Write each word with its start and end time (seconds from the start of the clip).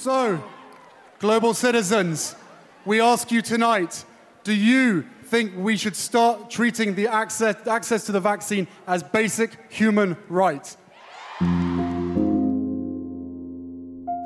So, 0.00 0.38
global 1.18 1.54
citizens, 1.54 2.34
we 2.82 3.02
ask 3.02 3.30
you 3.30 3.42
tonight 3.42 4.04
do 4.42 4.52
you 4.52 5.04
think 5.28 5.50
we 5.56 5.76
should 5.76 5.96
start 5.96 6.50
treating 6.50 6.94
the 6.94 7.08
access, 7.08 7.54
access 7.66 8.04
to 8.04 8.12
the 8.12 8.20
vaccine 8.20 8.66
as 8.84 9.02
basic 9.10 9.58
human 9.68 10.16
right? 10.28 10.78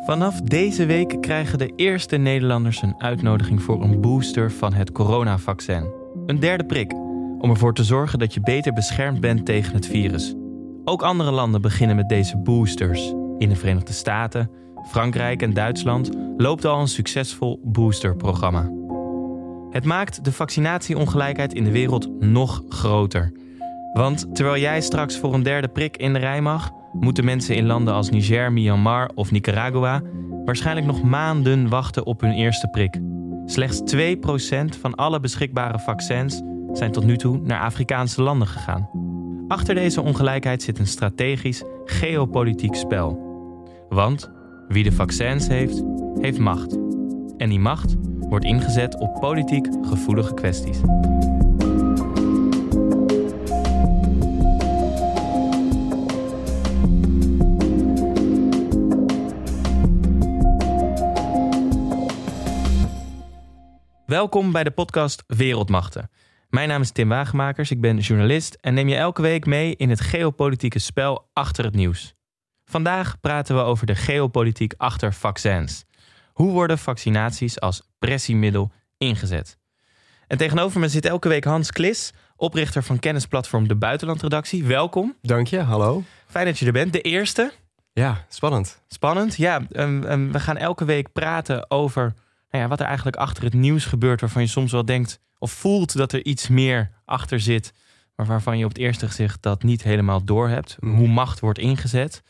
Vanaf 0.06 0.40
deze 0.40 0.86
week 0.86 1.20
krijgen 1.20 1.58
de 1.58 1.72
eerste 1.76 2.16
Nederlanders 2.16 2.82
een 2.82 2.94
uitnodiging 2.98 3.62
voor 3.62 3.82
een 3.82 4.00
booster 4.00 4.52
van 4.52 4.72
het 4.72 4.92
coronavaccin. 4.92 5.92
Een 6.26 6.40
derde 6.40 6.64
prik, 6.64 6.92
om 7.38 7.50
ervoor 7.50 7.74
te 7.74 7.84
zorgen 7.84 8.18
dat 8.18 8.34
je 8.34 8.40
beter 8.40 8.72
beschermd 8.72 9.20
bent 9.20 9.46
tegen 9.46 9.74
het 9.74 9.86
virus. 9.86 10.34
Ook 10.84 11.02
andere 11.02 11.30
landen 11.30 11.60
beginnen 11.60 11.96
met 11.96 12.08
deze 12.08 12.36
boosters. 12.36 13.12
In 13.38 13.48
de 13.48 13.56
Verenigde 13.56 13.92
Staten, 13.92 14.50
Frankrijk 14.86 15.42
en 15.42 15.54
Duitsland 15.54 16.10
loopt 16.36 16.64
al 16.64 16.80
een 16.80 16.88
succesvol 16.88 17.60
boosterprogramma. 17.64 18.70
Het 19.70 19.84
maakt 19.84 20.24
de 20.24 20.32
vaccinatieongelijkheid 20.32 21.54
in 21.54 21.64
de 21.64 21.70
wereld 21.70 22.20
nog 22.20 22.62
groter. 22.68 23.32
Want 23.92 24.34
terwijl 24.34 24.60
jij 24.60 24.80
straks 24.80 25.18
voor 25.18 25.34
een 25.34 25.42
derde 25.42 25.68
prik 25.68 25.96
in 25.96 26.12
de 26.12 26.18
rij 26.18 26.40
mag, 26.40 26.70
moeten 26.92 27.24
mensen 27.24 27.56
in 27.56 27.66
landen 27.66 27.94
als 27.94 28.10
Niger, 28.10 28.52
Myanmar 28.52 29.10
of 29.14 29.30
Nicaragua 29.30 30.02
waarschijnlijk 30.44 30.86
nog 30.86 31.02
maanden 31.02 31.68
wachten 31.68 32.06
op 32.06 32.20
hun 32.20 32.32
eerste 32.32 32.68
prik. 32.68 33.00
Slechts 33.46 33.94
2% 33.94 34.80
van 34.80 34.94
alle 34.94 35.20
beschikbare 35.20 35.78
vaccins 35.78 36.42
zijn 36.72 36.92
tot 36.92 37.04
nu 37.04 37.16
toe 37.16 37.40
naar 37.42 37.60
Afrikaanse 37.60 38.22
landen 38.22 38.48
gegaan. 38.48 38.88
Achter 39.48 39.74
deze 39.74 40.00
ongelijkheid 40.00 40.62
zit 40.62 40.78
een 40.78 40.86
strategisch 40.86 41.62
geopolitiek 41.84 42.74
spel. 42.74 43.30
Want 43.88 44.30
wie 44.72 44.84
de 44.84 44.92
vaccins 44.92 45.48
heeft, 45.48 45.82
heeft 46.20 46.38
macht. 46.38 46.72
En 47.36 47.48
die 47.48 47.58
macht 47.58 47.94
wordt 48.18 48.44
ingezet 48.44 48.98
op 48.98 49.20
politiek 49.20 49.66
gevoelige 49.82 50.34
kwesties. 50.34 50.78
Welkom 64.06 64.52
bij 64.52 64.64
de 64.64 64.70
podcast 64.70 65.24
Wereldmachten. 65.26 66.10
Mijn 66.48 66.68
naam 66.68 66.80
is 66.80 66.90
Tim 66.90 67.08
Wagemakers, 67.08 67.70
ik 67.70 67.80
ben 67.80 67.98
journalist 67.98 68.54
en 68.60 68.74
neem 68.74 68.88
je 68.88 68.96
elke 68.96 69.22
week 69.22 69.46
mee 69.46 69.76
in 69.76 69.90
het 69.90 70.00
geopolitieke 70.00 70.78
spel 70.78 71.28
achter 71.32 71.64
het 71.64 71.74
nieuws. 71.74 72.14
Vandaag 72.72 73.20
praten 73.20 73.56
we 73.56 73.62
over 73.62 73.86
de 73.86 73.94
geopolitiek 73.94 74.74
achter 74.76 75.14
vaccins. 75.14 75.84
Hoe 76.32 76.52
worden 76.52 76.78
vaccinaties 76.78 77.60
als 77.60 77.82
pressiemiddel 77.98 78.72
ingezet? 78.98 79.58
En 80.26 80.38
tegenover 80.38 80.80
me 80.80 80.88
zit 80.88 81.04
elke 81.04 81.28
week 81.28 81.44
Hans 81.44 81.70
Klis, 81.70 82.12
oprichter 82.36 82.82
van 82.82 82.98
kennisplatform 82.98 83.68
De 83.68 83.74
Buitenlandredactie. 83.74 84.64
Welkom. 84.64 85.16
Dank 85.22 85.46
je, 85.46 85.58
hallo. 85.58 86.02
Fijn 86.26 86.46
dat 86.46 86.58
je 86.58 86.66
er 86.66 86.72
bent. 86.72 86.92
De 86.92 87.00
eerste. 87.00 87.52
Ja, 87.92 88.24
spannend. 88.28 88.82
Spannend, 88.88 89.36
ja. 89.36 89.60
Um, 89.70 90.04
um, 90.04 90.32
we 90.32 90.40
gaan 90.40 90.56
elke 90.56 90.84
week 90.84 91.12
praten 91.12 91.70
over 91.70 92.02
nou 92.50 92.62
ja, 92.62 92.68
wat 92.68 92.80
er 92.80 92.86
eigenlijk 92.86 93.16
achter 93.16 93.44
het 93.44 93.54
nieuws 93.54 93.84
gebeurt, 93.84 94.20
waarvan 94.20 94.42
je 94.42 94.48
soms 94.48 94.72
wel 94.72 94.84
denkt 94.84 95.20
of 95.38 95.52
voelt 95.52 95.96
dat 95.96 96.12
er 96.12 96.24
iets 96.24 96.48
meer 96.48 96.90
achter 97.04 97.40
zit, 97.40 97.72
maar 98.16 98.26
waarvan 98.26 98.58
je 98.58 98.64
op 98.64 98.70
het 98.70 98.80
eerste 98.80 99.06
gezicht 99.06 99.42
dat 99.42 99.62
niet 99.62 99.82
helemaal 99.82 100.24
doorhebt. 100.24 100.76
Mhm. 100.80 100.94
Hoe 100.94 101.08
macht 101.08 101.40
wordt 101.40 101.58
ingezet. 101.58 102.22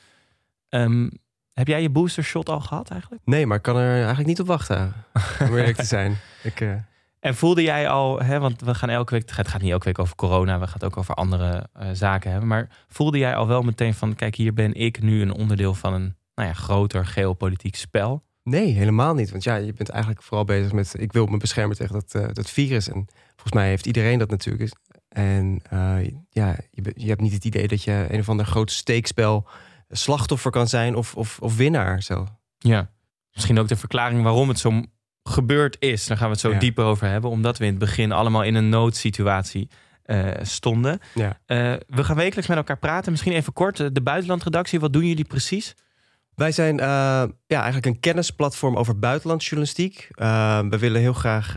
Um, 0.74 1.10
heb 1.52 1.68
jij 1.68 1.82
je 1.82 1.90
booster 1.90 2.24
shot 2.24 2.48
al 2.48 2.60
gehad 2.60 2.90
eigenlijk? 2.90 3.22
Nee, 3.24 3.46
maar 3.46 3.56
ik 3.56 3.62
kan 3.62 3.76
er 3.76 3.96
eigenlijk 3.96 4.26
niet 4.26 4.40
op 4.40 4.46
wachten, 4.46 4.92
om 5.48 5.56
eerlijk 5.56 5.76
te 5.76 5.84
zijn. 5.84 6.18
Ik, 6.42 6.60
uh... 6.60 6.74
En 7.20 7.34
voelde 7.34 7.62
jij 7.62 7.88
al, 7.88 8.20
hè, 8.20 8.38
want 8.38 8.60
we 8.60 8.74
gaan 8.74 8.88
elke 8.88 9.14
week, 9.14 9.30
het 9.36 9.48
gaat 9.48 9.60
niet 9.60 9.70
elke 9.70 9.84
week 9.84 9.98
over 9.98 10.16
corona, 10.16 10.58
we 10.58 10.64
gaan 10.64 10.74
het 10.74 10.84
ook 10.84 10.96
over 10.96 11.14
andere 11.14 11.68
uh, 11.80 11.88
zaken 11.92 12.30
hebben, 12.30 12.48
maar 12.48 12.68
voelde 12.88 13.18
jij 13.18 13.36
al 13.36 13.46
wel 13.46 13.62
meteen 13.62 13.94
van, 13.94 14.14
kijk, 14.14 14.34
hier 14.34 14.54
ben 14.54 14.74
ik 14.74 15.02
nu 15.02 15.22
een 15.22 15.32
onderdeel 15.32 15.74
van 15.74 15.94
een 15.94 16.16
nou 16.34 16.48
ja, 16.48 16.54
groter 16.54 17.06
geopolitiek 17.06 17.76
spel? 17.76 18.22
Nee, 18.42 18.72
helemaal 18.72 19.14
niet. 19.14 19.30
Want 19.30 19.44
ja, 19.44 19.56
je 19.56 19.72
bent 19.72 19.88
eigenlijk 19.88 20.22
vooral 20.22 20.44
bezig 20.44 20.72
met... 20.72 20.94
ik 20.98 21.12
wil 21.12 21.26
me 21.26 21.36
beschermen 21.36 21.76
tegen 21.76 21.94
dat, 21.94 22.14
uh, 22.14 22.28
dat 22.32 22.50
virus. 22.50 22.88
En 22.88 23.06
volgens 23.30 23.52
mij 23.52 23.68
heeft 23.68 23.86
iedereen 23.86 24.18
dat 24.18 24.30
natuurlijk. 24.30 24.72
En 25.08 25.62
uh, 25.72 26.04
ja, 26.28 26.56
je, 26.70 26.92
je, 26.94 27.08
hebt 27.08 27.20
niet 27.20 27.32
het 27.32 27.44
idee 27.44 27.68
dat 27.68 27.82
je 27.82 28.06
een 28.08 28.20
of 28.20 28.28
ander 28.28 28.46
groot 28.46 28.70
steekspel... 28.70 29.46
slachtoffer 29.96 30.50
kan 30.50 30.68
zijn 30.68 30.94
of, 30.94 31.14
of, 31.14 31.38
of 31.40 31.56
winnaar 31.56 32.02
zo. 32.02 32.26
Ja, 32.58 32.90
misschien 33.32 33.58
ook 33.58 33.68
de 33.68 33.76
verklaring 33.76 34.22
waarom 34.22 34.48
het 34.48 34.58
zo 34.58 34.82
gebeurd 35.22 35.76
is. 35.78 36.06
Daar 36.06 36.16
gaan 36.16 36.26
we 36.26 36.32
het 36.32 36.40
zo 36.40 36.50
Ja. 36.50 36.58
dieper 36.58 36.84
over 36.84 37.06
hebben. 37.08 37.30
Omdat 37.30 37.58
we 37.58 37.64
in 37.64 37.70
het 37.70 37.78
begin 37.78 38.12
allemaal 38.12 38.42
in 38.42 38.54
een 38.54 38.68
noodsituatie 38.68 39.68
uh, 40.06 40.28
stonden. 40.42 40.98
Ja. 41.14 41.26
Uh, 41.46 41.74
we 41.86 42.04
gaan 42.04 42.16
wekelijks 42.16 42.48
met 42.48 42.56
elkaar 42.56 42.78
praten. 42.78 43.10
Misschien 43.10 43.32
even 43.32 43.52
kort, 43.52 43.94
de 43.94 44.02
buitenlandredactie. 44.02 44.80
Wat 44.80 44.92
doen 44.92 45.06
jullie 45.06 45.24
precies? 45.24 45.74
Wij 46.34 46.52
zijn 46.52 46.74
uh, 46.78 46.84
ja, 47.46 47.62
eigenlijk 47.62 47.86
een 47.86 48.00
kennisplatform 48.00 48.76
over 48.76 48.98
buitenlandsjournalistiek. 48.98 50.08
We 50.70 50.76
willen 50.78 51.00
heel 51.00 51.12
graag 51.12 51.56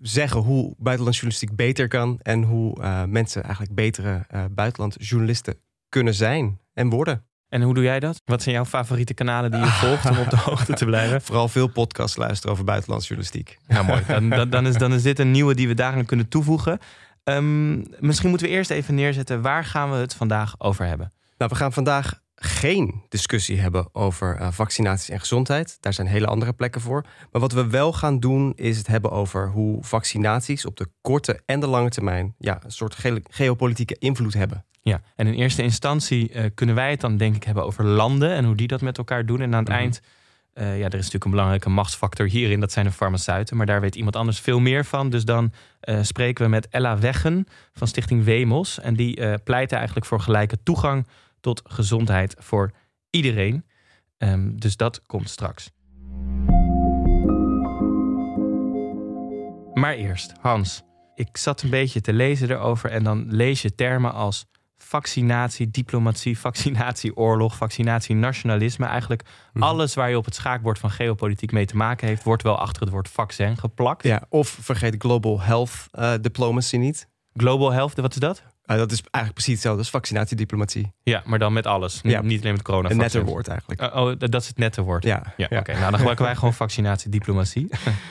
zeggen 0.00 0.40
hoe 0.40 0.74
buitenlandsjournalistiek 0.78 1.56
beter 1.56 1.88
kan 1.88 2.18
en 2.22 2.42
hoe 2.42 3.06
mensen 3.06 3.42
eigenlijk 3.42 3.74
betere 3.74 4.26
buitenlandjournalisten 4.50 5.54
kunnen 5.88 6.14
zijn 6.14 6.60
en 6.72 6.88
worden. 6.88 7.27
En 7.48 7.62
hoe 7.62 7.74
doe 7.74 7.84
jij 7.84 8.00
dat? 8.00 8.22
Wat 8.24 8.42
zijn 8.42 8.54
jouw 8.54 8.64
favoriete 8.64 9.14
kanalen 9.14 9.50
die 9.50 9.60
je 9.60 9.66
volgt 9.66 10.10
om 10.10 10.18
op 10.18 10.30
de 10.30 10.36
hoogte 10.50 10.72
te 10.72 10.84
blijven? 10.84 11.22
Vooral 11.22 11.48
veel 11.48 11.66
podcasts 11.66 12.16
luisteren 12.16 12.52
over 12.52 12.64
buitenlandsjournalistiek. 12.64 13.58
Ja, 13.68 13.82
mooi. 13.82 14.02
Dan, 14.06 14.28
dan, 14.28 14.50
dan, 14.50 14.66
is, 14.66 14.76
dan 14.76 14.92
is 14.92 15.02
dit 15.02 15.18
een 15.18 15.30
nieuwe 15.30 15.54
die 15.54 15.68
we 15.68 15.74
daarin 15.74 16.04
kunnen 16.04 16.28
toevoegen. 16.28 16.78
Um, 17.24 17.86
misschien 17.98 18.28
moeten 18.28 18.46
we 18.46 18.52
eerst 18.52 18.70
even 18.70 18.94
neerzetten, 18.94 19.42
waar 19.42 19.64
gaan 19.64 19.90
we 19.90 19.96
het 19.96 20.14
vandaag 20.14 20.54
over 20.58 20.86
hebben? 20.86 21.12
Nou, 21.38 21.50
we 21.50 21.56
gaan 21.56 21.72
vandaag 21.72 22.20
geen 22.40 23.02
discussie 23.08 23.60
hebben 23.60 23.94
over 23.94 24.40
uh, 24.40 24.48
vaccinaties 24.50 25.08
en 25.08 25.20
gezondheid. 25.20 25.76
Daar 25.80 25.92
zijn 25.92 26.06
hele 26.06 26.26
andere 26.26 26.52
plekken 26.52 26.80
voor. 26.80 27.02
Maar 27.32 27.40
wat 27.40 27.52
we 27.52 27.66
wel 27.66 27.92
gaan 27.92 28.20
doen, 28.20 28.52
is 28.56 28.78
het 28.78 28.86
hebben 28.86 29.10
over 29.10 29.50
hoe 29.50 29.84
vaccinaties 29.84 30.64
op 30.64 30.76
de 30.76 30.88
korte 31.00 31.40
en 31.46 31.60
de 31.60 31.66
lange 31.66 31.88
termijn 31.88 32.34
ja, 32.38 32.60
een 32.64 32.72
soort 32.72 32.94
ge 32.94 33.22
geopolitieke 33.30 33.96
invloed 33.98 34.34
hebben. 34.34 34.64
Ja, 34.82 35.00
en 35.16 35.26
in 35.26 35.32
eerste 35.34 35.62
instantie 35.62 36.32
uh, 36.32 36.44
kunnen 36.54 36.74
wij 36.74 36.90
het 36.90 37.00
dan 37.00 37.16
denk 37.16 37.36
ik 37.36 37.44
hebben 37.44 37.64
over 37.64 37.84
landen 37.84 38.30
en 38.30 38.44
hoe 38.44 38.54
die 38.54 38.66
dat 38.66 38.80
met 38.80 38.98
elkaar 38.98 39.26
doen. 39.26 39.40
En 39.40 39.54
aan 39.54 39.58
het 39.60 39.68
Mhm. 39.68 39.78
eind, 39.78 40.00
uh, 40.54 40.64
ja, 40.64 40.84
er 40.84 40.84
is 40.84 40.96
natuurlijk 40.98 41.24
een 41.24 41.30
belangrijke 41.30 41.70
machtsfactor 41.70 42.26
hierin, 42.26 42.60
dat 42.60 42.72
zijn 42.72 42.84
de 42.86 42.92
farmaceuten. 42.92 43.56
Maar 43.56 43.66
daar 43.66 43.80
weet 43.80 43.96
iemand 43.96 44.16
anders 44.16 44.40
veel 44.40 44.60
meer 44.60 44.84
van. 44.84 45.10
Dus 45.10 45.24
dan 45.24 45.52
spreken 46.02 46.44
we 46.44 46.50
met 46.50 46.68
Ella 46.68 46.98
Weggen 46.98 47.46
van 47.72 47.86
Stichting 47.86 48.24
Wemos. 48.24 48.80
En 48.80 48.94
die 48.94 49.38
pleit 49.38 49.72
eigenlijk 49.72 50.06
voor 50.06 50.20
gelijke 50.20 50.62
toegang 50.62 51.06
tot 51.40 51.62
gezondheid 51.64 52.34
voor 52.38 52.70
iedereen. 53.10 53.64
Um, 54.18 54.60
dus 54.60 54.76
dat 54.76 55.02
komt 55.06 55.30
straks. 55.30 55.70
Maar 59.74 59.94
eerst, 59.94 60.32
Hans. 60.40 60.82
Ik 61.14 61.36
zat 61.36 61.62
een 61.62 61.70
beetje 61.70 62.00
te 62.00 62.12
lezen 62.12 62.50
erover 62.50 62.90
en 62.90 63.04
dan 63.04 63.24
lees 63.28 63.62
je 63.62 63.74
termen 63.74 64.12
als 64.12 64.46
vaccinatie, 64.76 65.70
diplomatie, 65.70 66.38
vaccinatieoorlog, 66.48 67.56
vaccinatienationalisme. 67.56 68.86
Eigenlijk 68.86 69.22
Mhm. 69.52 69.62
alles 69.64 69.94
waar 69.94 70.10
je 70.10 70.16
op 70.16 70.24
het 70.24 70.34
schaakbord 70.34 70.78
van 70.78 70.90
geopolitiek 70.90 71.52
mee 71.52 71.66
te 71.66 71.76
maken 71.76 72.08
heeft, 72.08 72.22
wordt 72.22 72.42
wel 72.42 72.58
achter 72.58 72.82
het 72.82 72.90
woord 72.90 73.08
vaccin 73.08 73.56
geplakt. 73.56 74.02
Ja, 74.02 74.22
of 74.28 74.48
vergeet 74.48 74.94
global 74.98 75.40
health 75.40 75.86
uh, 75.98 76.14
diplomacy 76.20 76.76
niet. 76.76 77.08
Global 77.34 77.72
health, 77.72 77.94
wat 77.94 78.12
is 78.12 78.20
dat? 78.20 78.42
Uh, 78.70 78.76
dat 78.76 78.92
is 78.92 79.00
eigenlijk 79.00 79.34
precies 79.34 79.52
hetzelfde 79.52 79.80
als 79.80 79.90
vaccinatiediplomatie. 79.90 80.92
Ja, 81.02 81.22
maar 81.24 81.38
dan 81.38 81.52
met 81.52 81.66
alles. 81.66 82.00
Ja. 82.02 82.20
Niet 82.20 82.40
alleen 82.40 82.52
met 82.52 82.62
corona. 82.62 82.90
Een 82.90 82.96
netter 82.96 83.24
woord 83.24 83.48
eigenlijk. 83.48 83.82
Uh, 83.82 83.96
oh, 83.96 84.12
dat 84.18 84.34
is 84.34 84.48
het 84.48 84.58
nette 84.58 84.82
woord. 84.82 85.04
Ja, 85.04 85.22
ja, 85.24 85.32
ja. 85.36 85.44
oké. 85.44 85.56
Okay. 85.58 85.74
Nou, 85.74 85.86
dan 85.86 85.94
gebruiken 85.94 86.24
wij 86.24 86.34
gewoon 86.34 86.54
vaccinatiediplomatie. 86.54 87.68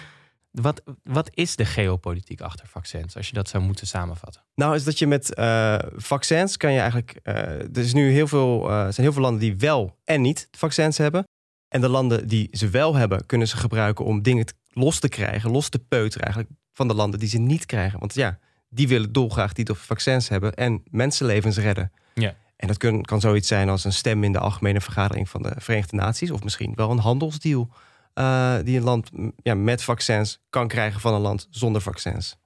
wat, 0.51 0.81
wat 1.04 1.30
is 1.33 1.56
de 1.56 1.65
geopolitiek 1.65 2.42
achter 2.42 2.68
vaccins, 2.68 3.15
als 3.15 3.27
je 3.27 3.33
dat 3.33 3.50
zou 3.50 3.63
moeten 3.63 3.88
samenvatten? 3.88 4.44
Nou, 4.56 4.75
is 4.75 4.83
dat 4.83 5.00
je 5.00 5.07
met 5.07 5.38
uh, 5.39 5.77
vaccins 5.95 6.57
kan 6.57 6.71
je 6.71 6.80
eigenlijk. 6.80 7.19
Er 7.24 7.77
is 7.77 7.94
nu 7.94 8.12
heel 8.12 8.27
veel, 8.27 8.65
zijn 8.68 8.94
heel 8.95 9.13
veel 9.13 9.21
landen 9.21 9.42
die 9.42 9.57
wel 9.57 9.98
en 10.04 10.21
niet 10.21 10.48
vaccins 10.51 10.98
hebben. 10.98 11.24
En 11.68 11.81
de 11.81 11.89
landen 11.89 12.27
die 12.27 12.48
ze 12.51 12.69
wel 12.69 12.95
hebben, 12.95 13.25
kunnen 13.25 13.48
ze 13.48 13.57
gebruiken 13.57 14.06
om 14.06 14.21
dingen 14.21 14.45
los 14.74 15.00
te 15.00 15.09
krijgen, 15.09 15.51
los 15.51 15.69
te 15.69 15.80
peuteren 15.80 16.25
eigenlijk 16.25 16.56
van 16.74 16.88
de 16.88 16.94
landen 16.94 17.19
die 17.19 17.30
ze 17.30 17.38
niet 17.38 17.65
krijgen. 17.65 18.00
Want 18.00 18.13
ja, 18.13 18.39
die 18.69 18.88
willen 18.88 19.12
dolgraag 19.12 19.54
die 19.54 19.66
toch 19.66 19.78
vaccins 19.78 20.30
hebben 20.30 20.54
en 20.54 20.84
mensenlevens 20.90 21.58
redden. 21.58 21.92
Ja. 22.14 22.36
En 22.56 22.68
dat 22.68 22.78
kun, 22.78 23.06
kan 23.06 23.19
zoiets 23.19 23.48
zijn 23.48 23.69
als 23.69 23.84
een 23.84 23.94
stem 23.94 24.24
in 24.24 24.31
de 24.31 24.40
algemene 24.40 24.81
vergadering 24.81 25.30
van 25.30 25.42
de 25.42 25.54
Verenigde 25.58 25.96
Naties, 25.96 26.31
of 26.31 26.44
misschien 26.44 26.72
wel 26.75 26.92
een 26.92 27.00
handelsdeal 27.00 27.69
uh, 28.16 28.56
die 28.64 28.78
een 28.78 28.84
land 28.84 29.10
ja, 29.44 29.56
met 29.56 29.84
vaccins 29.84 30.40
kan 30.50 30.68
krijgen 30.68 31.02
van 31.02 31.14
een 31.14 31.22
land 31.22 31.48
zonder 31.50 31.81
vaccins. 31.81 32.38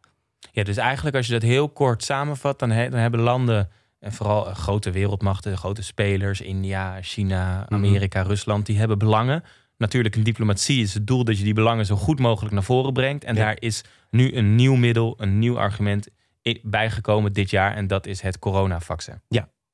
Ja, 0.52 0.64
dus 0.64 0.78
eigenlijk 0.78 1.16
als 1.16 1.28
je 1.28 1.34
dat 1.34 1.42
heel 1.42 1.70
kort 1.70 2.04
samenvat, 2.04 2.60
dan, 2.60 2.70
he, 2.70 2.90
dan 2.90 3.00
hebben 3.00 3.20
landen, 3.20 3.70
en 4.00 4.14
vooral 4.14 4.44
grote 4.44 4.92
wereldmachten, 4.92 5.58
grote 5.58 5.84
spelers, 5.84 6.42
India, 6.42 7.02
China, 7.02 7.66
Amerika, 7.70 8.20
mm 8.20 8.24
-hmm. 8.24 8.34
Rusland, 8.34 8.66
die 8.66 8.78
hebben 8.78 8.98
belangen 8.98 9.44
natuurlijk 9.82 10.16
in 10.16 10.24
diplomatie 10.24 10.82
is 10.82 10.94
het 10.94 11.08
doel 11.08 11.24
dat 11.24 11.38
je 11.38 11.44
die 11.44 11.54
belangen 11.54 11.86
zo 11.86 11.96
goed 11.96 12.20
mogelijk 12.20 12.54
naar 12.54 12.64
voren 12.64 12.94
brengt. 12.94 13.24
En 13.24 13.36
Ja. 13.36 13.42
daar 13.42 13.56
is 13.60 13.84
nu 14.10 14.36
een 14.36 14.56
nieuw 14.56 14.76
middel, 14.76 15.14
een 15.18 15.40
nieuw 15.40 15.60
argument 15.60 16.08
bijgekomen 16.64 17.34
dit 17.34 17.50
jaar. 17.50 17.76
En 17.76 17.88
dat 17.88 18.06
is 18.06 18.22
het 18.22 18.40
coronavaccin. 18.40 19.22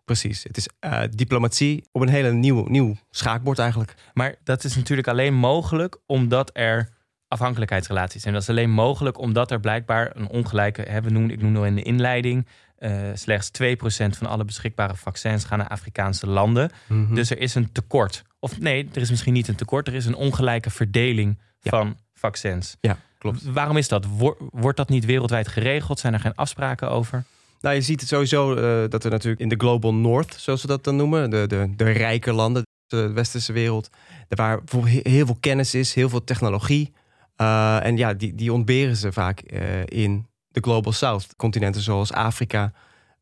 Precies. 0.05 0.43
Het 0.43 0.57
is 0.57 0.69
eh, 0.79 1.01
diplomatie 1.09 1.83
op 1.91 2.01
een 2.01 2.09
hele 2.09 2.31
nieuw, 2.31 2.65
nieuw 2.67 2.95
schaakbord 3.09 3.59
eigenlijk. 3.59 3.95
Maar 4.13 4.35
dat 4.43 4.63
is 4.63 4.75
natuurlijk 4.75 5.07
alleen 5.07 5.33
mogelijk 5.33 5.97
omdat 6.05 6.49
er 6.53 6.89
afhankelijkheidsrelaties 7.27 8.21
zijn. 8.21 8.33
Dat 8.33 8.43
is 8.43 8.49
alleen 8.49 8.71
mogelijk 8.71 9.19
omdat 9.19 9.51
er 9.51 9.59
blijkbaar 9.59 10.15
een 10.15 10.27
ongelijke, 10.29 10.81
hè, 10.81 11.01
we 11.01 11.09
noemen, 11.09 11.31
ik 11.31 11.41
noemde 11.41 11.59
al 11.59 11.65
in 11.65 11.75
de 11.75 11.81
inleiding, 11.81 12.47
eh, 12.77 12.91
slechts 13.13 13.49
2% 13.49 14.17
van 14.17 14.27
alle 14.27 14.45
beschikbare 14.45 14.95
vaccins 14.95 15.43
gaan 15.43 15.57
naar 15.57 15.67
Afrikaanse 15.67 16.27
landen. 16.27 16.69
Mhm. 16.87 17.15
Dus 17.15 17.29
er 17.29 17.39
is 17.39 17.55
een 17.55 17.71
tekort. 17.71 18.23
Of 18.39 18.59
nee, 18.59 18.89
er 18.93 19.01
is 19.01 19.09
misschien 19.09 19.33
niet 19.33 19.47
een 19.47 19.55
tekort, 19.55 19.87
er 19.87 19.93
is 19.93 20.05
een 20.05 20.15
ongelijke 20.15 20.69
verdeling 20.69 21.39
Ja. 21.61 21.69
van 21.69 21.97
vaccins. 22.13 22.77
Ja, 22.81 22.97
klopt. 23.17 23.43
Waarom 23.43 23.77
is 23.77 23.87
dat? 23.87 24.05
Wor- 24.05 24.37
Wordt 24.51 24.77
dat 24.77 24.89
niet 24.89 25.05
wereldwijd 25.05 25.47
geregeld? 25.47 25.99
Zijn 25.99 26.13
er 26.13 26.19
geen 26.19 26.35
afspraken 26.35 26.89
over? 26.89 27.23
Nou, 27.61 27.75
je 27.75 27.81
ziet 27.81 27.99
het 27.99 28.09
sowieso 28.09 28.55
eh, 28.55 28.89
dat 28.89 29.03
er 29.03 29.11
natuurlijk 29.11 29.41
in 29.41 29.49
de 29.49 29.55
Global 29.57 29.93
North, 29.93 30.35
zoals 30.39 30.61
we 30.61 30.67
dat 30.67 30.83
dan 30.83 30.95
noemen, 30.95 31.29
de, 31.29 31.47
de, 31.47 31.73
de 31.75 31.91
rijke 31.91 32.33
landen, 32.33 32.63
de 32.87 33.11
westerse 33.11 33.53
wereld, 33.53 33.89
daar 34.27 34.37
waar 34.65 34.85
heel 34.87 35.25
veel 35.25 35.37
kennis 35.39 35.73
is, 35.73 35.93
heel 35.93 36.09
veel 36.09 36.23
technologie. 36.23 36.93
Eh, 37.35 37.85
en 37.85 37.97
ja, 37.97 38.13
die, 38.13 38.35
die 38.35 38.53
ontberen 38.53 38.95
ze 38.95 39.11
vaak 39.11 39.39
eh, 39.39 39.85
in 39.85 40.27
de 40.47 40.59
Global 40.61 40.91
South. 40.91 41.35
Continenten 41.35 41.81
zoals 41.81 42.11
Afrika, 42.13 42.73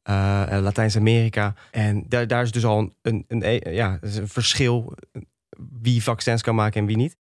eh, 0.06 0.52
en 0.52 0.62
Latijns-Amerika. 0.62 1.54
En 1.72 2.06
daar, 2.08 2.28
daar 2.28 2.44
is 2.44 2.52
dus 2.52 2.66
al 2.66 2.80
een, 2.80 2.94
een, 3.02 3.26
een, 3.28 4.00
een 4.02 4.28
verschil 4.28 4.94
eh, 5.12 5.22
wie 5.82 6.04
vaccins 6.04 6.42
kan 6.42 6.56
maken 6.56 6.82
en 6.82 6.88
wie 6.88 6.98
niet. 6.98 7.18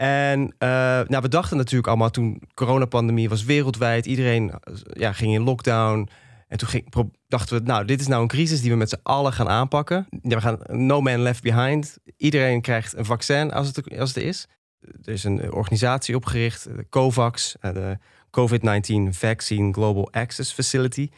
En 0.00 0.54
eh, 0.58 0.68
nou, 1.06 1.22
we 1.22 1.28
dachten 1.28 1.56
natuurlijk 1.56 1.88
allemaal 1.88 2.10
toen 2.10 2.42
coronapandemie 2.54 3.28
was 3.28 3.44
wereldwijd, 3.44 4.06
iedereen 4.06 4.50
eh, 4.50 4.74
ja, 4.84 5.12
ging 5.12 5.34
in 5.34 5.42
lockdown. 5.42 6.08
En 6.48 6.58
toen 6.58 7.12
dachten 7.28 7.58
we, 7.58 7.64
nou, 7.64 7.84
dit 7.84 8.00
is 8.00 8.06
nou 8.06 8.22
een 8.22 8.28
crisis 8.28 8.60
die 8.60 8.70
we 8.70 8.76
met 8.76 8.88
z'n 8.88 9.00
allen 9.02 9.32
gaan 9.32 9.48
aanpakken. 9.48 10.06
Ja, 10.22 10.36
we 10.36 10.40
gaan 10.40 10.58
no 10.66 11.00
man 11.00 11.20
left 11.20 11.42
behind. 11.42 11.98
Iedereen 12.16 12.60
krijgt 12.60 12.96
een 12.96 13.04
vaccin 13.04 13.52
als 13.52 13.66
het, 13.66 13.98
als 13.98 14.14
het 14.14 14.24
is. 14.24 14.46
Er 14.80 15.12
is 15.12 15.24
een 15.24 15.52
organisatie 15.52 16.16
opgericht, 16.16 16.64
de 16.64 16.86
COVAX, 16.88 17.56
eh, 17.60 17.72
de 17.72 17.98
COVID-19 18.30 19.14
Vaccine 19.14 19.72
Global 19.72 20.12
Access 20.12 20.52
Facility. 20.52 21.08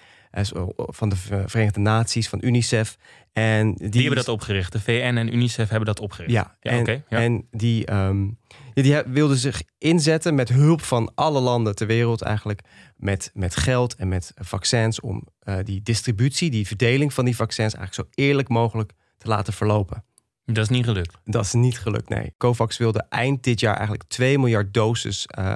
Van 0.76 1.08
de 1.08 1.16
Ver- 1.16 1.50
Verenigde 1.50 1.80
Naties, 1.80 2.28
van 2.28 2.40
UNICEF. 2.42 2.96
En 3.32 3.74
die, 3.74 3.88
Die 3.88 4.00
hebben 4.00 4.18
dat 4.24 4.34
opgericht. 4.34 4.72
De 4.72 4.80
VN 4.80 5.16
en 5.16 5.34
UNICEF 5.34 5.68
hebben 5.68 5.86
dat 5.86 6.00
opgericht. 6.00 6.32
Ja, 6.32 6.56
Ja, 6.60 6.70
en, 6.70 7.04
ja. 7.08 7.18
en 7.18 7.46
die, 7.50 7.86
ehm, 7.86 8.28
die 8.74 9.02
wilden 9.06 9.36
zich 9.36 9.62
inzetten 9.78 10.34
met 10.34 10.48
hulp 10.48 10.82
van 10.82 11.12
alle 11.14 11.40
landen 11.40 11.74
ter 11.74 11.86
wereld 11.86 12.22
eigenlijk. 12.22 12.60
Met, 12.96 13.30
met 13.34 13.56
geld 13.56 13.94
en 13.94 14.08
met 14.08 14.32
vaccins 14.36 15.00
om 15.00 15.26
eh, 15.38 15.56
die 15.64 15.82
distributie, 15.82 16.50
die 16.50 16.66
verdeling 16.66 17.12
van 17.14 17.24
die 17.24 17.36
vaccins 17.36 17.74
eigenlijk 17.74 18.08
zo 18.08 18.22
eerlijk 18.24 18.48
mogelijk 18.48 18.92
te 19.18 19.28
laten 19.28 19.52
verlopen. 19.52 20.04
Dat 20.44 20.64
is 20.64 20.68
niet 20.68 20.84
gelukt. 20.84 21.18
Dat 21.24 21.44
is 21.44 21.52
niet 21.52 21.78
gelukt, 21.78 22.08
nee. 22.08 22.34
COVAX 22.38 22.76
wilde 22.78 23.06
eind 23.08 23.42
dit 23.42 23.60
jaar 23.60 23.74
eigenlijk 23.76 24.08
2 24.08 24.38
miljard 24.38 24.74
doses 24.74 25.26
eh, 25.26 25.54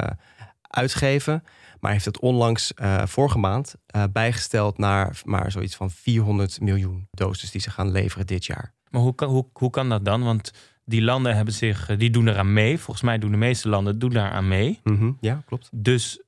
uitgeven. 0.76 1.42
Maar 1.80 1.92
heeft 1.92 2.04
het 2.04 2.20
onlangs 2.20 2.74
eh, 2.74 3.06
vorige 3.06 3.38
maand 3.38 3.74
eh, 3.86 4.02
bijgesteld 4.12 4.78
naar 4.78 5.20
maar 5.24 5.50
zoiets 5.50 5.74
van 5.76 5.90
400 5.90 6.60
miljoen 6.60 7.08
doses 7.10 7.50
die 7.50 7.60
ze 7.60 7.70
gaan 7.70 7.90
leveren 7.90 8.26
dit 8.26 8.44
jaar. 8.44 8.72
Maar 8.90 9.00
hoe 9.00 9.14
kan, 9.14 9.28
hoe, 9.28 9.46
hoe 9.52 9.70
kan 9.70 9.88
dat 9.88 10.04
dan? 10.04 10.22
Want 10.22 10.52
die 10.84 11.02
landen 11.02 11.36
hebben 11.36 11.54
zich, 11.54 11.88
eh, 11.88 11.98
die 11.98 12.10
doen 12.10 12.28
eraan 12.28 12.52
mee. 12.52 12.78
Volgens 12.78 13.04
mij 13.06 13.18
doen 13.18 13.30
de 13.30 13.36
meeste 13.36 13.68
landen 13.68 13.98
doen 13.98 14.10
daar 14.10 14.30
aan 14.30 14.48
mee. 14.48 14.80
Mhm, 14.84 15.12
Ja, 15.20 15.42
klopt. 15.46 15.68
Dus 15.72 16.20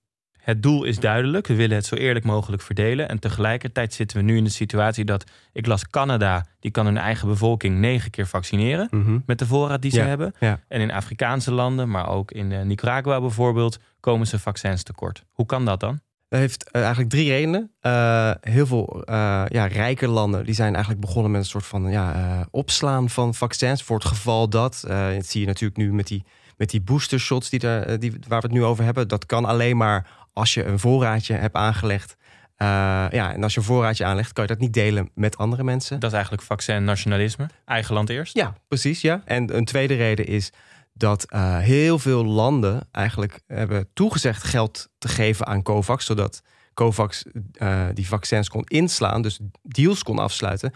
het 0.48 0.62
doel 0.62 0.84
is 0.84 0.98
duidelijk. 0.98 1.46
We 1.46 1.54
willen 1.54 1.76
het 1.76 1.86
zo 1.86 1.94
eerlijk 1.94 2.24
mogelijk 2.24 2.62
verdelen. 2.62 3.08
En 3.08 3.18
tegelijkertijd 3.18 3.94
zitten 3.94 4.16
we 4.16 4.22
nu 4.22 4.36
in 4.36 4.44
de 4.44 4.50
situatie 4.50 5.04
dat... 5.04 5.24
Ik 5.52 5.66
las 5.66 5.88
Canada, 5.90 6.46
die 6.60 6.70
kan 6.70 6.84
hun 6.84 6.96
eigen 6.96 7.28
bevolking 7.28 7.78
negen 7.78 8.10
keer 8.10 8.26
vaccineren... 8.26 8.88
Mhm. 8.90 9.18
met 9.26 9.38
de 9.38 9.46
voorraad 9.46 9.82
die 9.82 9.90
ze 9.90 9.98
Ja, 9.98 10.06
hebben. 10.06 10.34
ja. 10.40 10.60
En 10.68 10.80
in 10.80 10.90
Afrikaanse 10.92 11.52
landen, 11.52 11.90
maar 11.90 12.08
ook 12.08 12.30
in 12.30 12.52
eh, 12.52 12.62
Nicaragua 12.62 13.20
bijvoorbeeld... 13.20 13.78
komen 14.00 14.26
ze 14.26 14.38
vaccins 14.38 14.82
tekort. 14.82 15.24
Hoe 15.32 15.46
kan 15.46 15.64
dat 15.64 15.80
dan? 15.80 16.00
Dat 16.28 16.40
heeft 16.40 16.70
eh, 16.70 16.80
eigenlijk 16.80 17.10
drie 17.10 17.28
redenen. 17.28 17.70
Eh, 17.80 18.30
heel 18.40 18.66
veel 18.66 19.02
ja, 19.48 19.66
rijke 19.66 20.08
landen 20.08 20.44
die 20.44 20.54
zijn 20.54 20.72
eigenlijk 20.72 21.04
begonnen 21.04 21.30
met 21.30 21.40
een 21.40 21.46
soort 21.46 21.66
van 21.66 21.90
ja, 21.90 22.46
opslaan 22.50 23.08
van 23.10 23.34
vaccins. 23.34 23.82
Voor 23.82 23.96
het 23.96 24.06
geval 24.06 24.48
dat, 24.48 24.84
dat 24.86 25.26
zie 25.26 25.40
je 25.40 25.46
natuurlijk 25.46 25.80
nu 25.80 25.92
met 25.92 26.06
die, 26.06 26.24
met 26.56 26.70
die 26.70 26.80
booster 26.80 27.20
shots 27.20 27.50
die 27.50 27.58
daar, 27.58 27.98
die, 27.98 28.12
waar 28.28 28.40
we 28.40 28.46
het 28.46 28.56
nu 28.56 28.64
over 28.64 28.84
hebben. 28.84 29.08
Dat 29.08 29.26
kan 29.26 29.44
alleen 29.44 29.76
maar 29.76 30.26
als 30.38 30.54
je 30.54 30.64
een 30.64 30.78
voorraadje 30.78 31.34
hebt 31.34 31.54
aangelegd. 31.54 32.16
Eh, 32.56 32.66
ja, 33.10 33.32
en 33.32 33.42
als 33.42 33.54
je 33.54 33.60
een 33.60 33.66
voorraadje 33.66 34.04
aanlegt, 34.04 34.32
kan 34.32 34.44
je 34.44 34.50
dat 34.50 34.58
niet 34.58 34.72
delen 34.72 35.10
met 35.14 35.36
andere 35.36 35.62
mensen. 35.62 36.00
Dat 36.00 36.08
is 36.10 36.14
eigenlijk 36.14 36.46
vaccin 36.46 36.84
nationalisme. 36.84 37.46
Eigen 37.64 37.94
land 37.94 38.08
eerst. 38.08 38.34
Ja, 38.34 38.54
precies. 38.68 39.00
Ja. 39.00 39.22
En 39.24 39.56
een 39.56 39.64
tweede 39.64 39.94
reden 39.94 40.26
is 40.26 40.52
dat 40.92 41.24
eh, 41.24 41.58
heel 41.58 41.98
veel 41.98 42.24
landen 42.24 42.88
eigenlijk 42.92 43.40
hebben 43.46 43.88
toegezegd 43.92 44.44
geld 44.44 44.88
te 44.98 45.08
geven 45.08 45.46
aan 45.46 45.62
COVAX, 45.62 46.04
zodat 46.04 46.42
COVAX 46.74 47.24
eh, 47.52 47.86
die 47.94 48.08
vaccins 48.08 48.48
kon 48.48 48.64
inslaan, 48.64 49.22
dus 49.22 49.38
deals 49.62 50.02
kon 50.02 50.18
afsluiten. 50.18 50.72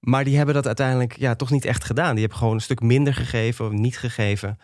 Maar 0.00 0.24
die 0.24 0.36
hebben 0.36 0.54
dat 0.54 0.66
uiteindelijk 0.66 1.16
ja, 1.16 1.34
toch 1.34 1.50
niet 1.50 1.64
echt 1.64 1.84
gedaan. 1.84 2.10
Die 2.10 2.20
hebben 2.20 2.38
gewoon 2.38 2.54
een 2.54 2.60
stuk 2.60 2.80
minder 2.80 3.14
gegeven 3.14 3.66
of 3.66 3.72
niet 3.72 3.98
gegeven. 3.98 4.58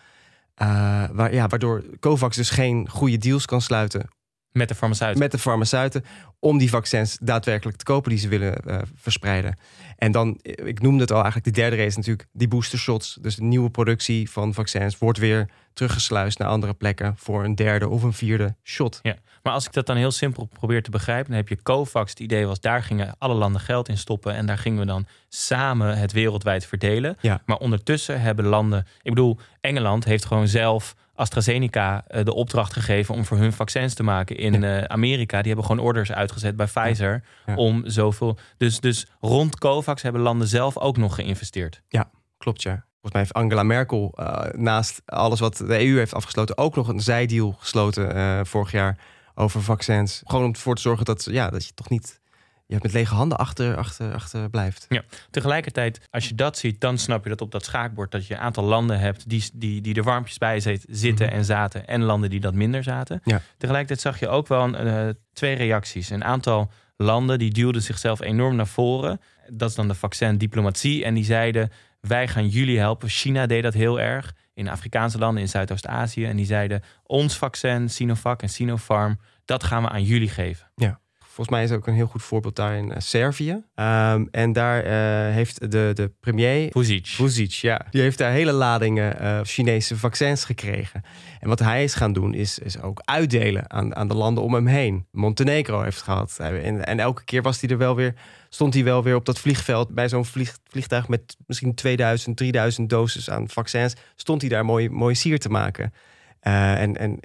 Waar, 1.13 1.35
ja, 1.35 1.47
waardoor 1.47 1.85
COVAX 2.01 2.37
dus 2.37 2.51
geen 2.51 2.89
goede 2.89 3.19
deals 3.19 3.47
kan 3.47 3.61
sluiten 3.61 4.09
Met 4.55 4.69
de 4.69 4.75
farmaceuten. 4.75 5.19
met 5.19 5.31
de 5.31 5.39
farmaceuten 5.39 6.05
om 6.39 6.59
die 6.59 6.71
vaccins 6.71 7.19
daadwerkelijk 7.21 7.77
te 7.79 7.85
kopen 7.85 8.11
die 8.11 8.19
ze 8.19 8.29
willen 8.29 8.57
eh, 8.57 8.79
verspreiden. 8.95 9.59
En 9.97 10.13
dan, 10.13 10.39
eh, 10.43 10.67
ik 10.67 10.81
noemde 10.81 11.01
het 11.01 11.11
al 11.11 11.23
eigenlijk, 11.23 11.45
de 11.55 11.61
derde 11.61 11.77
is 11.77 11.97
natuurlijk 11.97 12.29
die 12.33 12.49
booster 12.49 12.79
shots. 12.79 13.19
Dus 13.21 13.37
de 13.37 13.43
nieuwe 13.43 13.71
productie 13.71 14.31
van 14.31 14.55
vaccins 14.55 14.99
wordt 14.99 15.19
weer 15.19 15.49
teruggesluist 15.73 16.39
naar 16.39 16.49
andere 16.49 16.75
plekken 16.75 17.15
voor 17.17 17.45
een 17.45 17.55
derde 17.55 17.89
of 17.89 18.03
een 18.03 18.13
vierde 18.13 18.55
shot. 18.63 19.01
Ja, 19.03 19.17
maar 19.43 19.53
als 19.53 19.67
ik 19.67 19.73
dat 19.73 19.87
dan 19.87 19.97
heel 19.97 20.11
simpel 20.11 20.49
probeer 20.59 20.83
te 20.83 20.91
begrijpen, 20.91 21.27
dan 21.27 21.37
heb 21.37 21.49
je 21.49 21.63
COVAX. 21.63 22.11
Het 22.11 22.21
idee 22.21 22.47
was, 22.47 22.61
daar 22.61 22.83
gingen 22.83 23.15
alle 23.19 23.35
landen 23.35 23.61
geld 23.61 23.89
in 23.89 23.99
stoppen 23.99 24.35
en 24.35 24.47
daar 24.47 24.59
gingen 24.59 24.79
we 24.79 24.87
dan 24.87 25.07
samen 25.29 25.99
het 25.99 26.13
wereldwijd 26.13 26.67
verdelen. 26.67 27.17
Ja. 27.21 27.43
Maar 27.47 27.57
ondertussen 27.57 28.21
hebben 28.21 28.45
landen, 28.45 28.87
ik 29.03 29.15
bedoel, 29.15 29.39
Engeland 29.61 30.05
heeft 30.05 30.25
gewoon 30.25 30.49
zelf 30.49 30.95
AstraZeneca 31.15 32.05
eh, 32.07 32.25
de 32.25 32.35
opdracht 32.35 32.73
gegeven 32.73 33.15
om 33.15 33.25
voor 33.25 33.37
hun 33.37 33.53
vaccins 33.53 33.95
te 33.95 34.03
maken 34.03 34.37
in 34.37 34.65
eh, 34.65 34.83
Amerika. 34.83 35.39
Die 35.39 35.47
hebben 35.47 35.67
gewoon 35.67 35.85
orders 35.85 36.13
uitgezet 36.13 36.57
bij 36.57 36.67
Pfizer 36.67 37.25
Ja. 37.47 37.55
om 37.55 37.83
zoveel. 37.87 38.39
Dus, 38.57 38.81
dus 38.81 39.07
rond 39.21 39.59
COVAX 39.59 40.03
hebben 40.03 40.21
landen 40.21 40.49
zelf 40.49 40.79
ook 40.79 40.97
nog 40.97 41.15
geïnvesteerd. 41.15 41.83
Klopt, 42.39 42.63
ja. 42.63 42.73
Volgens 42.73 43.13
mij 43.13 43.21
heeft 43.21 43.33
Angela 43.33 43.63
Merkel 43.63 44.13
eh, 44.17 44.53
naast 44.53 45.03
alles 45.05 45.41
wat 45.41 45.57
de 45.57 45.87
EU 45.87 45.97
heeft 45.99 46.15
afgesloten... 46.15 46.59
ook 46.59 46.75
nog 46.77 46.89
een 46.89 47.01
zijdeal 47.01 47.57
gesloten 47.59 48.47
vorig 48.47 48.71
jaar 48.73 48.99
over 49.35 49.63
vaccins. 49.63 50.23
Gewoon 50.27 50.45
om 50.45 50.53
ervoor 50.53 50.75
te 50.75 50.83
zorgen 50.83 51.05
dat, 51.05 51.27
ja, 51.31 51.51
dat 51.51 51.67
je 51.67 51.75
toch 51.75 51.89
niet 51.89 52.21
je 52.67 52.79
met 52.83 52.93
lege 52.93 53.15
handen 53.15 53.39
achter, 53.39 53.77
achter, 53.77 54.15
achter 54.15 54.51
blijft. 54.51 54.87
Tegelijkertijd, 55.31 56.01
als 56.11 56.29
je 56.29 56.35
dat 56.35 56.59
ziet, 56.59 56.81
dan 56.81 56.99
snap 56.99 57.23
je 57.25 57.29
dat 57.31 57.41
op 57.41 57.51
dat 57.53 57.65
schaakbord 57.65 58.11
dat 58.11 58.27
je 58.27 58.35
een 58.35 58.41
aantal 58.41 58.65
landen 58.65 58.99
hebt 58.99 59.29
die, 59.29 59.45
die, 59.55 59.81
die 59.81 59.95
er 59.95 60.03
warmpjes 60.03 60.39
bij 60.39 60.61
zit- 60.61 60.85
zitten 60.89 61.27
Mhm. 61.27 61.35
en 61.35 61.45
zaten, 61.45 61.87
en 61.87 62.03
landen 62.03 62.31
die 62.31 62.41
dat 62.41 62.55
minder 62.55 62.83
zaten. 62.83 63.21
Ja. 63.25 63.41
Tegelijkertijd 63.59 64.01
zag 64.01 64.21
je 64.21 64.29
ook 64.29 64.49
wel 64.49 64.63
een, 64.65 64.75
eh, 64.75 65.09
twee 65.33 65.55
reacties. 65.55 66.11
Een 66.11 66.25
aantal 66.25 66.71
landen 66.97 67.39
die 67.39 67.51
duwden 67.53 67.83
zichzelf 67.83 68.21
enorm 68.21 68.57
naar 68.57 68.67
voren. 68.67 69.21
Dat 69.49 69.69
is 69.69 69.75
dan 69.75 69.89
de 69.89 69.95
vaccin-diplomatie. 69.95 71.05
En 71.05 71.15
die 71.15 71.25
zeiden: 71.25 71.71
Wij 72.01 72.29
gaan 72.29 72.49
jullie 72.49 72.79
helpen. 72.79 73.09
China 73.09 73.47
deed 73.47 73.63
dat 73.63 73.75
heel 73.75 74.01
erg. 74.01 74.33
In 74.55 74.69
Afrikaanse 74.69 75.19
landen, 75.19 75.43
in 75.43 75.49
Zuidoost-Azië. 75.49 76.25
En 76.27 76.37
die 76.37 76.47
zeiden: 76.47 76.83
Ons 77.03 77.37
vaccin, 77.37 77.91
Sinovac 77.91 78.43
en 78.43 78.49
Sinopharm, 78.49 79.19
dat 79.45 79.65
gaan 79.65 79.83
we 79.83 79.89
aan 79.89 80.05
jullie 80.05 80.29
geven. 80.31 80.71
Volgens 81.35 81.57
mij 81.57 81.65
is 81.65 81.71
ook 81.71 81.87
een 81.87 81.95
heel 81.95 82.07
goed 82.07 82.23
voorbeeld 82.23 82.57
daarin 82.57 82.89
uh, 82.89 82.95
Servië. 82.99 83.51
Um, 83.51 84.29
en 84.31 84.53
daar 84.53 84.85
uh, 84.85 85.35
heeft 85.35 85.71
de, 85.71 85.91
de 85.95 86.11
premier... 86.21 86.71
Vucic. 86.71 87.07
Vucic, 87.07 87.51
ja. 87.51 87.87
Die 87.91 88.01
heeft 88.01 88.19
daar 88.19 88.31
hele 88.31 88.53
ladingen 88.53 89.23
uh, 89.23 89.41
Chinese 89.43 89.97
vaccins 89.97 90.45
gekregen. 90.45 91.03
En 91.41 91.49
wat 91.49 91.59
hij 91.59 91.85
is 91.85 91.95
gaan 91.95 92.13
doen, 92.13 92.35
is, 92.35 92.59
is 92.59 92.81
ook 92.81 93.01
uitdelen 93.05 93.71
aan, 93.71 93.97
aan 93.97 94.09
de 94.09 94.15
landen 94.15 94.45
om 94.45 94.55
hem 94.55 94.67
heen. 94.67 95.07
Montenegro 95.11 95.83
heeft 95.83 96.03
gehad. 96.03 96.37
En, 96.39 96.87
en 96.87 97.01
elke 97.01 97.25
keer 97.25 97.43
was 97.43 97.61
hij 97.61 97.71
er 97.71 97.79
wel 97.79 97.97
weer, 97.97 98.15
stond 98.49 98.75
hij 98.75 98.85
wel 98.85 99.03
weer 99.03 99.15
op 99.15 99.25
dat 99.25 99.39
vliegveld... 99.39 99.95
bij 99.95 100.09
zo'n 100.09 100.25
vlieg, 100.25 100.59
vliegtuig 100.69 101.09
met 101.09 101.37
misschien 101.47 101.75
2000, 101.75 102.37
3000 102.37 102.89
doses 102.89 103.31
aan 103.31 103.49
vaccins... 103.49 103.95
stond 104.17 104.41
hij 104.41 104.51
daar 104.51 104.65
mooi, 104.65 104.91
mooi 104.91 105.15
sier 105.15 105.39
te 105.39 105.49
maken. 105.49 105.93
Uh, 106.43 106.81
en, 106.81 106.97
en, 106.97 107.21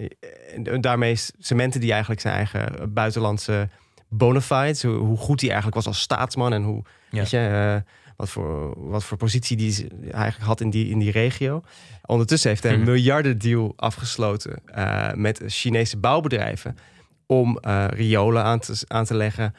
en, 0.63 0.82
daarmee 0.82 1.16
cementen 1.39 1.82
die 1.82 1.92
eigenlijk 1.92 2.22
zijn 2.22 2.36
eigen 2.36 2.94
buitenlandse 2.94 3.70
bona 4.10 4.42
fides. 4.42 4.84
Hoe, 4.84 4.96
hoe 4.96 5.18
goed 5.18 5.39
hij 5.42 5.50
eigenlijk 5.50 5.78
was 5.84 5.88
als 5.88 6.00
staatsman 6.01 6.54
en 6.54 6.63
hoe, 6.63 6.84
Ja. 7.10 7.18
weet 7.20 7.30
je, 7.30 7.50
uh, 7.86 7.92
wat 8.16 8.30
voor, 8.30 8.74
wat 8.89 9.04
voor 9.04 9.18
positie 9.18 9.58
die 9.58 9.72
ze 9.72 9.88
eigenlijk 10.12 10.46
had 10.46 10.62
in 10.62 10.70
die, 10.70 10.89
in 10.89 11.00
die 11.00 11.12
regio. 11.12 11.62
Ondertussen 12.06 12.50
heeft 12.50 12.63
hij 12.63 12.74
een 12.74 12.80
Mhm. 12.80 12.89
miljardendeal 12.89 13.74
afgesloten 13.75 14.62
eh, 14.66 15.13
met 15.13 15.42
Chinese 15.48 15.98
bouwbedrijven 15.98 16.78
om 17.25 17.58
eh, 17.58 17.86
riolen 17.89 18.44
aan 18.44 18.60
te, 18.60 18.84
aan 18.88 19.06
te 19.06 19.16
leggen, 19.16 19.56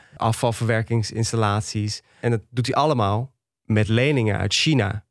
afvalverwerkingsinstallaties. 0.90 2.02
En 2.20 2.30
dat 2.30 2.40
doet 2.50 2.66
hij 2.66 2.74
allemaal 2.74 3.32
met 3.64 3.88
leningen 3.88 4.38
uit 4.38 4.54
China. 4.54 5.04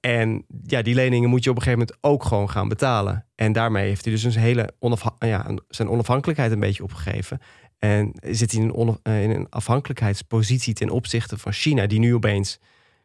En 0.00 0.44
ja, 0.62 0.82
die 0.82 0.94
leningen 0.94 1.28
moet 1.28 1.44
je 1.44 1.50
op 1.50 1.56
een 1.56 1.62
gegeven 1.62 1.86
moment 1.88 2.04
ook 2.04 2.24
gewoon 2.24 2.50
gaan 2.50 2.68
betalen. 2.68 3.26
En 3.34 3.52
daarmee 3.52 3.86
heeft 3.88 4.04
hij 4.04 4.14
dus 4.14 4.22
een 4.22 4.32
hele 4.40 4.70
onafha- 4.78 5.16
ja, 5.18 5.46
zijn 5.68 5.88
onafhankelijkheid 5.88 6.52
een 6.52 6.60
beetje 6.60 6.82
opgegeven. 6.82 7.40
En 7.78 8.12
zit 8.22 8.52
hij 8.52 8.60
in 8.62 8.68
een, 8.74 8.98
eh, 9.02 9.22
in 9.22 9.30
een 9.30 9.46
afhankelijkheidspositie 9.50 10.74
ten 10.74 10.90
opzichte 10.90 11.38
van 11.38 11.52
China, 11.52 11.86
die 11.86 11.98
nu 11.98 12.14
opeens 12.14 12.58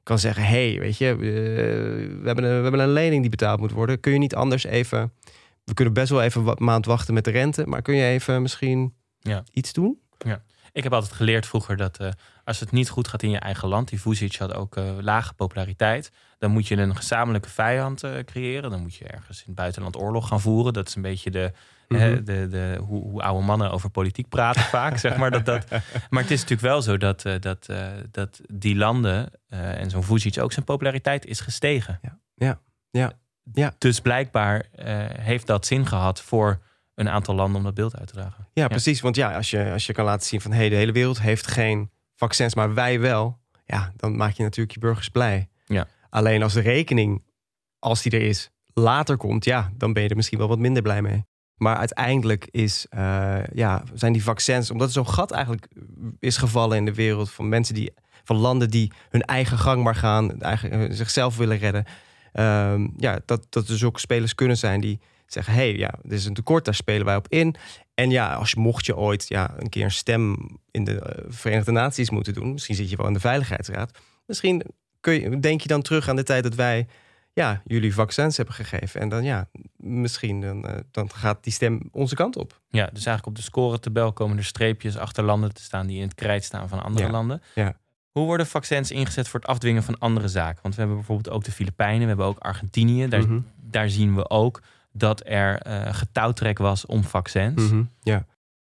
kan 0.03 0.19
zeggen: 0.19 0.43
hey, 0.43 0.79
weet 0.79 0.97
je, 0.97 1.15
we, 1.15 2.21
hebben 2.23 2.43
een, 2.43 2.55
we 2.57 2.61
hebben 2.61 2.79
een 2.79 2.91
lening 2.93 3.21
die 3.21 3.29
betaald 3.29 3.59
moet 3.59 3.71
worden. 3.71 3.99
Kun 3.99 4.11
je 4.11 4.17
niet 4.17 4.35
anders 4.35 4.63
even. 4.63 5.13
We 5.63 5.73
kunnen 5.73 5.93
best 5.93 6.09
wel 6.09 6.21
even 6.21 6.43
wat 6.43 6.59
maand 6.59 6.85
wachten 6.85 7.13
met 7.13 7.23
de 7.23 7.31
rente, 7.31 7.67
maar 7.67 7.81
kun 7.81 7.95
je 7.95 8.05
even 8.07 8.41
misschien 8.41 8.93
Ja. 9.19 9.43
iets 9.51 9.73
doen? 9.73 9.99
Ik 10.73 10.83
heb 10.83 10.93
altijd 10.93 11.11
geleerd 11.13 11.45
vroeger 11.45 11.77
dat 11.77 11.97
eh, 11.97 12.09
als 12.43 12.59
het 12.59 12.71
niet 12.71 12.89
goed 12.89 13.07
gaat 13.07 13.23
in 13.23 13.29
je 13.29 13.37
eigen 13.39 13.67
land, 13.67 13.89
die 13.89 14.01
Vucic 14.01 14.35
had 14.35 14.53
ook 14.53 14.75
eh, 14.75 14.97
lage 15.01 15.33
populariteit, 15.33 16.11
dan 16.37 16.51
moet 16.51 16.67
je 16.67 16.77
een 16.77 16.95
gezamenlijke 16.95 17.49
vijand 17.49 18.03
creëren. 18.25 18.69
Dan 18.69 18.81
moet 18.81 18.95
je 18.95 19.05
ergens 19.05 19.37
in 19.37 19.43
het 19.45 19.55
buitenland 19.55 19.97
oorlog 19.97 20.27
gaan 20.27 20.41
voeren. 20.41 20.73
Dat 20.73 20.87
is 20.87 20.95
een 20.95 21.01
beetje 21.01 21.31
de, 21.31 21.51
hè, 21.95 22.11
Mhm. 22.15 22.23
de, 22.23 22.47
de, 22.47 22.77
hoe, 22.87 23.01
hoe 23.03 23.21
oude 23.21 23.45
mannen 23.45 23.71
over 23.71 23.89
politiek 23.89 24.29
praten 24.29 24.61
vaak, 24.61 24.97
zeg 24.97 25.17
maar. 25.17 25.31
Dat, 25.31 25.45
dat, 25.45 25.65
maar 26.09 26.21
het 26.21 26.31
is 26.31 26.39
natuurlijk 26.41 26.61
wel 26.61 26.81
zo 26.81 26.97
dat, 26.97 27.25
eh, 27.25 27.39
dat, 27.39 27.67
eh, 27.67 27.87
dat 28.11 28.41
die 28.53 28.75
landen 28.75 29.29
eh, 29.47 29.79
en 29.79 29.89
zo'n 29.89 30.03
Vucic 30.03 30.39
ook 30.39 30.51
zijn 30.51 30.65
populariteit 30.65 31.25
is 31.25 31.39
gestegen. 31.39 31.99
Ja. 32.01 32.19
Ja. 32.35 32.59
Ja. 32.91 33.11
Ja. 33.53 33.73
Dus 33.77 33.99
blijkbaar 33.99 34.65
heeft 35.19 35.47
dat 35.47 35.65
zin 35.65 35.85
gehad 35.85 36.21
voor 36.21 36.59
een 36.95 37.09
aantal 37.09 37.35
landen 37.35 37.57
om 37.57 37.63
dat 37.63 37.73
beeld 37.73 37.97
uit 37.97 38.07
te 38.07 38.13
dragen. 38.13 38.47
Ja, 38.53 38.67
precies. 38.67 39.01
Want 39.01 39.15
ja, 39.15 39.35
als 39.35 39.49
je, 39.49 39.71
als 39.71 39.85
je 39.85 39.93
kan 39.93 40.05
laten 40.05 40.27
zien 40.27 40.41
van 40.41 40.51
hey, 40.51 40.69
de 40.69 40.75
hele 40.75 40.91
wereld 40.91 41.21
heeft 41.21 41.47
geen 41.47 41.89
vaccins, 42.15 42.55
maar 42.55 42.73
wij 42.73 42.99
wel. 42.99 43.39
Ja, 43.65 43.91
dan 43.95 44.15
maak 44.15 44.33
je 44.33 44.43
natuurlijk 44.43 44.73
je 44.73 44.79
burgers 44.79 45.09
blij. 45.09 45.49
Ja. 45.65 45.87
Alleen 46.09 46.43
als 46.43 46.53
de 46.53 46.61
rekening, 46.61 47.23
als 47.79 48.01
die 48.01 48.11
er 48.11 48.21
is, 48.21 48.51
later 48.73 49.17
komt, 49.17 49.45
ja, 49.45 49.71
dan 49.77 49.93
ben 49.93 50.03
je 50.03 50.09
er 50.09 50.15
misschien 50.15 50.37
wel 50.37 50.47
wat 50.47 50.59
minder 50.59 50.81
blij 50.81 51.01
mee. 51.01 51.25
Maar 51.61 51.75
uiteindelijk 51.75 52.47
is, 52.51 52.85
eh, 52.89 53.37
ja, 53.53 53.83
zijn 53.93 54.13
die 54.13 54.23
vaccins, 54.23 54.71
omdat 54.71 54.87
er 54.87 54.93
zo'n 54.93 55.07
gat 55.07 55.31
eigenlijk 55.31 55.67
is 56.19 56.37
gevallen 56.37 56.77
in 56.77 56.85
de 56.85 56.93
wereld 56.93 57.31
van 57.31 57.49
mensen 57.49 57.75
die, 57.75 57.93
van 58.23 58.35
landen 58.35 58.69
die 58.69 58.91
hun 59.09 59.21
eigen 59.21 59.57
gang 59.57 59.83
maar 59.83 59.95
gaan, 59.95 60.41
eigen, 60.41 60.71
eh, 60.71 60.87
zichzelf 60.89 61.37
willen 61.37 61.57
redden. 61.57 61.85
Ehm, 62.33 62.87
ja, 62.97 63.19
dat, 63.25 63.45
dat 63.49 63.67
er 63.67 63.77
zulke 63.77 63.99
spelers 63.99 64.35
kunnen 64.35 64.57
zijn 64.57 64.81
die 64.81 64.99
zeggen: 65.25 65.53
hey, 65.53 65.75
ja, 65.75 65.93
er 66.03 66.11
is 66.11 66.25
een 66.25 66.33
tekort, 66.33 66.65
daar 66.65 66.75
spelen 66.75 67.05
wij 67.05 67.15
op 67.15 67.27
in. 67.27 67.55
En 67.93 68.09
ja, 68.09 68.33
als 68.33 68.51
je 68.51 68.59
mocht 68.59 68.85
je 68.85 68.97
ooit 68.97 69.25
ja, 69.27 69.53
een 69.57 69.69
keer 69.69 69.83
een 69.83 69.91
stem 69.91 70.37
in 70.71 70.83
de 70.83 70.99
eh, 70.99 71.23
Verenigde 71.27 71.71
Naties 71.71 72.09
moeten 72.09 72.33
doen, 72.33 72.51
misschien 72.51 72.75
zit 72.75 72.89
je 72.89 72.97
wel 72.97 73.07
in 73.07 73.13
de 73.13 73.19
Veiligheidsraad. 73.19 73.99
Misschien 74.25 74.63
kun 74.99 75.13
je, 75.13 75.39
denk 75.39 75.61
je 75.61 75.67
dan 75.67 75.81
terug 75.81 76.09
aan 76.09 76.15
de 76.15 76.23
tijd 76.23 76.43
dat 76.43 76.55
wij 76.55 76.87
ja, 77.33 77.61
jullie 77.65 77.93
vaccins 77.93 78.37
hebben 78.37 78.55
gegeven. 78.55 79.01
En 79.01 79.09
dan 79.09 79.23
ja, 79.23 79.49
misschien 79.77 80.41
dan, 80.41 80.67
eh, 80.67 80.79
dan 80.91 81.09
gaat 81.11 81.43
die 81.43 81.53
stem 81.53 81.81
onze 81.91 82.15
kant 82.15 82.35
op. 82.37 82.61
Ja, 82.69 82.85
dus 82.85 83.05
eigenlijk 83.05 83.25
op 83.27 83.35
de 83.35 83.41
scoretabel 83.41 84.13
komen 84.13 84.37
er 84.37 84.43
streepjes 84.43 84.97
achter 84.97 85.23
landen 85.23 85.53
te 85.53 85.61
staan 85.63 85.87
die 85.87 85.97
in 85.97 86.03
het 86.03 86.15
krijt 86.15 86.43
staan 86.43 86.69
van 86.69 86.83
andere 86.83 87.05
Ja, 87.05 87.11
landen. 87.11 87.41
ja. 87.55 87.79
Hoe 88.11 88.25
worden 88.25 88.47
vaccins 88.47 88.91
ingezet 88.91 89.27
voor 89.27 89.39
het 89.39 89.49
afdwingen 89.49 89.83
van 89.83 89.97
andere 89.99 90.27
zaken? 90.27 90.59
Want 90.61 90.73
we 90.73 90.79
hebben 90.79 90.97
bijvoorbeeld 90.99 91.35
ook 91.35 91.43
de 91.43 91.51
Filipijnen, 91.51 92.01
we 92.01 92.07
hebben 92.07 92.25
ook 92.25 92.39
Argentinië. 92.39 93.07
Daar, 93.07 93.21
Mhm. 93.27 93.39
daar 93.61 93.89
zien 93.89 94.15
we 94.15 94.29
ook 94.29 94.61
dat 94.93 95.21
er 95.25 95.57
eh 95.61 95.93
getouwtrek 95.93 96.57
was 96.57 96.85
om 96.85 97.03
vaccins. 97.03 97.69
Mhm, 97.69 97.83
Ja. 98.01 98.25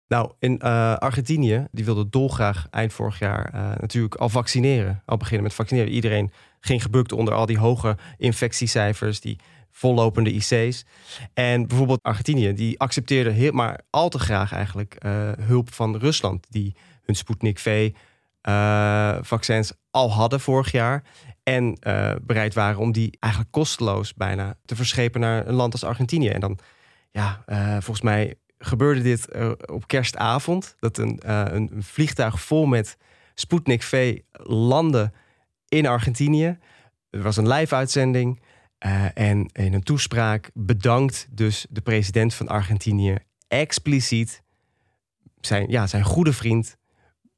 Nou, 0.09 0.33
in 0.39 0.59
eh, 0.59 0.97
Argentinië, 0.97 1.67
die 1.71 1.85
wilde 1.85 2.09
dolgraag 2.09 2.67
eind 2.71 2.93
vorig 2.93 3.19
jaar 3.19 3.51
natuurlijk 3.81 4.15
al 4.15 4.29
vaccineren. 4.29 5.03
Al 5.05 5.17
beginnen 5.17 5.43
met 5.43 5.55
vaccineren. 5.55 5.91
Iedereen 5.93 6.33
ging 6.65 6.83
gebukt 6.83 7.13
onder 7.13 7.35
al 7.35 7.47
die 7.47 7.59
hoge 7.59 7.97
infectiecijfers, 8.17 9.21
die 9.21 9.39
vollopende 9.71 10.33
IC's. 10.33 10.85
En 11.35 11.67
bijvoorbeeld 11.67 12.03
Argentinië, 12.03 12.53
die 12.53 12.81
accepteerde 12.81 13.31
heel, 13.31 13.53
maar 13.53 13.81
al 13.91 14.09
te 14.09 14.19
graag 14.19 14.53
eigenlijk 14.53 14.95
eh, 14.95 15.31
hulp 15.39 15.73
van 15.73 15.97
Rusland, 15.97 16.47
die 16.51 16.75
hun 17.03 17.15
Sputnik 17.15 17.59
V 17.59 17.91
eh, 18.41 19.17
vaccins 19.21 19.73
al 19.91 20.13
hadden 20.13 20.41
vorig 20.41 20.73
jaar. 20.73 21.03
En 21.43 21.77
eh, 21.81 22.15
bereid 22.23 22.55
waren 22.55 22.81
om 22.81 22.93
die 22.93 23.17
eigenlijk 23.21 23.53
kosteloos 23.53 24.15
bijna 24.15 24.57
te 24.65 24.77
verschepen 24.77 25.21
naar 25.21 25.47
een 25.47 25.55
land 25.55 25.73
als 25.73 25.85
Argentinië. 25.85 26.29
En 26.29 26.41
dan, 26.41 26.59
ja, 27.11 27.45
volgens 27.73 28.01
mij 28.01 28.35
gebeurde 28.59 29.03
dit 29.03 29.29
op 29.67 29.87
kerstavond. 29.87 30.75
Dat 30.79 30.99
een, 30.99 31.19
een, 31.23 31.71
een 31.73 31.83
vliegtuig 31.83 32.41
vol 32.41 32.67
met 32.67 32.97
Sputnik 33.35 33.83
V 33.83 34.19
landde 34.43 35.13
in 35.73 35.87
Argentinië. 35.87 36.59
Er 37.11 37.23
was 37.23 37.37
een 37.37 37.49
live-uitzending. 37.49 38.41
eh, 38.79 39.05
en 39.15 39.49
in 39.53 39.73
een 39.73 39.83
toespraak 39.83 40.51
bedankt 40.55 41.27
dus 41.31 41.67
de 41.71 41.81
president 41.81 42.35
van 42.35 42.49
Argentinië 42.49 43.17
expliciet 43.49 44.43
zijn, 45.41 45.71
ja, 45.71 45.87
zijn 45.87 46.05
goede 46.05 46.33
vriend, 46.33 46.77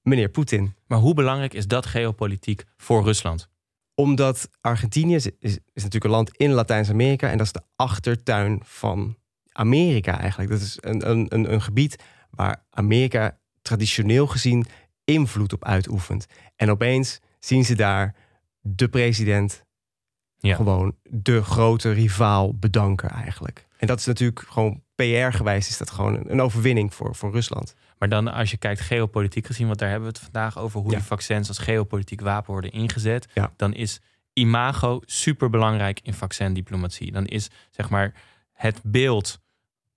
meneer 0.03 0.29
Poetin. 0.29 0.75
Maar 0.87 0.99
hoe 0.99 1.15
belangrijk 1.15 1.55
is 1.55 1.67
dat 1.67 1.87
geopolitiek 1.87 2.65
voor 2.77 3.05
Rusland? 3.05 3.49
Omdat 3.95 4.49
Argentinië 4.61 5.15
is, 5.15 5.27
is, 5.27 5.53
is 5.73 5.83
natuurlijk 5.83 6.05
een 6.05 6.11
land 6.11 6.37
in 6.37 6.51
Latijns-Amerika 6.51 7.31
en 7.31 7.37
dat 7.37 7.47
is 7.47 7.53
de 7.53 7.63
achtertuin 7.77 8.61
van 8.63 9.17
Amerika 9.53 10.21
eigenlijk. 10.21 10.51
Dat 10.51 10.61
is 10.61 10.79
een, 10.81 11.11
een, 11.11 11.27
een, 11.29 11.53
een 11.53 11.63
gebied 11.63 12.03
waar 12.31 12.65
Amerika 12.71 13.39
traditioneel 13.63 14.27
gezien 14.27 14.67
invloed 15.05 15.53
op 15.53 15.65
uitoefent. 15.65 16.27
En 16.57 16.71
opeens 16.71 17.21
zien 17.39 17.65
ze 17.65 17.75
daar 17.75 18.15
de 18.67 18.89
president 18.89 19.65
Ja. 20.39 20.55
gewoon 20.57 20.97
de 21.11 21.43
grote 21.43 21.93
rivaal 21.93 22.55
bedanken 22.55 23.09
eigenlijk. 23.11 23.67
En 23.77 23.87
dat 23.87 23.99
is 23.99 24.07
natuurlijk 24.07 24.45
gewoon 24.49 24.83
PR-gewijs 24.95 25.69
is 25.69 25.79
dat 25.79 25.91
gewoon 25.91 26.21
een, 26.31 26.41
overwinning 26.41 26.95
voor, 26.95 27.15
voor 27.15 27.33
Rusland. 27.33 27.75
Maar 27.99 28.09
dan 28.09 28.29
als 28.33 28.51
je 28.51 28.57
kijkt 28.57 28.81
geopolitiek 28.81 29.47
gezien, 29.47 29.67
want 29.67 29.79
daar 29.79 29.89
hebben 29.91 30.09
we 30.09 30.15
het 30.15 30.25
vandaag 30.25 30.59
over 30.59 30.81
hoe 30.81 30.91
Ja. 30.91 30.97
die 30.97 31.07
vaccins 31.07 31.49
als 31.49 31.59
geopolitiek 31.59 32.21
wapen 32.21 32.53
worden 32.53 32.73
ingezet. 32.73 33.29
Ja. 33.35 33.53
Dan 33.57 33.75
is 33.75 34.01
imago 34.33 35.01
super 35.05 35.51
belangrijk 35.51 36.01
in 36.03 36.15
vaccindiplomatie. 36.15 37.13
Dan 37.13 37.27
is 37.27 37.51
zeg 37.71 37.91
maar 37.91 38.15
het 38.53 38.81
beeld 38.83 39.41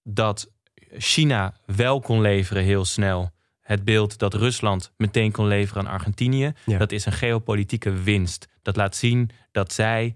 dat 0.04 0.52
China 0.98 1.54
wel 1.66 2.00
kon 2.00 2.22
leveren 2.22 2.64
heel 2.64 2.86
snel. 2.86 3.32
Het 3.62 3.84
beeld 3.84 4.18
dat 4.18 4.34
Rusland 4.34 4.92
meteen 4.98 5.32
kon 5.32 5.48
leveren 5.48 5.88
aan 5.88 5.94
Argentinië. 5.94 6.54
Ja. 6.66 6.78
Dat 6.78 6.92
is 6.92 7.06
een 7.06 7.12
geopolitieke 7.12 7.92
winst. 7.92 8.48
Dat 8.68 8.76
laat 8.76 8.96
zien 8.96 9.30
dat 9.52 9.74
zij, 9.74 10.16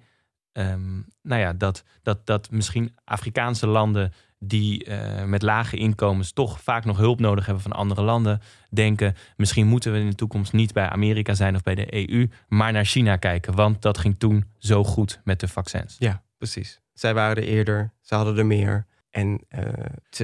ehm, 0.51 0.95
nou 1.21 1.41
ja, 1.41 1.53
dat, 1.53 1.83
dat, 2.03 2.25
dat 2.25 2.51
misschien 2.51 2.95
Afrikaanse 3.03 3.67
landen 3.67 4.13
die 4.39 4.85
eh, 4.85 5.25
met 5.25 5.41
lage 5.41 5.77
inkomens 5.77 6.31
toch 6.31 6.61
vaak 6.61 6.85
nog 6.85 6.97
hulp 6.97 7.19
nodig 7.19 7.45
hebben 7.45 7.63
van 7.63 7.71
andere 7.71 8.01
landen, 8.01 8.41
denken 8.69 9.15
misschien 9.35 9.67
moeten 9.67 9.91
we 9.91 9.99
in 9.99 10.09
de 10.09 10.15
toekomst 10.15 10.53
niet 10.53 10.73
bij 10.73 10.89
Amerika 10.89 11.33
zijn 11.33 11.55
of 11.55 11.63
bij 11.63 11.75
de 11.75 12.09
EU, 12.09 12.29
maar 12.47 12.71
naar 12.71 12.85
China 12.85 13.15
kijken, 13.15 13.55
want 13.55 13.81
dat 13.81 13.97
ging 13.97 14.19
toen 14.19 14.45
zo 14.57 14.83
goed 14.83 15.21
met 15.23 15.39
de 15.39 15.47
vaccins. 15.47 15.95
Ja, 15.99 16.23
precies. 16.37 16.81
Zij 16.93 17.13
waren 17.13 17.43
er 17.43 17.49
eerder, 17.49 17.93
ze 18.01 18.15
hadden 18.15 18.37
er 18.37 18.45
meer. 18.45 18.85
En 19.09 19.45
eh, 19.47 19.63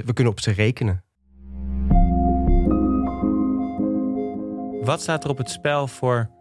we 0.04 0.12
kunnen 0.12 0.32
op 0.32 0.40
ze 0.40 0.50
rekenen. 0.50 1.04
Wat 4.84 5.00
staat 5.00 5.24
er 5.24 5.30
op 5.30 5.38
het 5.38 5.50
spel 5.50 5.86
voor 5.86 6.36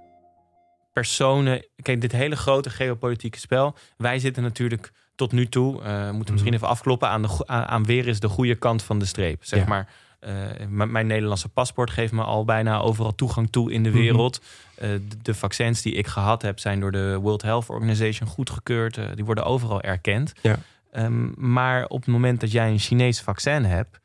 personen? 1.01 1.65
Kijk, 1.81 2.01
dit 2.01 2.11
hele 2.11 2.35
grote 2.35 2.69
geopolitieke 2.69 3.39
spel. 3.39 3.75
Wij 3.97 4.19
zitten 4.19 4.43
natuurlijk 4.43 4.91
tot 5.15 5.31
nu 5.31 5.47
toe, 5.47 5.81
eh, 5.83 6.05
we 6.07 6.11
moeten 6.13 6.33
misschien 6.33 6.53
even 6.53 6.67
afkloppen, 6.67 7.09
aan, 7.09 7.21
de, 7.21 7.47
aan, 7.47 7.83
weer 7.85 8.07
is 8.07 8.19
de 8.19 8.27
goede 8.29 8.55
kant 8.55 8.83
van 8.83 8.99
de 8.99 9.05
streep. 9.05 9.43
Zeg 9.45 9.59
Ja. 9.59 9.67
maar, 9.67 9.89
eh, 10.19 10.67
mijn 10.67 11.07
Nederlandse 11.07 11.49
paspoort 11.49 11.89
geeft 11.91 12.11
me 12.13 12.23
al 12.23 12.45
bijna 12.45 12.79
overal 12.79 13.15
toegang 13.15 13.49
toe 13.51 13.71
in 13.71 13.83
de 13.83 13.89
Mhm. 13.89 13.97
wereld. 13.97 14.41
Eh, 14.75 14.89
de, 14.89 15.17
de 15.21 15.33
vaccins 15.33 15.81
die 15.81 15.93
ik 15.93 16.07
gehad 16.07 16.41
heb, 16.41 16.59
zijn 16.59 16.79
door 16.79 16.91
de 16.91 17.17
World 17.21 17.41
Health 17.41 17.69
Organization 17.69 18.29
goedgekeurd. 18.29 18.97
Eh, 18.97 19.05
die 19.15 19.25
worden 19.25 19.45
overal 19.45 19.81
erkend. 19.81 20.33
Ja. 20.41 20.59
Ehm, 20.91 21.27
maar 21.51 21.85
op 21.87 21.99
het 21.99 22.07
moment 22.09 22.39
dat 22.39 22.51
jij 22.51 22.69
een 22.69 22.79
Chinees 22.79 23.21
vaccin 23.21 23.63
hebt, 23.65 23.99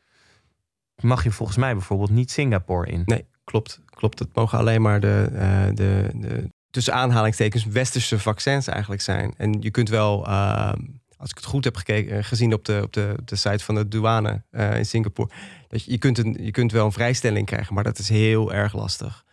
mag 1.02 1.24
je 1.24 1.30
volgens 1.30 1.58
mij 1.58 1.72
bijvoorbeeld 1.72 2.10
niet 2.10 2.30
Singapore 2.30 2.90
in. 2.90 3.02
Nee, 3.04 3.24
klopt. 3.44 3.80
Klopt. 3.94 4.18
Het 4.18 4.34
mogen 4.34 4.58
alleen 4.58 4.82
maar 4.82 5.00
de, 5.00 5.28
de, 5.74 6.10
de 6.14 6.48
tussen 6.72 6.94
aanhalingstekens 6.94 7.64
westerse 7.64 8.18
vaccins 8.18 8.66
eigenlijk 8.66 9.02
zijn. 9.02 9.34
En 9.36 9.56
je 9.60 9.70
kunt 9.70 9.88
wel, 9.88 10.26
eh, 10.26 10.72
als 11.16 11.30
ik 11.30 11.36
het 11.36 11.44
goed 11.44 11.64
heb 11.64 11.76
gekeken, 11.76 12.16
eh, 12.16 12.24
gezien 12.24 12.54
op 12.54 12.64
de, 12.64 12.80
op 12.82 12.92
de, 12.92 13.14
de 13.24 13.36
site 13.36 13.64
van 13.64 13.74
de 13.74 13.88
douane 13.88 14.42
eh, 14.50 14.76
in 14.76 14.86
Singapore, 14.86 15.30
dat 15.68 15.84
je, 15.84 15.90
je, 15.90 15.98
kunt 15.98 16.18
een, 16.18 16.36
je 16.40 16.50
kunt 16.50 16.72
wel 16.72 16.84
een 16.84 16.92
vrijstelling 16.92 17.46
krijgen, 17.46 17.74
maar 17.74 17.84
dat 17.84 17.98
is 17.98 18.08
heel 18.08 18.52
erg 18.52 18.74
lastig. 18.74 19.24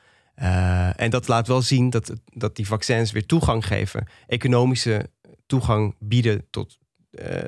Uh, 0.41 1.01
en 1.01 1.09
dat 1.09 1.27
laat 1.27 1.47
wel 1.47 1.61
zien 1.61 1.89
dat, 1.89 2.13
dat 2.25 2.55
die 2.55 2.67
vaccins 2.67 3.11
weer 3.11 3.25
toegang 3.25 3.67
geven, 3.67 4.07
economische 4.27 5.09
toegang 5.45 5.95
bieden 5.99 6.45
tot, 6.49 6.77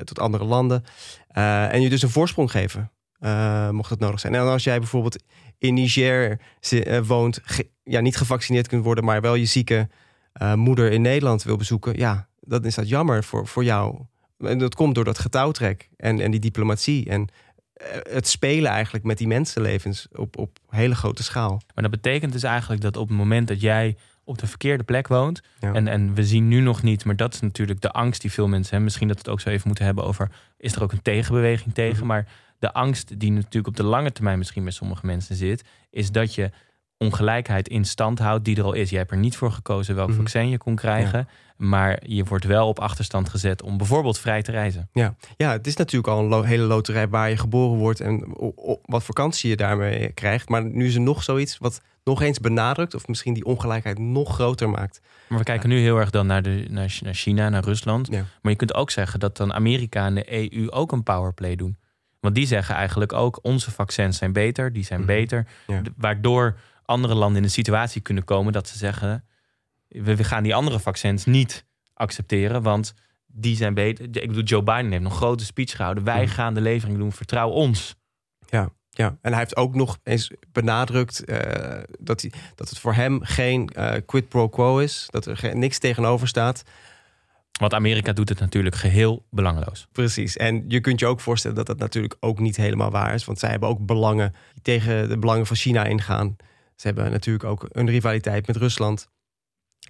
tot 0.04 0.18
andere 0.18 0.44
landen. 0.44 0.84
En 1.28 1.80
je 1.80 1.88
dus 1.88 2.02
een 2.02 2.10
voorsprong 2.10 2.50
geven, 2.50 2.91
mocht 3.70 3.88
dat 3.88 3.98
nodig 3.98 4.20
zijn. 4.20 4.34
En 4.34 4.40
als 4.40 4.64
jij 4.64 4.78
bijvoorbeeld 4.78 5.22
in 5.58 5.74
Niger 5.74 6.40
woont, 7.06 7.40
ja, 7.84 8.00
niet 8.00 8.16
gevaccineerd 8.16 8.68
kunt 8.68 8.84
worden, 8.84 9.04
maar 9.04 9.20
wel 9.20 9.34
je 9.34 9.44
zieke 9.44 9.88
moeder 10.54 10.92
in 10.92 11.02
Nederland 11.02 11.42
wil 11.42 11.56
bezoeken, 11.56 11.98
ja, 11.98 12.28
dan 12.40 12.64
is 12.64 12.74
dat 12.74 12.88
jammer 12.88 13.24
voor, 13.24 13.46
voor 13.46 13.64
jou. 13.64 14.00
En 14.38 14.58
dat 14.58 14.74
komt 14.74 14.94
door 14.94 15.04
dat 15.04 15.18
getouwtrek 15.18 15.88
en, 15.96 16.20
en 16.20 16.30
die 16.30 16.40
diplomatie. 16.40 17.08
En 17.08 17.28
eh, 17.72 17.86
het 18.12 18.28
spelen 18.28 18.70
eigenlijk 18.70 19.04
met 19.04 19.18
die 19.18 19.26
mensenlevens 19.26 20.08
op, 20.12 20.38
op 20.38 20.58
hele 20.68 20.94
grote 20.94 21.22
schaal. 21.22 21.62
Maar 21.74 21.82
dat 21.82 21.90
betekent 22.02 22.32
dus 22.32 22.42
eigenlijk 22.42 22.82
dat 22.82 22.96
op 22.96 23.08
het 23.08 23.16
moment 23.16 23.48
dat 23.48 23.60
jij 23.60 23.96
op 24.24 24.38
de 24.38 24.46
verkeerde 24.46 24.84
plek 24.84 25.08
woont. 25.08 25.42
En, 25.60 25.88
en 25.88 26.14
we 26.14 26.24
zien 26.24 26.48
nu 26.48 26.60
nog 26.60 26.82
niet, 26.82 27.04
maar 27.04 27.16
dat 27.16 27.34
is 27.34 27.40
natuurlijk 27.40 27.80
de 27.80 27.90
angst 27.90 28.20
die 28.20 28.32
veel 28.32 28.48
mensen 28.48 28.68
hebben. 28.68 28.84
Misschien 28.84 29.08
dat 29.08 29.16
we 29.16 29.22
het 29.22 29.32
ook 29.32 29.40
zo 29.40 29.48
even 29.48 29.66
moeten 29.66 29.84
hebben 29.84 30.04
over, 30.04 30.30
is 30.58 30.74
er 30.74 30.82
ook 30.82 30.92
een 30.92 31.02
tegenbeweging 31.02 31.74
tegen? 31.74 31.96
Mhm. 31.96 32.06
Maar 32.06 32.28
de 32.62 32.72
angst 32.72 33.20
die 33.20 33.32
natuurlijk 33.32 33.66
op 33.66 33.76
de 33.76 33.82
lange 33.82 34.12
termijn 34.12 34.38
misschien 34.38 34.62
bij 34.62 34.72
sommige 34.72 35.06
mensen 35.06 35.36
zit, 35.36 35.64
is 35.90 36.10
dat 36.10 36.34
je 36.34 36.50
ongelijkheid 36.96 37.68
in 37.68 37.84
stand 37.84 38.18
houdt 38.18 38.44
die 38.44 38.56
er 38.56 38.64
al 38.64 38.72
is. 38.72 38.90
Je 38.90 38.96
hebt 38.96 39.10
er 39.10 39.16
niet 39.16 39.36
voor 39.36 39.52
gekozen 39.52 39.94
welk 39.94 40.08
mhm. 40.08 40.16
vaccin 40.16 40.48
je 40.48 40.58
kon 40.58 40.74
krijgen. 40.74 41.28
Maar 41.56 42.02
je 42.06 42.24
wordt 42.24 42.44
wel 42.44 42.68
op 42.68 42.78
achterstand 42.78 43.28
gezet 43.28 43.62
om 43.62 43.76
bijvoorbeeld 43.76 44.18
vrij 44.18 44.42
te 44.42 44.50
reizen. 44.50 44.88
Ja, 44.92 45.14
ja 45.36 45.52
het 45.52 45.66
is 45.66 45.76
natuurlijk 45.76 46.12
al 46.12 46.32
een 46.32 46.44
hele 46.44 46.62
loterij 46.62 47.08
waar 47.08 47.30
je 47.30 47.36
geboren 47.36 47.78
wordt 47.78 48.00
en 48.00 48.24
wat 48.84 49.04
vakantie 49.04 49.50
je 49.50 49.56
daarmee 49.56 50.12
krijgt. 50.12 50.48
Maar 50.48 50.64
nu 50.64 50.86
is 50.86 50.94
er 50.94 51.00
nog 51.00 51.22
zoiets 51.22 51.58
wat 51.58 51.80
nog 52.04 52.22
eens 52.22 52.40
benadrukt 52.40 52.94
of 52.94 53.06
misschien 53.08 53.34
die 53.34 53.44
ongelijkheid 53.44 53.98
nog 53.98 54.34
groter 54.34 54.68
maakt. 54.70 55.00
Maar 55.28 55.38
we 55.38 55.44
kijken 55.44 55.68
nu 55.68 55.78
heel 55.78 55.98
erg 55.98 56.10
dan 56.10 56.26
naar, 56.26 56.42
de, 56.42 56.66
naar 56.70 56.88
China, 56.88 57.48
naar 57.48 57.64
Rusland. 57.64 58.10
Maar 58.10 58.52
je 58.52 58.56
kunt 58.56 58.74
ook 58.74 58.90
zeggen 58.90 59.20
dat 59.20 59.36
dan 59.36 59.52
Amerika 59.52 60.06
en 60.06 60.14
de 60.14 60.52
EU 60.54 60.70
ook 60.70 60.92
een 60.92 61.02
powerplay 61.02 61.56
doen. 61.56 61.76
Want 62.22 62.34
die 62.34 62.46
zeggen 62.46 62.74
eigenlijk 62.74 63.12
ook 63.12 63.38
onze 63.42 63.70
vaccins 63.70 64.18
zijn 64.18 64.32
beter, 64.32 64.72
die 64.72 64.84
zijn 64.84 65.00
mhm. 65.00 65.08
beter. 65.08 65.46
Waardoor 65.96 66.58
andere 66.84 67.14
landen 67.14 67.36
in 67.36 67.44
een 67.44 67.50
situatie 67.50 68.00
kunnen 68.00 68.24
komen 68.24 68.52
dat 68.52 68.68
ze 68.68 68.78
zeggen: 68.78 69.24
we, 69.88 70.24
gaan 70.24 70.42
die 70.42 70.54
andere 70.54 70.80
vaccins 70.80 71.24
niet 71.24 71.66
accepteren, 71.94 72.62
want 72.62 72.94
die 73.26 73.56
zijn 73.56 73.74
beter. 73.74 74.04
Ik 74.04 74.28
bedoel, 74.28 74.42
Joe 74.42 74.62
Biden 74.62 74.90
heeft 74.90 75.02
nog 75.02 75.16
grote 75.16 75.44
speech 75.44 75.76
gehouden. 75.76 76.04
Wij 76.04 76.24
mhm. 76.24 76.32
gaan 76.32 76.54
de 76.54 76.60
levering 76.60 76.98
doen, 76.98 77.12
vertrouw 77.12 77.48
ons. 77.48 77.94
Ja, 78.48 78.68
ja, 78.90 79.16
en 79.20 79.30
hij 79.30 79.38
heeft 79.38 79.56
ook 79.56 79.74
nog 79.74 79.98
eens 80.02 80.30
benadrukt 80.52 81.22
uh, 81.26 81.38
dat, 81.98 82.20
hij, 82.20 82.32
dat 82.54 82.68
het 82.68 82.78
voor 82.78 82.94
hem 82.94 83.22
geen 83.22 83.70
uh, 83.76 83.92
quid 84.06 84.28
pro 84.28 84.48
quo 84.48 84.78
is, 84.78 85.06
dat 85.10 85.26
er 85.26 85.56
niks 85.56 85.78
tegenover 85.78 86.28
staat. 86.28 86.62
Want 87.60 87.74
Amerika 87.74 88.12
doet 88.12 88.28
het 88.28 88.40
natuurlijk 88.40 88.74
geheel 88.74 89.26
belangeloos. 89.30 89.86
Precies. 89.92 90.36
En 90.36 90.64
je 90.68 90.80
kunt 90.80 91.00
je 91.00 91.06
ook 91.06 91.20
voorstellen 91.20 91.56
dat 91.56 91.66
dat 91.66 91.78
natuurlijk 91.78 92.16
ook 92.20 92.38
niet 92.38 92.56
helemaal 92.56 92.90
waar 92.90 93.14
is. 93.14 93.24
Want 93.24 93.38
zij 93.38 93.50
hebben 93.50 93.68
ook 93.68 93.86
belangen 93.86 94.34
die 94.52 94.62
tegen 94.62 95.08
de 95.08 95.18
belangen 95.18 95.46
van 95.46 95.56
China 95.56 95.84
ingaan. 95.84 96.36
Ze 96.76 96.86
hebben 96.86 97.10
natuurlijk 97.10 97.44
ook 97.44 97.66
een 97.68 97.90
rivaliteit 97.90 98.46
met 98.46 98.56
Rusland. 98.56 99.08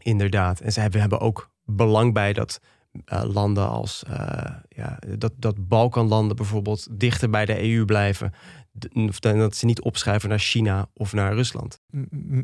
Inderdaad. 0.02 0.60
En 0.60 0.72
ze 0.72 0.80
hebben, 0.80 1.20
ook 1.20 1.50
belang 1.64 2.12
bij 2.12 2.32
dat 2.32 2.60
uh, 3.12 3.22
landen 3.24 3.68
als 3.68 4.04
uh, 4.08 4.14
ja, 4.68 4.98
dat, 5.18 5.32
dat 5.36 5.68
Balkanlanden 5.68 6.36
bijvoorbeeld 6.36 6.86
dichter 6.90 7.30
bij 7.30 7.44
de 7.44 7.72
EU 7.72 7.84
blijven. 7.84 8.32
Dat 9.20 9.56
ze 9.56 9.66
niet 9.66 9.80
opschuiven 9.80 10.28
naar 10.28 10.38
China 10.38 10.86
of 10.94 11.12
naar 11.12 11.34
Rusland. 11.34 11.80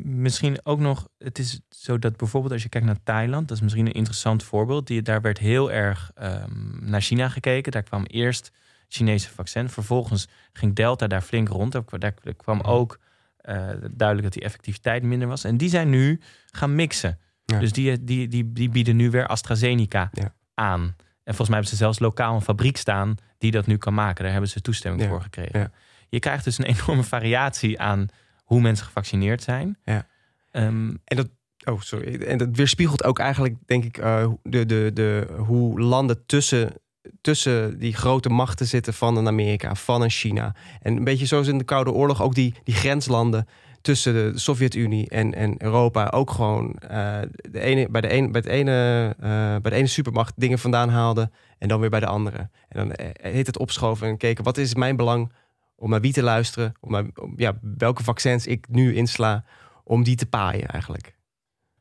misschien 0.03 0.59
ook 0.63 0.79
nog, 0.79 1.07
het 1.17 1.39
is 1.39 1.59
zo 1.69 1.99
dat 1.99 2.17
bijvoorbeeld 2.17 2.53
als 2.53 2.63
je 2.63 2.69
kijkt 2.69 2.87
naar 2.87 3.03
Thailand, 3.03 3.47
dat 3.47 3.57
is 3.57 3.63
misschien 3.63 3.85
een 3.85 3.93
interessant 3.93 4.43
voorbeeld. 4.43 4.87
Die, 4.87 5.01
daar 5.01 5.21
werd 5.21 5.37
heel 5.37 5.71
erg 5.71 6.11
um, 6.21 6.79
naar 6.81 7.01
China 7.01 7.29
gekeken. 7.29 7.71
Daar 7.71 7.83
kwam 7.83 8.03
eerst 8.05 8.51
Chinese 8.87 9.29
vaccin. 9.29 9.69
Vervolgens 9.69 10.27
ging 10.53 10.75
Delta 10.75 11.07
daar 11.07 11.21
flink 11.21 11.47
rond. 11.47 11.71
Daar, 11.71 11.83
daar 11.97 12.13
kwam 12.37 12.57
mhm. 12.57 12.67
ook 12.67 12.99
uh, 13.45 13.55
duidelijk 13.91 14.23
dat 14.23 14.33
die 14.33 14.43
effectiviteit 14.43 15.03
minder 15.03 15.27
was. 15.27 15.43
En 15.43 15.57
die 15.57 15.69
zijn 15.69 15.89
nu 15.89 16.19
gaan 16.51 16.75
mixen. 16.75 17.19
Dus 17.45 17.71
die, 17.71 18.03
die, 18.03 18.27
die, 18.27 18.51
die 18.53 18.69
bieden 18.69 18.95
nu 18.95 19.09
weer 19.09 19.27
AstraZeneca 19.27 20.11
aan. 20.53 20.81
En 21.23 21.35
volgens 21.35 21.47
mij 21.47 21.57
hebben 21.57 21.77
ze 21.77 21.83
zelfs 21.83 21.99
lokaal 21.99 22.35
een 22.35 22.41
fabriek 22.41 22.77
staan 22.77 23.15
die 23.37 23.51
dat 23.51 23.65
nu 23.65 23.77
kan 23.77 23.93
maken. 23.93 24.23
Daar 24.23 24.31
hebben 24.31 24.49
ze 24.49 24.61
toestemming 24.61 25.09
voor 25.09 25.21
gekregen. 25.21 25.73
Je 26.09 26.19
krijgt 26.19 26.43
dus 26.43 26.57
een 26.57 26.65
enorme 26.75 27.03
variatie 27.03 27.79
aan 27.79 28.07
hoe 28.43 28.61
mensen 28.61 28.85
gevaccineerd 28.85 29.43
zijn. 29.43 29.77
Ja. 29.83 30.07
Ehm, 30.51 30.95
en 31.03 31.15
dat, 31.15 31.29
oh, 31.63 31.81
sorry. 31.81 32.21
En 32.21 32.37
dat 32.37 32.49
weerspiegelt 32.51 33.03
ook 33.03 33.19
eigenlijk, 33.19 33.55
denk 33.65 33.83
ik, 33.83 33.97
uh, 33.97 34.29
de, 34.43 34.65
de, 34.65 34.91
de, 34.93 35.27
hoe 35.37 35.81
landen 35.81 36.25
tussen 36.25 36.73
tussen 37.21 37.79
die 37.79 37.95
grote 37.95 38.29
machten 38.29 38.65
zitten 38.65 38.93
van 38.93 39.17
een 39.17 39.27
Amerika, 39.27 39.75
van 39.75 40.01
een 40.01 40.09
China. 40.09 40.55
En 40.81 40.97
een 40.97 41.03
beetje 41.03 41.25
zoals 41.25 41.47
in 41.47 41.57
de 41.57 41.63
Koude 41.63 41.91
Oorlog 41.91 42.21
ook 42.21 42.35
die, 42.35 42.53
die 42.63 42.75
grenslanden 42.75 43.47
tussen 43.81 44.13
de 44.13 44.39
Sovjet-Unie 44.39 45.09
en, 45.09 45.33
en 45.33 45.63
Europa 45.63 46.07
ook 46.07 46.31
gewoon 46.31 46.75
uh, 46.91 47.17
de 47.31 47.59
ene, 47.59 47.89
bij, 47.89 48.01
de 48.01 48.07
ene, 48.07 48.29
bij, 48.29 48.41
het 48.41 48.49
ene, 48.49 49.15
uh, 49.19 49.29
bij 49.61 49.71
de 49.71 49.77
ene 49.77 49.87
supermacht 49.87 50.33
dingen 50.35 50.59
vandaan 50.59 50.89
haalden 50.89 51.31
en 51.57 51.67
dan 51.67 51.79
weer 51.79 51.89
bij 51.89 51.99
de 51.99 52.05
andere. 52.05 52.37
En 52.37 52.87
dan 52.87 52.91
eh, 52.91 53.33
heet 53.33 53.47
het 53.47 53.57
opschoven 53.57 54.07
en 54.07 54.17
keken 54.17 54.43
wat 54.43 54.57
is 54.57 54.75
mijn 54.75 54.95
belang 54.95 55.31
om 55.79 55.89
naar 55.89 56.01
wie 56.01 56.13
te 56.13 56.23
luisteren, 56.23 56.73
om, 56.79 56.91
naar, 56.91 57.05
om 57.15 57.33
ja, 57.35 57.59
welke 57.77 58.03
vaccins 58.03 58.47
ik 58.47 58.65
nu 58.69 58.95
insla, 58.95 59.43
om 59.83 60.03
die 60.03 60.15
te 60.15 60.25
paaien 60.25 60.67
eigenlijk. 60.67 61.17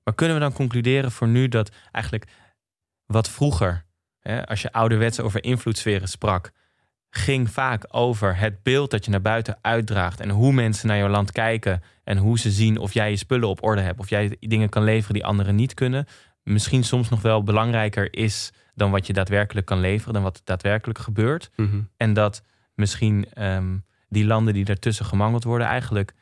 Maar 0.04 0.14
kunnen 0.14 0.37
we 0.37 0.42
dan 0.42 0.52
concluderen 0.52 1.12
voor 1.12 1.28
nu 1.28 1.48
dat 1.48 1.70
eigenlijk 1.92 2.30
wat 3.06 3.28
vroeger 3.28 3.87
als 4.44 4.62
je 4.62 4.72
ouderwets 4.72 5.20
over 5.20 5.44
invloedssferen 5.44 6.08
sprak, 6.08 6.52
ging 7.11 7.50
vaak 7.50 7.84
over 7.88 8.38
het 8.38 8.62
beeld 8.62 8.90
dat 8.90 9.04
je 9.04 9.11
naar 9.11 9.22
buiten 9.22 9.58
uitdraagt 9.61 10.20
en 10.20 10.30
hoe 10.30 10.52
mensen 10.52 10.88
naar 10.88 10.98
jouw 10.98 11.08
land 11.08 11.32
kijken 11.32 11.82
en 12.04 12.16
hoe 12.18 12.38
ze 12.38 12.50
zien 12.50 12.78
of 12.78 12.92
jij 12.92 13.11
je 13.11 13.16
spullen 13.16 13.48
op 13.48 13.62
orde 13.62 13.80
hebt, 13.80 13.98
of 13.98 14.08
jij 14.08 14.37
dingen 14.40 14.68
kan 14.68 14.82
leveren 14.82 15.14
die 15.14 15.24
anderen 15.24 15.54
niet 15.54 15.74
kunnen. 15.74 16.06
Misschien 16.42 16.84
soms 16.84 17.08
nog 17.08 17.22
wel 17.22 17.42
belangrijker 17.42 18.14
is 18.14 18.52
dan 18.74 18.90
wat 18.90 19.06
je 19.06 19.12
daadwerkelijk 19.12 19.66
kan 19.66 19.80
leveren, 19.80 20.14
dan 20.14 20.22
wat 20.22 20.40
daadwerkelijk 20.44 20.98
gebeurt. 20.98 21.50
Mhm. 21.56 21.80
En 21.96 22.12
dat 22.12 22.42
misschien 22.78 23.32
ehm, 23.32 23.76
die 24.08 24.24
landen 24.24 24.54
die 24.54 24.64
daartussen 24.64 25.04
gemangeld 25.04 25.44
worden, 25.44 25.66
eigenlijk 25.66 26.14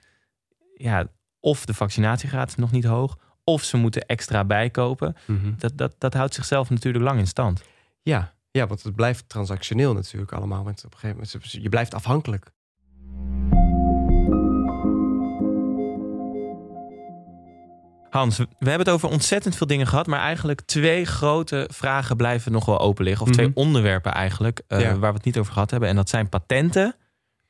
ja, 0.74 1.06
of 1.40 1.64
de 1.64 1.74
vaccinatiegraad 1.74 2.48
is 2.48 2.54
nog 2.54 2.70
niet 2.70 2.84
hoog, 2.84 3.18
of 3.44 3.62
ze 3.62 3.76
moeten 3.76 4.06
extra 4.06 4.44
bijkopen. 4.44 5.16
Mhm. 5.24 5.52
dat, 5.58 5.78
dat, 5.78 5.94
dat 5.98 6.14
houdt 6.14 6.34
zichzelf 6.34 6.70
natuurlijk 6.70 7.04
lang 7.04 7.18
in 7.18 7.26
stand. 7.26 7.62
Ja, 8.02 8.34
ja, 8.50 8.66
want 8.66 8.82
het 8.82 8.94
blijft 8.94 9.28
transactioneel 9.28 9.94
natuurlijk 9.94 10.32
allemaal. 10.32 10.64
Want 10.64 10.84
op 10.84 10.92
een 10.92 10.98
gegeven 10.98 11.28
moment, 11.32 11.52
je 11.52 11.68
blijft 11.68 11.94
afhankelijk. 11.94 12.52
Hans, 18.16 18.38
we 18.38 18.46
hebben 18.58 18.78
het 18.78 18.88
over 18.88 19.08
ontzettend 19.08 19.56
veel 19.56 19.66
dingen 19.66 19.86
gehad, 19.86 20.06
maar 20.06 20.20
eigenlijk 20.20 20.60
twee 20.60 21.04
grote 21.04 21.68
vragen 21.72 22.16
blijven 22.16 22.52
nog 22.52 22.64
wel 22.64 22.78
open 22.78 23.04
liggen. 23.04 23.26
Of 23.26 23.32
twee 23.32 23.48
mhm. 23.48 23.58
onderwerpen 23.58 24.12
eigenlijk, 24.12 24.62
uh, 24.68 24.78
waar 24.78 25.10
we 25.10 25.16
het 25.16 25.24
niet 25.24 25.38
over 25.38 25.52
gehad 25.52 25.70
hebben. 25.70 25.88
En 25.88 25.96
dat 25.96 26.08
zijn 26.08 26.28
patenten 26.28 26.94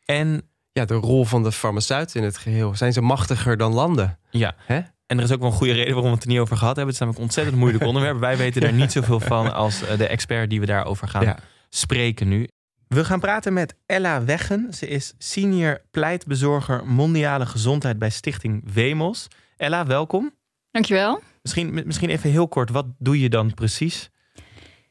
en... 0.05 0.43
Ja, 0.73 0.85
de 0.85 0.95
rol 0.95 1.25
van 1.25 1.43
de 1.43 1.53
farmaceut 1.53 2.15
in 2.15 2.23
het 2.23 2.39
geheel. 2.39 2.75
Zijn 2.75 2.93
ze 2.93 3.01
machtiger 3.01 3.57
dan 3.57 3.73
landen? 3.73 4.19
Ja. 4.31 4.55
Hè? 4.59 4.81
En 5.07 5.19
er 5.19 5.25
is 5.25 5.33
ook 5.33 5.41
wel 5.41 5.49
een 5.49 5.57
goede 5.57 5.73
reden 5.73 5.93
waarom 5.93 6.11
we 6.11 6.15
het 6.15 6.25
er 6.25 6.31
niet 6.31 6.39
over 6.39 6.57
gehad 6.57 6.77
hebben. 6.77 6.95
Het 6.95 6.95
is 6.95 7.01
namelijk 7.01 7.23
een 7.23 7.29
ontzettend 7.29 7.57
moeilijk 7.57 7.85
onderwerp. 7.91 8.19
Wij 8.19 8.37
weten 8.37 8.61
daar 8.61 8.73
niet 8.73 8.93
zoveel 8.93 9.21
van 9.21 9.55
als 9.55 9.83
eh, 9.83 9.99
de 9.99 10.07
expert 10.07 10.51
die 10.51 10.61
we 10.61 10.67
daarover 10.67 11.09
gaan 11.09 11.37
spreken 11.69 12.29
nu. 12.29 12.49
We 12.89 13.05
gaan 13.05 13.21
praten 13.21 13.53
met 13.53 13.75
Ella 13.87 14.25
Weggen. 14.25 14.69
Ze 14.75 14.89
is 14.89 15.15
senior 15.19 15.81
pleitbezorger 15.91 16.87
mondiale 16.87 17.47
gezondheid 17.47 17.99
bij 17.99 18.11
Stichting 18.11 18.73
Wemos. 18.73 19.29
Ella, 19.57 19.87
welkom. 19.87 20.33
Dankjewel. 20.77 21.21
Misschien, 21.43 21.83
misschien 21.87 22.11
even 22.11 22.31
heel 22.31 22.49
kort, 22.49 22.71
wat 22.71 22.87
doe 22.99 23.21
je 23.21 23.29
dan 23.29 23.55
precies? 23.55 24.11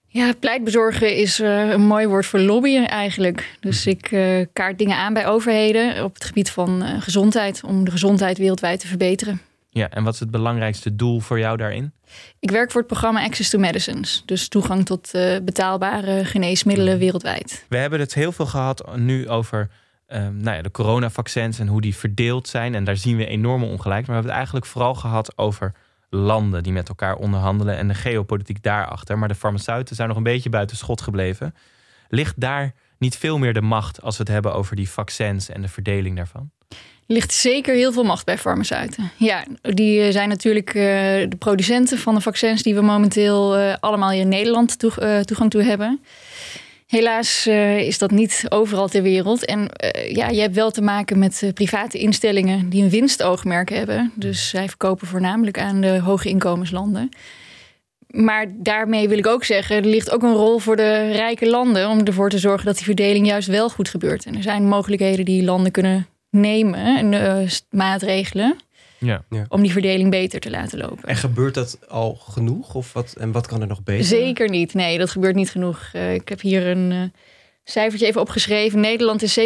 Ja, 0.07 0.33
pleitbezorgen 0.39 1.15
is 1.15 1.39
uh, 1.39 1.69
een 1.69 1.81
mooi 1.81 2.07
woord 2.07 2.25
voor 2.25 2.39
lobbyen 2.39 2.87
eigenlijk. 2.87 3.57
Dus 3.59 3.87
ik 3.87 4.11
uh, 4.11 4.45
kaart 4.53 4.77
dingen 4.77 4.97
aan 4.97 5.13
bij 5.13 5.27
overheden 5.27 6.03
op 6.03 6.13
het 6.13 6.25
gebied 6.25 6.49
van 6.49 6.83
uh, 6.83 7.01
gezondheid 7.01 7.63
om 7.63 7.85
de 7.85 7.91
gezondheid 7.91 8.37
wereldwijd 8.37 8.79
te 8.79 8.87
verbeteren. 8.87 9.41
Ja, 9.69 9.89
en 9.89 10.03
wat 10.03 10.13
is 10.13 10.19
het 10.19 10.31
belangrijkste 10.31 10.95
doel 10.95 11.19
voor 11.19 11.39
jou 11.39 11.57
daarin? 11.57 11.93
Ik 12.39 12.51
werk 12.51 12.71
voor 12.71 12.81
het 12.81 12.89
programma 12.89 13.23
Access 13.23 13.49
to 13.49 13.59
Medicines. 13.59 14.23
Dus 14.25 14.47
toegang 14.47 14.85
tot 14.85 15.11
uh, 15.15 15.37
betaalbare 15.43 16.25
geneesmiddelen 16.25 16.93
mm. 16.93 16.99
wereldwijd. 16.99 17.65
We 17.69 17.77
hebben 17.77 17.99
het 17.99 18.13
heel 18.13 18.31
veel 18.31 18.45
gehad 18.45 18.97
nu 18.97 19.29
over 19.29 19.69
um, 20.07 20.37
nou 20.37 20.55
ja, 20.55 20.61
de 20.61 20.71
coronavaccins 20.71 21.59
en 21.59 21.67
hoe 21.67 21.81
die 21.81 21.95
verdeeld 21.95 22.47
zijn. 22.47 22.75
En 22.75 22.83
daar 22.83 22.97
zien 22.97 23.17
we 23.17 23.25
enorme 23.25 23.65
ongelijkheid. 23.65 24.07
Maar 24.07 24.15
we 24.15 24.21
hebben 24.21 24.29
het 24.31 24.37
eigenlijk 24.37 24.65
vooral 24.65 24.95
gehad 24.95 25.37
over 25.37 25.73
landen 26.09 26.63
die 26.63 26.73
met 26.73 26.89
elkaar 26.89 27.15
onderhandelen 27.15 27.77
en 27.77 27.87
de 27.87 27.93
geopolitiek 27.93 28.63
daarachter. 28.63 29.17
Maar 29.17 29.27
de 29.27 29.35
farmaceuten 29.35 29.95
zijn 29.95 30.07
nog 30.07 30.17
een 30.17 30.23
beetje 30.23 30.49
buiten 30.49 30.77
schot 30.77 31.01
gebleven. 31.01 31.55
Ligt 32.09 32.39
daar 32.39 32.73
niet 32.97 33.17
veel 33.17 33.37
meer 33.37 33.53
de 33.53 33.61
macht 33.61 34.01
als 34.01 34.17
we 34.17 34.23
het 34.23 34.31
hebben 34.31 34.53
over 34.53 34.75
die 34.75 34.89
vaccins 34.89 35.49
en 35.49 35.61
de 35.61 35.67
verdeling 35.67 36.15
daarvan? 36.15 36.51
Ligt 37.07 37.33
zeker 37.33 37.75
heel 37.75 37.91
veel 37.91 38.03
macht 38.03 38.25
bij 38.25 38.37
farmaceuten. 38.37 39.11
Ja, 39.17 39.45
die 39.61 40.01
eh, 40.01 40.11
zijn 40.11 40.29
natuurlijk 40.29 40.73
uh, 40.73 40.83
de 41.29 41.35
producenten 41.39 41.97
van 41.97 42.15
de 42.15 42.21
vaccins 42.21 42.63
die 42.63 42.75
we 42.75 42.81
momenteel 42.81 43.59
uh, 43.59 43.73
allemaal 43.79 44.09
hier 44.09 44.21
in 44.21 44.27
Nederland 44.27 44.79
toe, 44.79 45.23
toegang 45.25 45.49
toe 45.51 45.63
hebben. 45.63 46.01
Helaas 46.95 47.47
is 47.77 47.97
dat 47.97 48.11
niet 48.11 48.45
overal 48.49 48.87
ter 48.87 49.01
wereld. 49.01 49.45
En 49.45 49.69
ja, 50.07 50.29
je 50.29 50.41
hebt 50.41 50.55
wel 50.55 50.71
te 50.71 50.81
maken 50.81 51.19
met 51.19 51.51
private 51.53 51.97
instellingen 51.97 52.69
die 52.69 52.83
een 52.83 52.89
winstoogmerk 52.89 53.69
hebben. 53.69 54.11
Dus 54.15 54.49
zij 54.49 54.67
verkopen 54.67 55.07
voornamelijk 55.07 55.59
aan 55.59 55.81
de 55.81 55.99
hoge 55.99 56.29
inkomenslanden. 56.29 57.09
Maar 58.07 58.45
daarmee 58.57 59.07
wil 59.07 59.17
ik 59.17 59.27
ook 59.27 59.43
zeggen, 59.43 59.75
er 59.75 59.85
ligt 59.85 60.11
ook 60.11 60.23
een 60.23 60.33
rol 60.33 60.59
voor 60.59 60.75
de 60.75 61.11
rijke 61.11 61.49
landen 61.49 61.89
om 61.89 62.03
ervoor 62.03 62.29
te 62.29 62.39
zorgen 62.39 62.65
dat 62.65 62.75
die 62.75 62.85
verdeling 62.85 63.27
juist 63.27 63.47
wel 63.47 63.69
goed 63.69 63.89
gebeurt. 63.89 64.25
En 64.25 64.35
er 64.35 64.43
zijn 64.43 64.67
mogelijkheden 64.67 65.25
die 65.25 65.43
landen 65.43 65.71
kunnen 65.71 66.07
nemen, 66.29 67.13
en, 67.13 67.47
maatregelen, 67.69 68.55
ja. 68.97 69.23
om 69.47 69.61
die 69.61 69.71
verdeling 69.71 70.09
beter 70.09 70.39
te 70.39 70.49
laten 70.49 70.77
lopen. 70.77 71.09
En 71.09 71.15
gebeurt 71.15 71.53
dat 71.53 71.79
al 71.87 72.15
genoeg? 72.15 72.75
Of 72.75 72.93
wat, 72.93 73.13
en 73.13 73.31
wat 73.31 73.47
kan 73.47 73.61
er 73.61 73.67
nog 73.67 73.83
beter? 73.83 74.05
Zeker 74.05 74.49
niet. 74.49 74.73
Nee, 74.73 74.97
dat 74.97 75.09
gebeurt 75.09 75.35
niet 75.35 75.49
genoeg. 75.49 75.89
Uh, 75.93 76.13
ik 76.13 76.29
heb 76.29 76.41
hier 76.41 76.67
een 76.67 76.91
uh, 76.91 77.01
cijfertje 77.63 78.07
even 78.07 78.21
opgeschreven. 78.21 78.79
Nederland 78.79 79.21
is 79.21 79.39
67% 79.39 79.43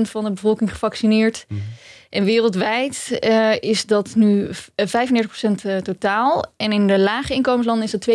van 0.00 0.24
de 0.24 0.30
bevolking 0.30 0.70
gevaccineerd. 0.70 1.44
Mm 1.48 1.56
-hmm. 1.56 1.66
En 2.10 2.24
wereldwijd 2.24 3.18
uh, 3.20 3.52
is 3.60 3.86
dat 3.86 4.14
nu 4.14 4.48
35% 4.50 4.52
totaal. 5.82 6.44
En 6.56 6.72
in 6.72 6.86
de 6.86 6.98
lage 6.98 7.34
inkomenslanden 7.34 7.84
is 7.84 7.90
dat 7.90 8.08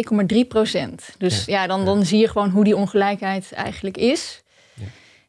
2,3%. 1.12 1.18
Dus 1.18 1.46
ja, 1.46 1.62
ja 1.62 1.68
dan, 1.68 1.86
dan 1.86 2.06
zie 2.06 2.20
je 2.20 2.28
gewoon 2.28 2.50
hoe 2.50 2.64
die 2.64 2.76
ongelijkheid 2.76 3.52
eigenlijk 3.52 3.98
is. 3.98 4.42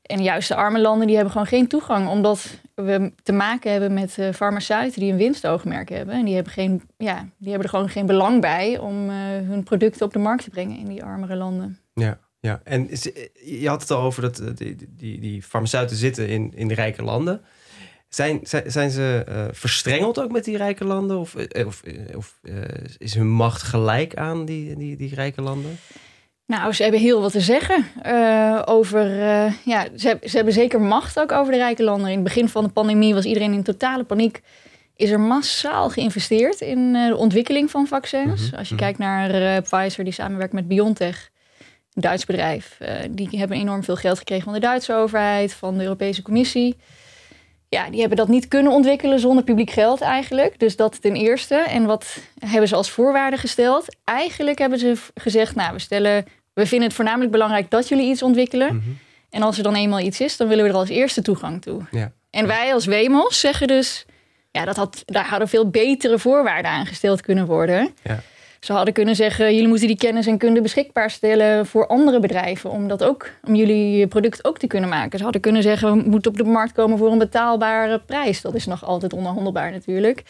En 0.02 0.22
juist 0.22 0.48
de 0.48 0.54
arme 0.54 0.80
landen 0.80 1.06
die 1.06 1.14
hebben 1.14 1.32
gewoon 1.32 1.48
geen 1.48 1.68
toegang, 1.68 2.08
omdat 2.08 2.58
we 2.74 3.12
te 3.22 3.32
maken 3.32 3.70
hebben 3.70 3.94
met 3.94 4.16
uh, 4.18 4.32
farmaceuten 4.32 5.00
die 5.00 5.12
een 5.12 5.18
winstoogmerk 5.18 5.88
hebben. 5.88 6.14
En 6.14 6.24
die 6.24 6.34
hebben, 6.34 6.52
geen, 6.52 6.82
ja, 6.96 7.28
die 7.38 7.50
hebben 7.50 7.62
er 7.62 7.74
gewoon 7.74 7.88
geen 7.88 8.06
belang 8.06 8.40
bij 8.40 8.78
om 8.78 9.10
uh, 9.10 9.16
hun 9.24 9.62
producten 9.62 10.06
op 10.06 10.12
de 10.12 10.18
markt 10.18 10.44
te 10.44 10.50
brengen 10.50 10.78
in 10.78 10.88
die 10.88 11.04
armere 11.04 11.36
landen. 11.36 11.78
Ja, 11.94 12.18
ja. 12.40 12.60
en 12.64 12.88
je 13.44 13.68
had 13.68 13.80
het 13.80 13.90
al 13.90 14.02
over 14.02 14.22
dat 14.22 14.56
die, 14.58 14.76
die, 14.96 15.20
die 15.20 15.42
farmaceuten 15.42 15.96
zitten 15.96 16.28
in, 16.28 16.52
in 16.54 16.68
de 16.68 16.74
rijke 16.74 17.02
landen. 17.02 17.40
Zijn, 18.08 18.40
zijn, 18.66 18.90
ze 18.90 19.24
verstrengeld 19.52 20.20
ook 20.20 20.32
met 20.32 20.44
die 20.44 20.56
rijke 20.56 20.84
landen? 20.84 21.18
Of, 21.18 21.34
of, 21.66 21.82
of 22.16 22.40
is 22.98 23.14
hun 23.14 23.30
macht 23.30 23.62
gelijk 23.62 24.16
aan 24.16 24.44
die, 24.44 24.76
die, 24.76 24.96
die 24.96 25.14
rijke 25.14 25.42
landen? 25.42 25.78
Nou, 26.46 26.72
ze 26.72 26.82
hebben 26.82 27.00
heel 27.00 27.20
wat 27.20 27.32
te 27.32 27.40
zeggen 27.40 27.86
uh, 28.06 28.62
over. 28.64 29.18
Uh, 29.18 29.52
ja, 29.64 29.86
ze, 29.96 30.18
ze, 30.24 30.36
hebben 30.36 30.52
zeker 30.52 30.80
macht 30.80 31.20
ook 31.20 31.32
over 31.32 31.52
de 31.52 31.58
rijke 31.58 31.82
landen. 31.82 32.08
In 32.08 32.14
het 32.14 32.24
begin 32.24 32.48
van 32.48 32.64
de 32.64 32.70
pandemie 32.70 33.14
was 33.14 33.24
iedereen 33.24 33.52
in 33.52 33.62
totale 33.62 34.04
paniek. 34.04 34.40
Is 34.96 35.10
er 35.10 35.20
massaal 35.20 35.90
geïnvesteerd 35.90 36.60
in 36.60 36.78
uh, 36.78 37.08
de 37.08 37.16
ontwikkeling 37.16 37.70
van 37.70 37.86
vaccins? 37.86 38.40
Mm 38.40 38.48
-hmm. 38.48 38.58
Als 38.58 38.68
je 38.68 38.74
kijkt 38.74 38.98
naar 38.98 39.62
Pfizer, 39.62 40.04
die 40.04 40.12
samenwerkt 40.12 40.52
met 40.52 40.68
BioNTech, 40.68 41.30
een 41.92 42.02
Duits 42.02 42.24
bedrijf. 42.24 42.78
die 43.10 43.28
hebben 43.30 43.56
enorm 43.56 43.84
veel 43.84 43.96
geld 43.96 44.18
gekregen 44.18 44.44
van 44.44 44.52
de 44.52 44.60
Duitse 44.60 44.94
overheid, 44.94 45.52
van 45.52 45.76
de 45.76 45.82
Europese 45.82 46.22
Commissie. 46.22 46.76
Ja, 47.74 47.90
die 47.90 48.00
hebben 48.00 48.18
dat 48.18 48.28
niet 48.28 48.48
kunnen 48.48 48.72
ontwikkelen 48.72 49.20
zonder 49.20 49.44
publiek 49.44 49.70
geld 49.70 50.00
eigenlijk. 50.00 50.58
Dus 50.58 50.76
dat 50.76 51.02
ten 51.02 51.14
eerste. 51.14 51.54
En 51.54 51.84
wat 51.84 52.16
hebben 52.38 52.68
ze 52.68 52.74
als 52.74 52.90
voorwaarde 52.90 53.36
gesteld? 53.36 53.96
Eigenlijk 54.04 54.58
hebben 54.58 54.78
ze 54.78 54.96
gezegd, 55.14 55.54
nou, 55.54 55.72
we 55.72 55.78
stellen 55.78 56.24
we 56.54 56.66
vinden 56.66 56.86
het 56.86 56.96
voornamelijk 56.96 57.30
belangrijk 57.30 57.70
dat 57.70 57.88
jullie 57.88 58.10
iets 58.10 58.22
ontwikkelen. 58.22 58.76
Mhm. 58.76 58.88
En 59.30 59.42
als 59.42 59.56
er 59.56 59.62
dan 59.62 59.74
eenmaal 59.74 60.00
iets 60.00 60.20
is, 60.20 60.36
dan 60.36 60.48
willen 60.48 60.64
we 60.64 60.70
er 60.70 60.76
als 60.76 60.88
eerste 60.88 61.22
toegang 61.22 61.62
toe. 61.62 61.82
Ja. 61.90 62.12
En 62.30 62.46
wij 62.46 62.72
als 62.74 62.86
Wemos 62.86 63.40
zeggen 63.40 63.66
dus, 63.66 64.04
ja, 64.50 64.64
dat 64.64 64.76
had, 64.76 65.02
daar 65.04 65.28
hadden 65.28 65.48
veel 65.48 65.70
betere 65.70 66.18
voorwaarden 66.18 66.70
aangesteld 66.70 67.20
kunnen 67.20 67.46
worden. 67.46 67.94
Ja. 68.02 68.22
Ze 68.64 68.72
hadden 68.72 68.94
kunnen 68.94 69.16
zeggen, 69.16 69.54
jullie 69.54 69.68
moeten 69.68 69.86
die 69.86 69.96
kennis 69.96 70.26
en 70.26 70.38
kunde 70.38 70.60
beschikbaar 70.60 71.10
stellen 71.10 71.66
voor 71.66 71.86
andere 71.86 72.20
bedrijven. 72.20 72.70
Om, 72.70 72.88
dat 72.88 73.04
ook, 73.04 73.30
om 73.44 73.54
jullie 73.54 74.06
product 74.06 74.44
ook 74.44 74.58
te 74.58 74.66
kunnen 74.66 74.88
maken. 74.88 75.18
Ze 75.18 75.24
hadden 75.24 75.42
kunnen 75.42 75.62
zeggen, 75.62 76.02
we 76.02 76.08
moeten 76.08 76.30
op 76.30 76.36
de 76.36 76.44
markt 76.44 76.72
komen 76.72 76.98
voor 76.98 77.12
een 77.12 77.18
betaalbare 77.18 77.98
prijs. 77.98 78.40
Dat 78.40 78.54
is 78.54 78.66
nog 78.66 78.84
altijd 78.84 79.12
onderhandelbaar 79.12 79.70
natuurlijk 79.70 80.22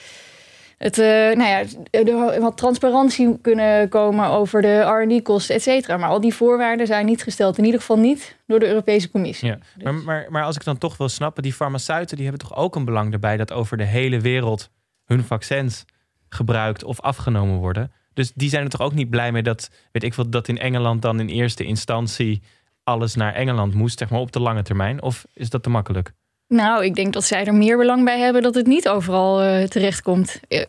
het, 0.82 0.98
uh, 0.98 1.06
nou 1.06 1.42
ja, 1.42 1.62
er 1.90 2.40
wat 2.40 2.56
transparantie 2.56 3.38
kunnen 3.40 3.88
komen 3.88 4.28
over 4.28 4.62
de 4.62 4.80
R&D-kosten, 4.80 5.54
et 5.54 5.62
cetera. 5.62 5.96
Maar 5.96 6.08
al 6.08 6.20
die 6.20 6.34
voorwaarden 6.34 6.86
zijn 6.86 7.06
niet 7.06 7.22
gesteld. 7.22 7.58
In 7.58 7.64
ieder 7.64 7.80
geval 7.80 7.98
niet 7.98 8.36
door 8.46 8.58
de 8.58 8.66
Europese 8.66 9.10
Commissie. 9.10 9.48
Ja. 9.48 9.58
Dus. 9.74 9.84
Maar, 9.84 9.94
maar, 9.94 10.26
maar 10.28 10.44
als 10.44 10.56
ik 10.56 10.64
dan 10.64 10.78
toch 10.78 10.96
wil 10.96 11.08
snappen, 11.08 11.42
die 11.42 11.52
farmaceuten 11.52 12.16
die 12.16 12.26
hebben 12.26 12.48
toch 12.48 12.56
ook 12.58 12.76
een 12.76 12.84
belang 12.84 13.12
erbij 13.12 13.36
dat 13.36 13.52
over 13.52 13.76
de 13.76 13.84
hele 13.84 14.20
wereld 14.20 14.70
hun 15.04 15.24
vaccins 15.24 15.84
gebruikt 16.28 16.84
of 16.84 17.00
afgenomen 17.00 17.56
worden. 17.56 17.92
Dus 18.14 18.33
die 18.35 18.48
zijn 18.48 18.64
er 18.64 18.70
toch 18.70 18.81
ook 18.81 18.94
niet 18.94 19.11
blij 19.11 19.33
mee 19.33 19.42
dat, 19.42 19.70
weet 19.92 20.03
ik 20.03 20.14
dat 20.33 20.48
in 20.48 20.59
Engeland 20.59 21.03
dan 21.03 21.20
in 21.20 21.29
eerste 21.29 21.64
instantie 21.64 22.42
alles 22.85 23.14
naar 23.14 23.35
Engeland 23.35 23.75
moest, 23.75 23.98
zeg 23.98 24.11
maar 24.11 24.20
op 24.20 24.33
de 24.33 24.40
lange 24.40 24.62
termijn? 24.62 25.03
Of 25.03 25.25
is 25.35 25.51
dat 25.51 25.62
te 25.62 25.70
makkelijk? 25.70 26.12
Nou, 26.48 26.85
ik 26.85 26.94
denk 26.94 27.12
dat 27.12 27.25
zij 27.25 27.44
er 27.44 27.55
meer 27.55 27.77
belang 27.77 28.05
bij 28.05 28.18
hebben 28.18 28.42
dat 28.42 28.55
het 28.55 28.66
niet 28.66 28.88
overal 28.88 29.44
uh, 29.44 29.64
terechtkomt. 29.64 30.40
Uh, 30.48 30.62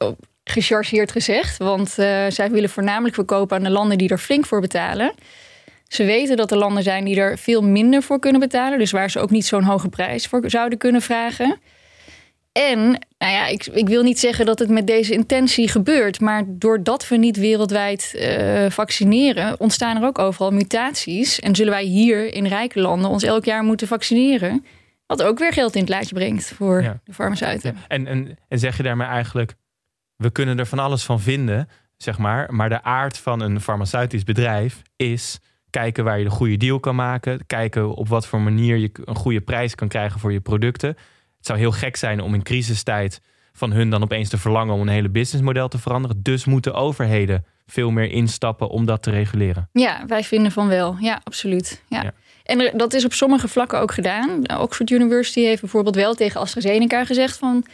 gechargeerd 0.44 1.12
gezegd, 1.12 1.58
want 1.58 1.88
uh, 2.00 2.26
zij 2.30 2.52
willen 2.52 2.70
voornamelijk 2.70 3.16
verkopen 3.16 3.58
aan 3.58 3.64
de 3.64 3.70
landen 3.70 3.98
die 3.98 4.10
er 4.10 4.18
flink 4.18 4.46
voor 4.46 4.62
betalen. 4.62 5.14
Ze 5.88 6.04
weten 6.04 6.38
dat 6.38 6.52
er 6.52 6.58
landen 6.58 6.84
zijn 6.84 7.06
die 7.06 7.16
er 7.16 7.38
veel 7.38 7.64
minder 7.64 8.02
voor 8.02 8.20
kunnen 8.20 8.40
betalen, 8.40 8.80
dus 8.80 8.92
waar 8.92 9.10
ze 9.10 9.20
ook 9.20 9.30
niet 9.30 9.46
zo'n 9.46 9.64
hoge 9.64 9.90
prijs 9.90 10.28
voor 10.28 10.50
zouden 10.50 10.78
kunnen 10.78 11.02
vragen. 11.02 11.60
En, 12.54 12.80
nou 13.18 13.32
ja, 13.32 13.48
ik, 13.48 13.66
ik, 13.66 13.88
wil 13.88 14.04
niet 14.04 14.20
zeggen 14.20 14.46
dat 14.46 14.60
het 14.60 14.70
met 14.70 14.88
deze 14.88 15.14
intentie 15.14 15.68
gebeurt, 15.68 16.20
maar 16.20 16.44
doordat 16.48 17.08
we 17.08 17.18
niet 17.18 17.38
wereldwijd 17.38 18.14
uh, 18.16 18.70
vaccineren, 18.70 19.60
ontstaan 19.60 19.98
er 19.98 20.08
ook 20.08 20.20
overal 20.20 20.52
mutaties. 20.52 21.40
En 21.40 21.56
zullen 21.56 21.72
wij 21.72 21.84
hier 21.84 22.34
in 22.34 22.46
rijke 22.48 22.80
landen 22.80 23.10
ons 23.10 23.24
elk 23.24 23.46
jaar 23.46 23.64
moeten 23.64 23.88
vaccineren. 23.88 24.66
Wat 25.06 25.24
ook 25.24 25.40
weer 25.40 25.54
geld 25.54 25.76
in 25.76 25.82
het 25.82 25.90
laadje 25.90 26.16
brengt 26.16 26.54
voor 26.56 27.00
de 27.04 27.14
farmaceuten. 27.14 27.78
En, 27.88 28.08
en, 28.08 28.38
en 28.48 28.60
zeg 28.60 28.78
je 28.78 28.84
daarmee 28.84 29.08
eigenlijk, 29.08 29.54
we 30.16 30.32
kunnen 30.32 30.60
er 30.60 30.66
van 30.66 30.80
alles 30.80 31.04
van 31.04 31.20
vinden, 31.20 31.70
zeg 31.98 32.18
maar. 32.18 32.54
Maar 32.54 32.70
de 32.70 32.84
aard 32.84 33.18
van 33.18 33.42
een 33.42 33.62
farmaceutisch 33.62 34.24
bedrijf 34.24 34.82
is 34.96 35.40
kijken 35.70 36.04
waar 36.04 36.18
je 36.18 36.24
de 36.24 36.30
goede 36.30 36.58
deal 36.58 36.80
kan 36.80 36.96
maken. 36.96 37.46
Kijken 37.46 37.94
op 37.94 38.08
wat 38.08 38.28
voor 38.28 38.42
manier 38.42 38.78
je 38.78 38.92
een 39.06 39.16
goede 39.16 39.42
prijs 39.42 39.76
kan 39.76 39.88
krijgen 39.88 40.20
voor 40.20 40.32
je 40.32 40.42
producten. 40.42 40.98
Het 41.44 41.52
zou 41.52 41.62
heel 41.62 41.80
gek 41.80 41.96
zijn 41.96 42.22
om 42.22 42.34
in 42.34 42.44
crisistijd 42.44 43.22
van 43.54 43.72
hun 43.72 43.90
dan 43.90 44.04
opeens 44.04 44.30
te 44.30 44.38
verlangen 44.38 44.74
om 44.74 44.82
een 44.82 44.88
hele 44.88 45.10
businessmodel 45.10 45.68
te 45.68 45.78
veranderen. 45.78 46.20
Dus 46.22 46.46
moeten 46.46 46.74
overheden 46.74 47.46
veel 47.68 47.92
meer 47.92 48.12
instappen 48.12 48.70
om 48.70 48.86
dat 48.86 49.04
te 49.04 49.10
reguleren. 49.10 49.70
Ja, 49.72 50.04
wij 50.08 50.24
vinden 50.24 50.52
van 50.52 50.68
wel. 50.68 50.96
Ja, 51.00 51.22
absoluut. 51.24 51.84
ja. 51.88 52.14
En 52.44 52.72
dat 52.78 52.94
is 52.94 53.06
op 53.06 53.14
sommige 53.14 53.48
vlakken 53.48 53.80
ook 53.80 53.94
gedaan. 53.94 54.60
Oxford 54.60 54.90
University 54.90 55.42
heeft 55.42 55.62
bijvoorbeeld 55.62 55.96
wel 55.96 56.14
tegen 56.14 56.42
AstraZeneca 56.42 57.06
gezegd 57.06 57.38
van... 57.38 57.66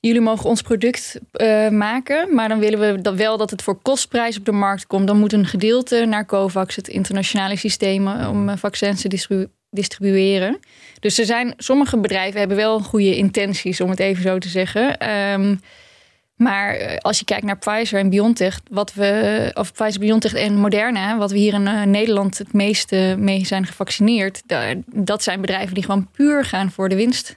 Jullie 0.00 0.20
mogen 0.20 0.48
ons 0.48 0.62
product 0.62 1.20
uh, 1.32 1.68
maken, 1.68 2.34
maar 2.34 2.48
dan 2.48 2.58
willen 2.58 2.80
we 2.80 3.00
dat 3.00 3.14
wel 3.14 3.36
dat 3.36 3.50
het 3.50 3.62
voor 3.62 3.82
kostprijs 3.82 4.38
op 4.38 4.44
de 4.44 4.52
markt 4.52 4.86
komt. 4.86 5.06
Dan 5.06 5.18
moet 5.18 5.32
een 5.32 5.46
gedeelte 5.46 6.04
naar 6.04 6.26
COVAX, 6.26 6.76
het 6.76 6.88
internationale 6.88 7.56
systeem 7.56 8.08
om 8.08 8.48
uh, 8.48 8.56
vaccins 8.56 9.00
te 9.00 9.08
distribu 9.08 9.48
distribueren. 9.70 10.58
Dus 11.00 11.18
er 11.18 11.24
zijn, 11.24 11.54
sommige 11.56 11.98
bedrijven 11.98 12.38
hebben 12.38 12.56
wel 12.56 12.80
goede 12.80 13.16
intenties, 13.16 13.80
om 13.80 13.90
het 13.90 14.00
even 14.00 14.22
zo 14.22 14.38
te 14.38 14.48
zeggen. 14.48 15.10
Um, 15.10 15.60
maar 16.40 16.74
eh, 16.74 16.96
als 16.96 17.18
je 17.18 17.24
kijkt 17.24 17.44
naar 17.44 17.58
Pfizer 17.58 17.98
en 17.98 18.10
BioNTech, 18.10 18.60
wat 18.70 18.94
we, 18.94 19.50
of 19.54 19.72
Pfizer, 19.72 20.00
BioNTech 20.00 20.34
en 20.34 20.54
Moderna, 20.54 21.18
wat 21.18 21.30
we 21.30 21.38
hier 21.38 21.54
in 21.54 21.66
uh, 21.66 21.82
Nederland 21.82 22.38
het 22.38 22.52
meeste 22.52 23.14
mee 23.18 23.46
zijn 23.46 23.66
gevaccineerd, 23.66 24.42
dat 24.86 25.22
zijn 25.22 25.40
bedrijven 25.40 25.74
die 25.74 25.84
gewoon 25.84 26.08
puur 26.12 26.44
gaan 26.44 26.70
voor 26.70 26.88
de 26.88 26.94
winst. 26.94 27.28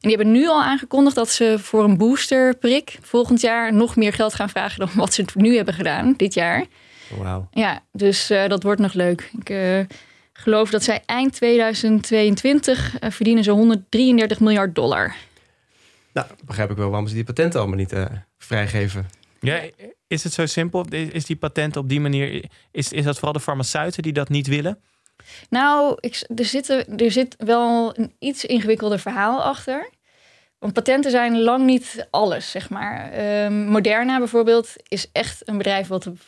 En 0.00 0.08
die 0.08 0.16
hebben 0.16 0.32
nu 0.32 0.48
al 0.48 0.62
aangekondigd 0.62 1.16
dat 1.16 1.30
ze 1.30 1.56
voor 1.58 1.84
een 1.84 1.96
boosterprik 1.96 2.98
volgend 3.00 3.40
jaar 3.40 3.74
nog 3.74 3.96
meer 3.96 4.12
geld 4.12 4.34
gaan 4.34 4.48
vragen 4.48 4.78
dan 4.78 4.90
wat 4.94 5.14
ze 5.14 5.24
nu 5.34 5.56
hebben 5.56 5.74
gedaan 5.74 6.14
dit 6.16 6.34
jaar. 6.34 6.64
Wauw. 7.18 7.48
Ja, 7.50 7.82
dus 7.92 8.30
uh, 8.30 8.46
dat 8.46 8.62
wordt 8.62 8.80
nog 8.80 8.92
leuk. 8.92 9.30
Ik 9.38 9.48
geloof 10.36 10.70
dat 10.70 10.82
zij 10.82 11.02
eind 11.06 11.32
2022 11.32 12.94
verdienen 13.00 13.44
ze 13.44 13.50
133 13.50 14.40
miljard 14.40 14.74
dollar. 14.74 15.14
Nou, 16.12 16.26
begrijp 16.44 16.70
ik 16.70 16.76
wel 16.76 16.88
waarom 16.88 17.08
ze 17.08 17.14
die 17.14 17.24
patenten 17.24 17.60
allemaal 17.60 17.78
niet 17.78 17.92
uh, 17.92 18.04
vrijgeven. 18.38 19.06
Ja, 19.40 19.60
is 20.06 20.24
het 20.24 20.32
zo 20.32 20.46
simpel? 20.46 20.84
Is 20.88 21.24
die 21.26 21.36
patenten 21.36 21.80
op 21.80 21.88
die 21.88 22.00
manier, 22.00 22.44
is, 22.70 22.92
is 22.92 23.04
dat 23.04 23.14
vooral 23.14 23.32
de 23.32 23.40
farmaceuten 23.40 24.02
die 24.02 24.12
dat 24.12 24.28
niet 24.28 24.46
willen? 24.46 24.78
Nou, 25.50 25.96
ik, 26.00 26.24
er, 26.36 26.44
zit, 26.44 26.68
er 27.00 27.10
zit 27.10 27.34
wel 27.38 27.98
een 27.98 28.12
iets 28.18 28.44
ingewikkelder 28.44 28.98
verhaal 28.98 29.42
achter. 29.42 29.90
Want 30.58 30.72
patenten 30.72 31.10
zijn 31.10 31.40
lang 31.40 31.64
niet 31.64 32.06
alles, 32.10 32.50
zeg 32.50 32.70
maar. 32.70 33.18
Um, 33.44 33.66
Moderna 33.66 34.18
bijvoorbeeld 34.18 34.72
is 34.88 35.08
echt 35.12 35.48
een 35.48 35.56
bedrijf 35.56 35.86
wat 35.86 36.06
op, 36.06 36.18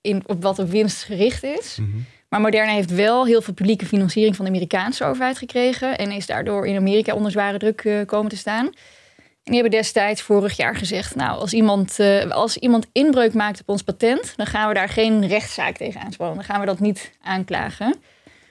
in, 0.00 0.22
op 0.26 0.42
wat 0.42 0.58
op 0.58 0.70
winst 0.70 1.02
gericht 1.02 1.42
is. 1.42 1.76
Mm 1.76 1.90
-hmm. 1.92 2.06
Maar 2.30 2.40
Moderna 2.40 2.72
heeft 2.72 2.94
wel 2.94 3.26
heel 3.26 3.42
veel 3.42 3.54
publieke 3.54 3.86
financiering 3.86 4.36
van 4.36 4.44
de 4.44 4.50
Amerikaanse 4.50 5.04
overheid 5.04 5.38
gekregen. 5.38 5.98
En 5.98 6.10
is 6.10 6.26
daardoor 6.26 6.66
in 6.66 6.76
Amerika 6.76 7.14
onder 7.14 7.30
zware 7.30 7.58
druk 7.58 7.84
uh, 7.84 8.06
komen 8.06 8.30
te 8.30 8.36
staan. 8.36 8.66
En 8.66 9.52
die 9.52 9.60
hebben 9.60 9.70
destijds 9.70 10.22
vorig 10.22 10.56
jaar 10.56 10.76
gezegd: 10.76 11.14
Nou, 11.14 11.38
als 11.38 11.52
iemand, 11.52 11.96
uh, 12.00 12.30
als 12.30 12.56
iemand 12.56 12.86
inbreuk 12.92 13.34
maakt 13.34 13.60
op 13.60 13.68
ons 13.68 13.82
patent, 13.82 14.32
dan 14.36 14.46
gaan 14.46 14.68
we 14.68 14.74
daar 14.74 14.88
geen 14.88 15.26
rechtszaak 15.26 15.76
tegen 15.76 16.00
aanspannen. 16.00 16.36
Dan 16.36 16.44
gaan 16.44 16.60
we 16.60 16.66
dat 16.66 16.80
niet 16.80 17.12
aanklagen. 17.22 17.94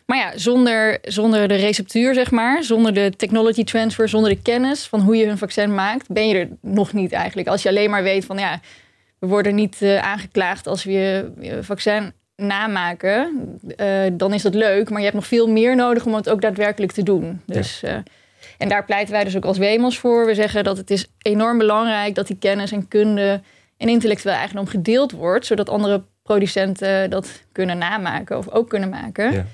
Maar 0.06 0.18
ja, 0.18 0.38
zonder, 0.38 0.98
zonder 1.02 1.48
de 1.48 1.56
receptuur, 1.56 2.14
zeg 2.14 2.32
maar, 2.32 2.64
zonder 2.64 2.94
de 2.94 3.14
technology 3.18 3.64
transfer, 3.64 4.10
zonder 4.10 4.30
de 4.30 4.42
kennis 4.42 4.88
van 4.88 5.00
hoe 5.00 5.16
je 5.16 5.26
een 5.26 5.38
vaccin 5.38 5.76
maakt, 5.76 6.08
ben 6.08 6.28
je 6.28 6.36
er 6.36 6.50
nog 6.62 6.94
niet 6.94 7.12
eigenlijk. 7.12 7.48
Als 7.48 7.64
je 7.64 7.70
alleen 7.70 7.90
maar 7.90 8.04
weet 8.04 8.26
van 8.26 8.38
ja, 8.38 8.60
we 9.20 9.28
worden 9.28 9.56
niet 9.56 9.82
uh, 9.82 9.98
aangeklaagd 9.98 10.68
als 10.68 10.84
we 10.84 10.92
je 10.92 11.60
vaccin 11.62 12.14
namaken, 12.40 13.60
uh, 13.78 14.02
dan 14.14 14.34
is 14.34 14.42
dat 14.42 14.54
leuk. 14.54 14.90
Maar 14.90 14.98
je 14.98 15.04
hebt 15.04 15.18
nog 15.18 15.28
veel 15.28 15.48
meer 15.50 15.76
nodig 15.76 16.06
om 16.06 16.14
het 16.14 16.30
ook 16.30 16.42
daadwerkelijk 16.42 16.92
te 16.92 17.04
doen. 17.04 17.42
Dus, 17.46 17.80
ja. 17.80 17.90
uh, 17.90 18.02
en 18.58 18.70
daar 18.70 18.86
pleiten 18.86 19.14
wij 19.14 19.24
dus 19.24 19.38
ook 19.38 19.46
als 19.46 19.58
Wemels 19.58 20.00
voor. 20.00 20.26
We 20.26 20.34
zeggen 20.34 20.64
dat 20.64 20.78
het 20.78 20.92
is 20.92 21.08
enorm 21.22 21.58
belangrijk 21.58 22.16
dat 22.16 22.28
die 22.28 22.38
kennis 22.38 22.72
en 22.72 22.88
kunde 22.88 23.42
en 23.78 23.90
intellectueel 23.90 24.36
eigendom 24.36 24.68
gedeeld 24.68 25.12
wordt, 25.12 25.46
zodat 25.46 25.70
andere 25.70 26.04
producenten 26.24 27.10
dat 27.10 27.42
kunnen 27.52 27.78
namaken 27.78 28.38
of 28.38 28.50
ook 28.50 28.70
kunnen 28.70 28.90
maken. 28.90 29.32
Ja. 29.32 29.46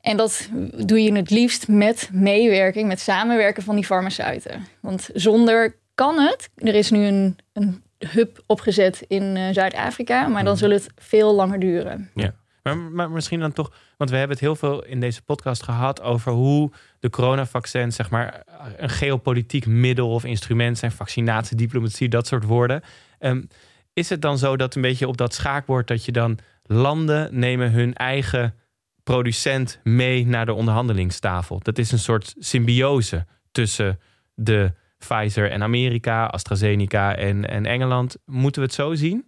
En 0.00 0.16
dat 0.16 0.48
doe 0.86 1.02
je 1.02 1.12
het 1.12 1.30
liefst 1.30 1.68
met 1.68 2.08
meewerking, 2.12 2.88
met 2.88 3.00
samenwerken 3.00 3.62
van 3.62 3.74
die 3.74 3.84
farmaceuten. 3.84 4.66
Want 4.80 5.10
zonder 5.14 5.76
kan 5.94 6.18
het. 6.18 6.50
Er 6.54 6.74
is 6.74 6.90
nu 6.90 7.04
een, 7.04 7.36
een 7.52 7.82
hub 8.10 8.42
opgezet 8.46 9.04
in 9.08 9.36
uh, 9.36 9.48
Zuid-Afrika, 9.52 10.28
maar 10.28 10.44
dan 10.44 10.56
zal 10.56 10.70
het 10.70 10.90
veel 10.96 11.34
langer 11.34 11.60
duren. 11.60 12.10
Ja. 12.14 12.34
Maar, 12.62 12.78
maar, 12.78 13.10
misschien 13.10 13.40
dan 13.40 13.52
toch, 13.52 13.72
want 13.96 14.10
we 14.10 14.16
hebben 14.16 14.36
het 14.36 14.44
heel 14.44 14.56
veel 14.56 14.84
in 14.84 15.00
deze 15.00 15.22
podcast 15.22 15.62
gehad 15.62 16.02
over 16.02 16.32
hoe 16.32 16.72
de 17.00 17.10
coronavaccins, 17.10 17.96
zeg 17.96 18.10
maar, 18.10 18.42
een 18.76 18.90
geopolitiek 18.90 19.66
middel 19.66 20.10
of 20.10 20.24
instrument 20.24 20.78
zijn, 20.78 20.92
vaccinatie, 20.92 21.56
diplomatie, 21.56 22.08
dat 22.08 22.26
soort 22.26 22.44
woorden. 22.44 22.82
Um, 23.18 23.48
is 23.92 24.08
het 24.08 24.22
dan 24.22 24.38
zo 24.38 24.56
dat 24.56 24.74
een 24.74 24.82
beetje 24.82 25.08
op 25.08 25.16
dat 25.16 25.34
schaakbord 25.34 25.88
dat 25.88 26.04
je 26.04 26.12
dan 26.12 26.38
landen 26.62 27.38
nemen 27.38 27.72
hun 27.72 27.94
eigen 27.94 28.54
producent 29.02 29.80
mee 29.82 30.26
naar 30.26 30.46
de 30.46 30.54
onderhandelingstafel? 30.54 31.58
Dat 31.58 31.78
is 31.78 31.92
een 31.92 31.98
soort 31.98 32.34
symbiose 32.38 33.26
tussen 33.52 34.00
de 34.34 34.72
Pfizer 35.06 35.50
en 35.50 35.62
Amerika, 35.62 36.26
AstraZeneca 36.26 37.16
en, 37.16 37.48
en 37.48 37.66
Engeland. 37.66 38.16
Moeten 38.24 38.60
we 38.60 38.66
het 38.66 38.76
zo 38.76 38.94
zien? 38.94 39.26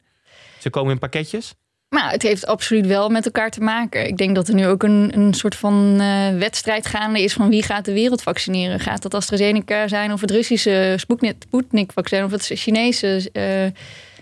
Ze 0.59 0.71
komen 0.71 0.93
in 0.93 0.99
pakketjes? 0.99 1.55
Nou, 1.89 2.11
het 2.11 2.23
heeft 2.23 2.47
absoluut 2.47 2.87
wel 2.87 3.09
met 3.09 3.25
elkaar 3.25 3.51
te 3.51 3.61
maken. 3.61 4.07
Ik 4.07 4.17
denk 4.17 4.35
dat 4.35 4.49
er 4.49 4.55
nu 4.55 4.67
ook 4.67 4.83
een, 4.83 5.11
een 5.15 5.35
soort 5.35 5.55
van 5.55 5.97
uh, 6.01 6.39
wedstrijd 6.39 6.87
gaande 6.87 7.23
is 7.23 7.33
van 7.33 7.49
wie 7.49 7.63
gaat 7.63 7.85
de 7.85 7.93
wereld 7.93 8.23
vaccineren. 8.23 8.81
Gaat 8.81 9.03
dat 9.03 9.15
AstraZeneca 9.15 9.89
zijn 9.89 10.13
of 10.13 10.21
het 10.21 10.31
Russische 10.31 10.95
Sputnik-vaccin 10.97 12.25
of 12.25 12.31
het 12.31 12.51
Chinese 12.55 13.31
uh, 13.33 13.81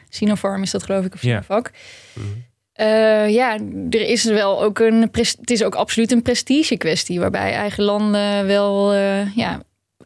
Sinopharm 0.09 0.63
is 0.63 0.71
dat 0.71 0.83
geloof 0.83 1.05
ik 1.05 1.15
of 1.15 1.21
Sinovac. 1.21 1.71
Ja. 2.15 2.23
Mm. 2.23 2.51
Uh, 2.81 3.31
ja, 3.31 3.59
er 3.91 4.01
is 4.01 4.25
wel 4.25 4.63
ook 4.63 4.79
een. 4.79 5.09
Het 5.13 5.51
is 5.51 5.65
ook 5.65 5.75
absoluut 5.75 6.13
een 6.13 6.23
prestige 6.23 6.77
kwestie. 6.77 7.21
Waarbij 7.21 7.53
eigen 7.53 7.85
landen 7.85 8.47
wel 8.47 8.95
uh, 8.95 9.37
ja, 9.37 9.63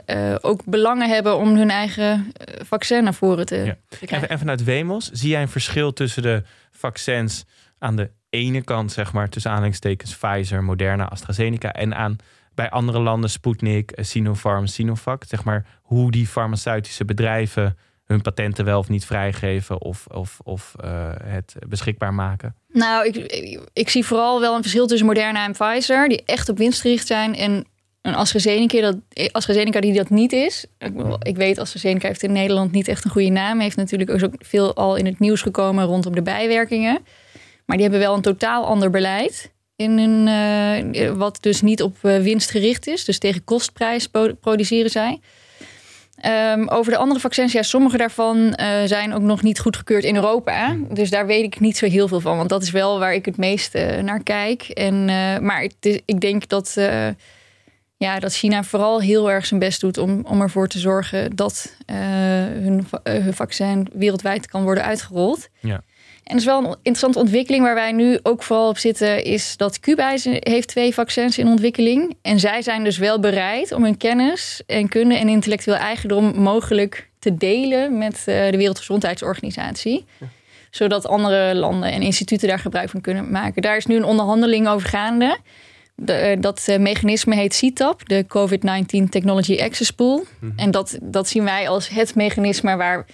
uh, 0.07 0.35
ook 0.41 0.65
belangen 0.65 1.09
hebben 1.09 1.37
om 1.37 1.57
hun 1.57 1.71
eigen 1.71 2.33
vaccin 2.65 3.05
naar 3.05 3.15
voren 3.15 3.47
te, 3.47 3.57
ja. 3.57 3.77
te 3.89 4.07
krijgen. 4.07 4.29
En 4.29 4.39
vanuit 4.39 4.65
Wemos, 4.65 5.11
zie 5.11 5.31
jij 5.31 5.43
een 5.43 5.49
verschil 5.49 5.93
tussen 5.93 6.23
de 6.23 6.43
vaccins 6.71 7.45
aan 7.79 7.97
de 7.97 8.11
ene 8.31 8.63
kant, 8.63 8.93
zeg 8.93 9.13
maar, 9.13 9.29
tussen 9.29 9.51
aanhalingstekens 9.51 10.17
Pfizer, 10.17 10.65
Moderna, 10.65 11.09
AstraZeneca 11.09 11.73
en 11.73 11.95
aan 11.95 12.17
bij 12.55 12.71
andere 12.71 12.99
landen 12.99 13.31
Sputnik, 13.31 13.93
Sinopharm, 13.97 14.67
Sinovac, 14.67 15.25
zeg 15.29 15.45
maar, 15.45 15.67
hoe 15.83 16.11
die 16.11 16.27
farmaceutische 16.27 17.05
bedrijven 17.05 17.77
hun 18.05 18.23
patenten 18.23 18.65
wel 18.65 18.79
of 18.79 18.89
niet 18.89 19.05
vrijgeven 19.05 19.81
of, 19.81 20.07
of, 20.07 20.39
of 20.45 20.75
uh, 20.85 21.11
het 21.23 21.57
beschikbaar 21.69 22.15
maken? 22.15 22.55
Nou, 22.73 23.07
ik, 23.07 23.17
ik 23.73 23.89
zie 23.89 24.05
vooral 24.05 24.41
wel 24.41 24.55
een 24.55 24.63
verschil 24.63 24.87
tussen 24.87 25.07
Moderna 25.07 25.45
en 25.45 25.53
Pfizer, 25.53 26.09
die 26.09 26.25
echt 26.25 26.49
op 26.49 26.59
winst 26.59 26.81
gericht 26.81 27.07
zijn. 27.07 27.35
En 27.35 27.67
een 28.07 28.15
AstraZeneca, 28.15 28.81
dat, 28.81 28.97
AstraZeneca 29.33 29.81
die 29.81 29.93
dat 29.93 30.11
niet 30.11 30.33
is. 30.33 30.67
Ik, 30.79 30.93
ik 31.23 31.37
weet, 31.37 31.59
AstraZeneca 31.59 32.07
heeft 32.07 32.23
in 32.23 32.33
Nederland 32.33 32.73
niet 32.73 32.89
echt 32.89 33.05
een 33.05 33.11
goede 33.11 33.29
naam. 33.29 33.61
Heeft 33.61 33.77
natuurlijk 33.77 34.11
ook 34.11 34.35
veel 34.39 34.75
al 34.75 34.97
in 34.97 35.07
het 35.07 35.19
nieuws 35.19 35.43
gekomen 35.43 35.85
rondom 35.85 36.15
de 36.15 36.23
bijwerkingen. 36.23 36.99
Maar 37.65 37.77
die 37.77 37.87
hebben 37.87 38.07
wel 38.07 38.15
een 38.15 38.23
totaal 38.23 38.67
ander 38.67 38.91
beleid. 38.91 39.53
In 39.77 39.99
een, 39.99 40.27
uh, 40.97 41.11
wat 41.13 41.39
dus 41.41 41.63
niet 41.63 41.83
op 41.83 41.97
uh, 42.03 42.19
winst 42.19 42.51
gericht 42.51 42.87
is. 42.87 43.05
Dus 43.05 43.19
tegen 43.19 43.45
kostprijs 43.45 44.09
produceren 44.41 44.91
zij. 44.91 45.21
Um, 46.53 46.69
over 46.69 46.93
de 46.93 46.99
andere 46.99 47.21
vaccins, 47.21 47.53
ja, 47.53 47.63
sommige 47.63 47.97
daarvan 47.97 48.37
uh, 48.39 48.83
zijn 48.85 49.15
ook 49.15 49.23
nog 49.23 49.43
niet 49.43 49.59
goedgekeurd 49.59 50.05
in 50.05 50.15
Europa. 50.15 50.77
Dus 50.89 51.11
daar 51.11 51.27
weet 51.27 51.45
ik 51.45 51.61
niet 51.61 51.77
zo 51.77 51.87
heel 51.87 52.09
veel 52.09 52.21
van. 52.21 52.37
Want 52.37 52.49
dat 52.49 52.63
is 52.63 52.71
wel 52.71 52.99
waar 52.99 53.15
ik 53.15 53.25
het 53.25 53.37
meest 53.37 53.75
uh, 53.75 53.99
naar 53.99 54.23
kijk. 54.23 54.63
En, 54.63 55.05
maar 55.45 55.63
is, 55.81 56.01
ik 56.05 56.21
denk 56.21 56.49
dat, 56.49 56.77
ja, 57.97 58.19
dat 58.19 58.35
China 58.35 58.63
vooral 58.63 59.01
heel 59.01 59.31
erg 59.31 59.47
zijn 59.47 59.61
best 59.61 59.81
doet 59.81 59.99
om, 59.99 60.25
om 60.25 60.41
ervoor 60.41 60.69
te 60.69 60.79
zorgen 60.79 61.37
dat 61.37 61.77
hun, 61.87 62.87
hun 63.03 63.35
vaccin 63.35 63.89
wereldwijd 63.93 64.47
kan 64.47 64.63
worden 64.63 64.85
uitgerold. 64.85 65.49
Ja. 65.61 65.83
En 66.27 66.33
dat 66.33 66.41
is 66.41 66.45
wel 66.45 66.59
een 66.59 66.77
interessante 66.77 67.19
ontwikkeling 67.19 67.65
waar 67.65 67.75
wij 67.75 67.93
nu 67.93 68.19
ook 68.23 68.43
vooral 68.43 68.69
op 68.69 68.79
zitten, 68.79 69.25
is 69.25 69.57
dat 69.57 69.81
Cuba 69.81 70.15
heeft 70.25 70.69
twee 70.69 70.95
vaccins 70.95 71.39
in 71.39 71.49
ontwikkeling. 71.49 72.17
En 72.23 72.41
zij 72.41 72.63
zijn 72.63 72.85
dus 72.85 72.99
wel 72.99 73.21
bereid 73.21 73.73
om 73.73 73.83
hun 73.85 73.97
kennis 73.97 74.63
en 74.67 74.89
kunde 74.89 75.15
en 75.15 75.29
intellectueel 75.29 75.77
eigendom 75.77 76.39
mogelijk 76.41 77.11
te 77.19 77.37
delen 77.37 77.99
met 77.99 78.23
de 78.25 78.57
Wereldgezondheidsorganisatie. 78.57 80.05
Ja. 80.21 80.27
Zodat 80.71 81.07
andere 81.07 81.55
landen 81.55 81.93
en 81.93 82.03
instituten 82.03 82.49
daar 82.49 82.59
gebruik 82.59 82.89
van 82.89 83.01
kunnen 83.01 83.31
maken. 83.31 83.63
Daar 83.63 83.77
is 83.77 83.87
nu 83.87 83.97
een 83.97 84.05
onderhandeling 84.05 84.69
over 84.69 84.89
gaande. 84.89 85.39
De, 85.99 86.37
dat 86.41 86.77
mechanisme 86.79 87.35
heet 87.35 87.63
CTAP, 87.65 88.09
de 88.09 88.25
COVID-19 88.29 89.09
Technology 89.09 89.63
Access 89.63 89.91
Pool. 89.91 90.17
Mm 90.17 90.25
-hmm. 90.41 90.53
En 90.57 90.71
dat, 90.71 90.99
dat 91.03 91.29
zien 91.29 91.45
wij 91.45 91.69
als 91.69 91.89
het 91.89 92.15
mechanisme 92.15 92.77
waar 92.77 93.07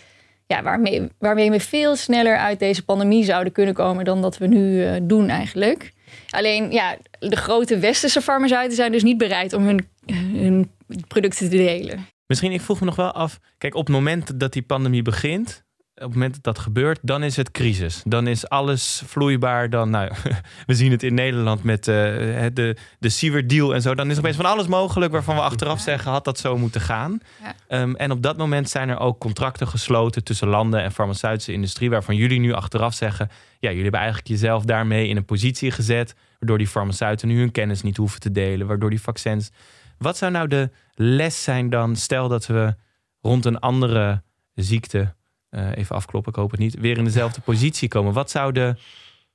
ja, 0.52 0.62
waarmee, 0.62 1.08
waarmee 1.18 1.50
we 1.50 1.60
veel 1.60 1.96
sneller 1.96 2.36
uit 2.36 2.58
deze 2.58 2.84
pandemie 2.84 3.24
zouden 3.24 3.52
kunnen 3.52 3.74
komen 3.74 4.04
dan 4.04 4.22
dat 4.22 4.38
we 4.38 4.46
nu 4.46 4.82
uh, 4.82 4.96
doen 5.02 5.28
eigenlijk. 5.28 5.92
Alleen 6.30 6.70
ja, 6.70 6.96
de 7.18 7.36
grote 7.36 7.78
westerse 7.78 8.20
farmaceuten 8.20 8.76
zijn 8.76 8.92
dus 8.92 9.02
niet 9.02 9.18
bereid 9.18 9.52
om 9.52 9.64
hun, 9.64 9.88
hun 10.14 10.70
producten 11.08 11.50
te 11.50 11.56
delen. 11.56 12.06
Misschien, 12.26 12.52
ik 12.52 12.60
vroeg 12.60 12.80
me 12.80 12.86
nog 12.86 12.96
wel 12.96 13.12
af, 13.12 13.38
kijk, 13.58 13.74
op 13.74 13.86
het 13.86 13.94
moment 13.94 14.40
dat 14.40 14.52
die 14.52 14.62
pandemie 14.62 15.02
begint, 15.02 15.64
op 16.02 16.08
het 16.08 16.18
moment 16.18 16.34
dat 16.34 16.54
dat 16.54 16.58
gebeurt, 16.58 16.98
dan 17.02 17.22
is 17.22 17.36
het 17.36 17.50
crisis. 17.50 18.02
Dan 18.04 18.26
is 18.26 18.48
alles 18.48 19.02
vloeibaar. 19.06 19.70
Dan, 19.70 19.90
nou, 19.90 20.10
we 20.66 20.74
zien 20.74 20.90
het 20.90 21.02
in 21.02 21.14
Nederland 21.14 21.62
met 21.62 21.88
uh, 21.88 21.94
de, 22.52 22.76
de 22.98 23.08
Siever 23.08 23.46
deal 23.46 23.74
en 23.74 23.82
zo. 23.82 23.94
Dan 23.94 24.06
is 24.06 24.12
er 24.12 24.18
opeens 24.18 24.36
van 24.36 24.46
alles 24.46 24.66
mogelijk 24.66 25.12
waarvan 25.12 25.34
we 25.34 25.40
achteraf 25.40 25.80
zeggen, 25.80 26.10
had 26.10 26.24
dat 26.24 26.38
zo 26.38 26.58
moeten 26.58 26.80
gaan. 26.80 27.20
Ja. 27.68 27.80
Um, 27.80 27.96
en 27.96 28.10
op 28.10 28.22
dat 28.22 28.36
moment 28.36 28.70
zijn 28.70 28.88
er 28.88 28.98
ook 28.98 29.18
contracten 29.18 29.68
gesloten 29.68 30.24
tussen 30.24 30.48
landen 30.48 30.82
en 30.82 30.92
farmaceutische 30.92 31.52
industrie, 31.52 31.90
waarvan 31.90 32.16
jullie 32.16 32.40
nu 32.40 32.52
achteraf 32.52 32.94
zeggen, 32.94 33.28
ja, 33.58 33.68
jullie 33.68 33.82
hebben 33.82 34.00
eigenlijk 34.00 34.28
jezelf 34.28 34.64
daarmee 34.64 35.08
in 35.08 35.16
een 35.16 35.24
positie 35.24 35.70
gezet, 35.70 36.14
waardoor 36.38 36.58
die 36.58 36.66
farmaceuten 36.66 37.28
nu 37.28 37.38
hun 37.38 37.52
kennis 37.52 37.82
niet 37.82 37.96
hoeven 37.96 38.20
te 38.20 38.32
delen, 38.32 38.66
waardoor 38.66 38.90
die 38.90 39.02
vaccins. 39.02 39.50
Wat 39.98 40.16
zou 40.16 40.32
nou 40.32 40.48
de 40.48 40.70
les 40.94 41.42
zijn 41.42 41.70
dan, 41.70 41.96
stel 41.96 42.28
dat 42.28 42.46
we 42.46 42.74
rond 43.20 43.44
een 43.44 43.58
andere 43.58 44.22
ziekte 44.54 45.14
even 45.74 45.96
afkloppen, 45.96 46.32
ik 46.32 46.38
hoop 46.38 46.50
het 46.50 46.60
niet, 46.60 46.80
weer 46.80 46.98
in 46.98 47.04
dezelfde 47.04 47.40
positie 47.50 47.88
komen. 47.88 48.12
Wat 48.12 48.30
zou 48.30 48.52
de 48.52 48.74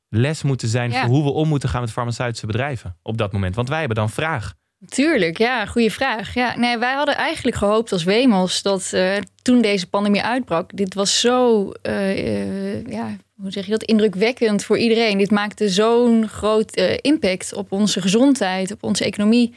les 0.10 0.44
moeten 0.44 0.68
zijn 0.68 0.92
ja. 0.92 1.02
voor 1.02 1.10
hoe 1.10 1.24
we 1.24 1.30
om 1.30 1.48
moeten 1.48 1.70
gaan 1.70 1.82
met 1.82 1.92
farmaceutische 1.92 2.46
bedrijven 2.46 2.98
op 3.02 3.18
dat 3.18 3.32
moment? 3.32 3.56
Want 3.56 3.70
wij 3.70 3.80
hebben 3.80 3.98
dan 3.98 4.10
vraag. 4.10 4.54
Tuurlijk, 4.86 5.38
ja, 5.38 5.66
goede 5.66 5.92
vraag. 5.92 6.34
Ja, 6.34 6.58
nee, 6.58 6.78
wij 6.78 6.94
hadden 6.94 7.16
eigenlijk 7.16 7.56
gehoopt 7.56 7.92
als 7.92 8.04
Wemels 8.04 8.62
dat 8.62 8.92
uh, 8.94 9.16
toen 9.42 9.62
deze 9.62 9.88
pandemie 9.90 10.22
uitbrak, 10.22 10.78
dit 10.78 10.94
was 10.94 11.20
zo, 11.20 11.72
uh, 11.84 12.86
ja, 12.86 13.16
hoe 13.36 13.52
zeg 13.52 13.66
je 13.66 13.72
dat, 13.72 13.84
indrukwekkend 13.84 14.64
voor 14.64 14.78
iedereen. 14.78 15.18
Dit 15.18 15.32
maakte 15.32 15.70
zo'n 15.70 16.28
groot 16.28 16.76
impact 17.02 17.54
op 17.54 17.72
onze 17.72 18.02
gezondheid, 18.02 18.72
op 18.72 18.84
onze 18.84 19.06
economie, 19.06 19.54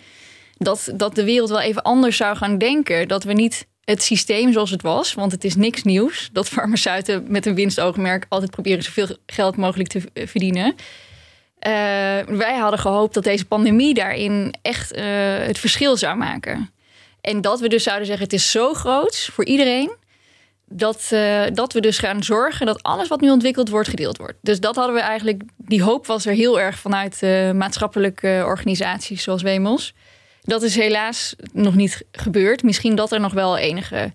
dat, 0.56 0.92
dat 0.94 1.14
de 1.14 1.24
wereld 1.24 1.48
wel 1.48 1.60
even 1.60 1.82
anders 1.82 2.16
zou 2.16 2.36
gaan 2.36 2.58
denken. 2.58 3.08
Dat 3.08 3.24
we 3.24 3.32
niet 3.32 3.66
het 3.90 4.02
systeem 4.02 4.52
zoals 4.52 4.70
het 4.70 4.82
was. 4.82 5.14
Want 5.14 5.32
het 5.32 5.44
is 5.44 5.56
niks 5.56 5.82
nieuws 5.82 6.30
dat 6.32 6.48
farmaceuten 6.58 7.24
met 7.28 7.46
een 7.46 7.54
winstoogmerk 7.54 8.26
altijd 8.28 8.50
proberen 8.50 8.82
zoveel 8.82 9.16
geld 9.26 9.56
mogelijk 9.56 9.88
te 9.88 10.02
verdienen. 10.14 10.66
Uh, 10.66 11.72
wij 12.26 12.56
hadden 12.58 12.78
gehoopt 12.78 13.14
dat 13.14 13.24
deze 13.24 13.44
pandemie 13.44 13.94
daarin 13.94 14.54
echt 14.62 14.96
uh, 14.96 15.02
het 15.38 15.58
verschil 15.58 15.96
zou 15.96 16.16
maken. 16.16 16.70
En 17.20 17.40
dat 17.40 17.60
we 17.60 17.68
dus 17.68 17.82
zouden 17.82 18.06
zeggen: 18.06 18.24
het 18.24 18.34
is 18.34 18.50
zo 18.50 18.74
groot 18.74 19.28
voor 19.32 19.44
iedereen. 19.44 19.98
Dat, 20.72 21.08
dat 21.52 21.72
we 21.72 21.80
dus 21.80 21.98
gaan 21.98 22.22
zorgen 22.22 22.66
dat 22.66 22.82
alles 22.82 23.08
wat 23.08 23.20
nu 23.20 23.30
ontwikkeld 23.30 23.68
wordt, 23.68 23.88
gedeeld 23.88 24.16
wordt. 24.16 24.38
Dus 24.40 24.60
dat 24.60 24.76
hadden 24.76 24.94
we 24.94 25.00
eigenlijk, 25.00 25.42
die 25.56 25.82
hoop 25.82 26.06
was 26.06 26.26
er 26.26 26.32
heel 26.32 26.60
erg 26.60 26.78
vanuit 26.78 27.20
maatschappelijke 27.54 28.42
organisaties 28.46 29.22
zoals 29.22 29.42
Wemels. 29.42 29.94
Dat 30.50 30.62
is 30.62 30.76
helaas 30.76 31.34
nog 31.52 31.74
niet 31.74 32.04
gebeurd. 32.12 32.62
Misschien 32.62 32.94
dat 32.94 33.12
er 33.12 33.20
nog 33.20 33.32
wel 33.32 33.56
enige 33.56 34.12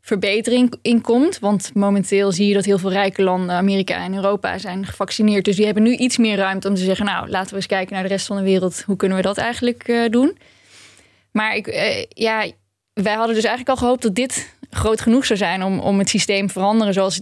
verbetering 0.00 0.74
in 0.82 1.00
komt. 1.00 1.38
Want 1.38 1.70
momenteel 1.74 2.32
zie 2.32 2.48
je 2.48 2.54
dat 2.54 2.64
heel 2.64 2.78
veel 2.78 2.90
rijke 2.90 3.22
landen, 3.22 3.56
Amerika 3.56 4.04
en 4.04 4.14
Europa, 4.14 4.58
zijn 4.58 4.86
gevaccineerd. 4.86 5.44
Dus 5.44 5.56
die 5.56 5.64
hebben 5.64 5.82
nu 5.82 5.96
iets 5.96 6.16
meer 6.16 6.36
ruimte 6.36 6.68
om 6.68 6.74
te 6.74 6.84
zeggen: 6.84 7.04
Nou, 7.04 7.28
laten 7.28 7.50
we 7.50 7.56
eens 7.56 7.66
kijken 7.66 7.94
naar 7.94 8.02
de 8.02 8.08
rest 8.08 8.26
van 8.26 8.36
de 8.36 8.42
wereld. 8.42 8.82
Hoe 8.82 8.96
kunnen 8.96 9.16
we 9.16 9.22
dat 9.22 9.38
eigenlijk 9.38 9.88
uh, 9.88 10.08
doen? 10.08 10.38
Maar 11.32 11.56
ik, 11.56 11.66
uh, 11.66 12.04
ja, 12.08 12.50
wij 12.92 13.14
hadden 13.14 13.34
dus 13.34 13.44
eigenlijk 13.44 13.68
al 13.68 13.84
gehoopt 13.84 14.02
dat 14.02 14.14
dit 14.14 14.54
groot 14.70 15.00
genoeg 15.00 15.26
zou 15.26 15.38
zijn 15.38 15.62
om, 15.62 15.78
om 15.78 15.98
het 15.98 16.08
systeem 16.08 16.46
te 16.46 16.52
veranderen 16.52 16.94
zoals, 16.94 17.20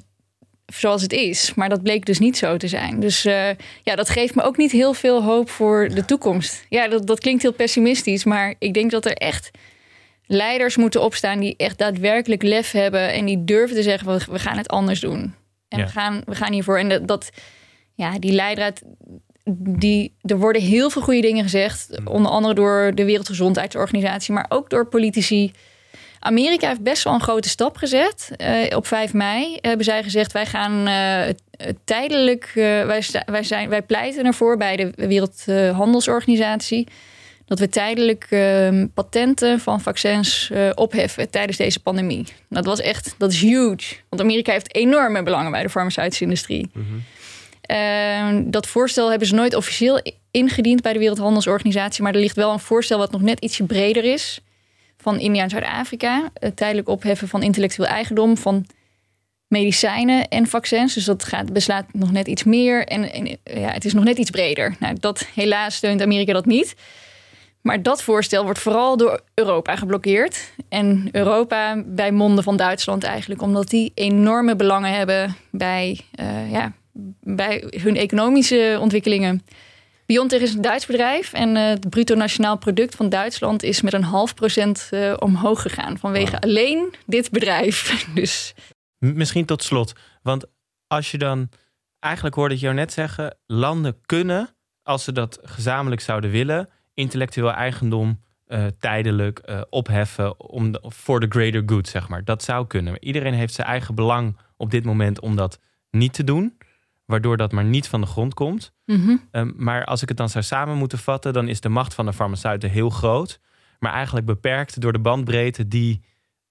zoals 0.75 1.03
het 1.03 1.13
is. 1.13 1.55
Maar 1.55 1.69
dat 1.69 1.83
bleek 1.83 2.07
dus 2.07 2.19
niet 2.19 2.37
zo 2.37 2.57
te 2.57 2.69
zijn. 2.69 3.01
Dus 3.01 3.27
uh, 3.27 3.49
ja, 3.83 3.95
dat 3.95 4.09
geeft 4.09 4.35
me 4.35 4.43
ook 4.43 4.57
niet 4.57 4.73
heel 4.73 4.95
veel 4.95 5.23
hoop 5.23 5.51
voor 5.51 5.89
de 5.89 6.05
toekomst. 6.05 6.67
Ja, 6.69 6.89
dat, 6.89 7.07
dat 7.07 7.21
klinkt 7.21 7.43
heel 7.43 7.53
pessimistisch, 7.53 8.25
maar 8.25 8.55
ik 8.59 8.75
denk 8.75 8.91
dat 8.91 9.05
er 9.05 9.13
echt 9.13 9.51
leiders 10.27 10.77
moeten 10.77 11.03
opstaan 11.03 11.41
die 11.41 11.57
echt 11.57 11.79
daadwerkelijk 11.79 12.43
lef 12.43 12.71
hebben 12.71 13.13
en 13.13 13.25
die 13.25 13.45
durven 13.45 13.77
te 13.77 13.83
zeggen: 13.83 14.09
we, 14.09 14.33
we 14.33 14.39
gaan 14.39 14.57
het 14.57 14.69
anders 14.69 15.01
doen. 15.01 15.35
En 15.69 15.79
Ja. 15.79 15.85
we, 15.85 15.91
gaan, 15.91 16.23
we 16.25 16.35
gaan 16.35 16.53
hiervoor. 16.53 16.79
En 16.79 16.89
dat, 16.89 17.09
dat 17.09 17.31
ja, 17.95 18.19
die 18.19 18.33
leidraad, 18.33 18.83
die, 19.61 20.15
er 20.23 20.39
worden 20.39 20.63
heel 20.63 20.91
veel 20.91 21.03
goede 21.03 21.21
dingen 21.21 21.43
gezegd. 21.43 21.89
Onder 22.05 22.33
andere 22.33 22.55
door 22.55 22.93
de 22.95 23.05
Wereldgezondheidsorganisatie, 23.05 24.35
maar 24.35 24.47
ook 24.49 24.71
door 24.71 24.87
politici. 24.87 25.53
Amerika 26.21 26.69
heeft 26.69 26.83
best 26.83 27.05
wel 27.05 27.15
een 27.15 27.21
grote 27.21 27.49
stap 27.49 27.77
gezet. 27.77 28.31
Eh, 28.37 28.77
op 28.77 28.87
5 28.87 29.13
mei 29.13 29.59
hebben 29.61 29.85
zij 29.85 30.03
gezegd: 30.03 30.33
wij 30.33 30.47
gaan 30.47 30.87
eh, 31.59 31.75
tijdelijk, 31.85 32.45
eh, 32.45 32.55
wij, 32.87 33.03
wij, 33.27 33.43
zijn, 33.43 33.69
wij 33.69 33.83
pleiten 33.83 34.25
ervoor 34.25 34.57
bij 34.57 34.77
de 34.77 34.93
Wereldhandelsorganisatie 34.97 36.87
dat 37.47 37.59
we 37.59 37.69
tijdelijk 37.69 38.27
eh, 38.31 38.83
patenten 38.95 39.61
van 39.61 39.81
vaccins 39.81 40.51
opheffen 40.75 41.31
tijdens 41.31 41.57
deze 41.57 41.81
pandemie. 41.81 42.27
Dat 42.49 42.65
was 42.65 42.81
echt, 42.81 43.15
dat 43.19 43.33
is 43.33 43.41
huge. 43.41 43.97
Want 44.09 44.23
Amerika 44.23 44.53
heeft 44.53 44.75
enorme 44.75 45.23
belangen 45.23 45.51
bij 45.51 45.63
de 45.63 45.69
farmaceutische 45.69 46.25
industrie. 46.25 46.71
Eh, 47.61 48.39
dat 48.45 48.67
voorstel 48.67 49.11
hebben 49.11 49.29
ze 49.29 49.35
nooit 49.35 49.55
officieel 49.55 50.01
ingediend 50.31 50.83
bij 50.83 50.93
de 50.93 50.99
Wereldhandelsorganisatie, 50.99 52.03
maar 52.03 52.15
er 52.15 52.21
ligt 52.21 52.37
wel 52.37 52.53
een 52.53 52.59
voorstel 52.59 52.99
wat 52.99 53.11
nog 53.11 53.23
net 53.23 53.41
ietsje 53.41 53.65
breder 53.65 54.05
is 54.05 54.41
van 55.03 55.19
India 55.19 55.43
en 55.43 55.51
Zuid-Afrika. 55.51 56.31
Het 56.35 56.57
tijdelijk 56.57 56.89
opheffen 56.89 57.29
van 57.29 57.43
intellectueel 57.43 57.89
eigendom 57.89 58.37
van 58.37 58.67
medicijnen 59.49 60.29
en 60.29 60.47
vaccins. 60.47 60.95
Dus 60.95 61.05
dat 61.05 61.25
gaat, 61.25 61.53
beslaat 61.53 61.85
nog 61.93 62.13
net 62.13 62.27
iets 62.27 62.45
meer. 62.45 62.87
En, 62.87 63.27
ja, 63.45 63.71
het 63.71 63.85
is 63.85 63.95
nog 63.95 64.05
net 64.05 64.19
iets 64.19 64.31
breder. 64.31 64.75
Nou, 64.79 64.97
dat, 65.01 65.27
helaas 65.35 65.75
steunt 65.75 66.03
Amerika 66.03 66.33
dat 66.33 66.47
niet. 66.47 66.75
Maar 67.61 67.83
dat 67.83 68.03
voorstel 68.03 68.45
wordt 68.45 68.59
vooral 68.59 68.97
door 68.97 69.21
Europa 69.35 69.77
geblokkeerd. 69.77 70.53
En 70.69 71.09
Europa 71.13 71.83
bij 71.87 72.13
monden 72.13 72.45
van 72.45 72.57
Duitsland 72.57 73.05
eigenlijk. 73.05 73.43
Omdat 73.43 73.69
die 73.69 73.93
enorme 73.95 74.57
belangen 74.57 74.93
hebben 74.93 75.37
bij, 75.51 76.01
eh, 76.15 76.51
ja, 76.53 76.73
bij 77.21 77.65
hun 77.83 77.97
economische 77.97 78.79
ontwikkelingen. 78.81 79.43
BioNTech 80.09 80.41
is 80.41 80.55
een 80.55 80.61
Duits 80.61 80.87
bedrijf. 80.87 81.33
En 81.33 81.57
eh, 81.57 81.69
het 81.69 81.91
bruto 81.91 82.15
nationaal 82.15 82.59
product 82.59 82.95
van 82.95 83.09
Duitsland 83.09 83.63
is 83.63 83.81
met 83.81 83.93
een 83.93 84.03
half 84.03 84.35
procent 84.35 84.89
eh, 84.91 85.15
omhoog 85.19 85.63
gegaan. 85.63 85.99
Vanwege 85.99 86.41
alleen 86.41 86.95
dit 87.07 87.31
bedrijf. 87.31 87.87
Dus 88.15 88.55
Misschien 88.99 89.45
tot 89.45 89.63
slot. 89.63 89.93
Want 90.23 90.45
als 90.87 91.11
je 91.11 91.19
dan 91.19 91.49
eigenlijk 91.99 92.35
hoorde 92.35 92.55
ik 92.55 92.61
jou 92.61 92.75
net 92.75 92.93
zeggen, 92.93 93.37
landen 93.47 94.01
kunnen, 94.07 94.49
als 94.83 95.05
ze 95.05 95.13
dat 95.13 95.39
gezamenlijk 95.43 96.01
zouden 96.01 96.31
willen, 96.31 96.69
intellectueel 96.95 97.53
eigendom 97.53 98.23
eh, 98.47 98.67
tijdelijk 98.79 99.67
opheffen 99.71 100.41
om 100.41 100.75
voor 100.81 101.21
de 101.21 101.27
greater 101.29 101.63
good, 101.67 101.89
zeg 101.89 102.09
maar. 102.09 102.25
Dat 102.25 102.43
zou 102.43 102.67
kunnen. 102.67 102.93
Maar 102.93 103.03
iedereen 103.03 103.35
heeft 103.35 103.55
zijn 103.55 103.67
eigen 103.67 103.95
belang 103.95 104.37
op 104.57 104.71
dit 104.71 104.85
moment 104.85 105.21
om 105.21 105.37
dat 105.37 105.59
niet 105.91 106.13
te 106.13 106.25
doen, 106.25 106.58
waardoor 107.09 107.37
dat 107.37 107.53
maar 107.53 107.65
niet 107.65 107.89
van 107.89 108.01
de 108.01 108.07
grond 108.07 108.35
komt. 108.35 108.73
mhm. 108.85 109.17
Ehm, 109.31 109.51
maar 109.57 109.85
als 109.85 110.03
ik 110.03 110.09
het 110.09 110.17
dan 110.17 110.29
zou 110.29 110.45
samen 110.45 110.77
moeten 110.77 110.99
vatten, 110.99 111.33
dan 111.33 111.49
is 111.49 111.61
de 111.61 111.69
macht 111.69 111.95
van 111.95 112.07
de 112.07 112.13
farmaceuten 112.13 112.71
heel 112.71 112.91
groot. 112.91 113.41
Maar 113.79 113.93
eigenlijk 113.93 114.27
beperkt 114.27 114.81
door 114.81 114.93
de 114.93 114.99
bandbreedte 114.99 115.69
die 115.69 116.03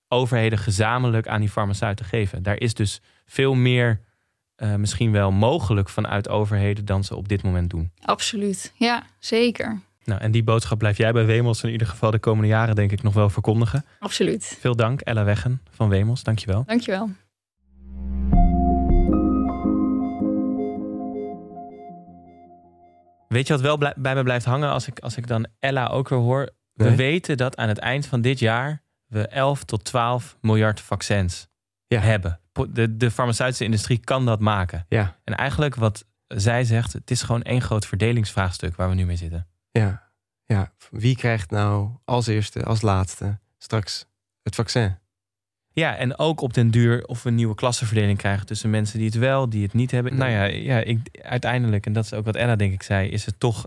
overheden 0.08 0.58
gezamenlijk 0.58 1.28
aan 1.28 1.40
die 1.40 1.50
farmaceuten 1.50 2.06
geven. 2.06 2.44
Daar 2.44 2.60
is 2.60 2.74
dus 2.74 3.02
veel 3.26 3.54
meer 3.54 4.02
eh, 4.56 4.76
misschien 4.76 5.12
wel 5.12 5.32
mogelijk 5.32 5.90
vanuit 5.90 6.30
overheden 6.30 6.86
dan 6.86 7.04
ze 7.04 7.16
op 7.16 7.28
dit 7.28 7.44
moment 7.44 7.70
doen. 7.70 7.92
absoluut. 8.02 8.74
Ja, 8.76 9.04
zeker. 9.20 9.82
Nou, 10.04 10.22
en 10.22 10.32
die 10.32 10.44
boodschap 10.44 10.78
blijf 10.78 10.98
jij 10.98 11.12
bij 11.12 11.26
Wemels 11.26 11.64
in 11.64 11.72
ieder 11.72 11.88
geval 11.88 12.12
de 12.12 12.20
komende 12.20 12.48
jaren 12.48 12.76
denk 12.76 12.92
ik 12.92 13.04
nog 13.04 13.14
wel 13.14 13.30
verkondigen. 13.30 13.86
Absoluut. 14.00 14.58
Veel 14.60 14.76
dank 14.76 15.02
Ella 15.02 15.24
Weggen 15.24 15.62
van 15.72 15.90
Wemels, 15.90 16.24
dankjewel. 16.24 16.64
Dankjewel. 16.66 17.10
Weet 23.28 23.48
je 23.48 23.54
wat 23.54 23.62
wel 23.62 23.94
bij 23.98 24.16
me 24.16 24.24
blijft 24.24 24.46
hangen 24.46 24.70
als 24.70 24.88
ik, 24.88 25.00
als 25.00 25.18
ik 25.18 25.28
dan 25.28 25.48
Ella 25.60 25.88
ook 25.88 26.10
weer 26.10 26.20
hoor? 26.20 26.50
We 26.74 26.96
weten 26.96 27.38
dat 27.38 27.58
aan 27.58 27.68
het 27.68 27.78
eind 27.78 28.06
van 28.06 28.22
dit 28.22 28.40
jaar 28.40 28.84
we 29.08 29.28
11 29.28 29.64
tot 29.64 29.84
12 29.84 30.38
miljard 30.42 30.80
vaccins 30.82 31.48
Ja. 31.88 32.00
hebben. 32.00 32.40
De, 32.70 32.98
de 32.98 33.12
farmaceutische 33.12 33.64
industrie 33.64 33.98
kan 33.98 34.26
dat 34.26 34.40
maken. 34.40 34.86
Ja, 34.90 35.16
En 35.24 35.36
eigenlijk 35.36 35.76
wat 35.76 36.06
zij 36.28 36.64
zegt, 36.64 36.94
het 36.94 37.12
is 37.12 37.22
gewoon 37.22 37.42
één 37.42 37.62
groot 37.62 37.86
verdelingsvraagstuk 37.86 38.76
waar 38.76 38.90
we 38.90 38.96
nu 38.96 39.06
mee 39.06 39.16
zitten. 39.16 39.48
ja, 39.72 40.06
ja. 40.46 40.72
Wie 40.90 41.16
krijgt 41.16 41.52
nou 41.52 41.90
als 42.06 42.28
eerste, 42.28 42.64
als 42.64 42.82
laatste 42.82 43.40
straks 43.58 44.06
het 44.42 44.56
vaccin? 44.56 44.98
Ja, 45.80 45.96
en 45.96 46.18
ook 46.18 46.42
op 46.42 46.54
den 46.54 46.72
duur 46.72 47.06
of 47.06 47.24
we 47.24 47.30
een 47.30 47.36
nieuwe 47.36 47.56
klassenverdeling 47.56 48.18
krijgen 48.18 48.46
tussen 48.46 48.70
mensen 48.70 48.98
die 48.98 49.08
het 49.08 49.18
wel, 49.18 49.50
die 49.50 49.64
het 49.64 49.74
niet 49.74 49.92
hebben. 49.92 50.16
Nou 50.16 50.32
ja, 50.32 50.44
ja 50.44 50.78
ik, 50.80 51.00
uiteindelijk, 51.22 51.86
en 51.86 51.94
dat 51.94 52.04
is 52.04 52.14
ook 52.14 52.26
wat 52.26 52.36
Ella 52.36 52.56
denk 52.56 52.74
ik 52.74 52.84
zei, 52.84 53.10
is 53.10 53.26
het 53.26 53.40
toch 53.40 53.66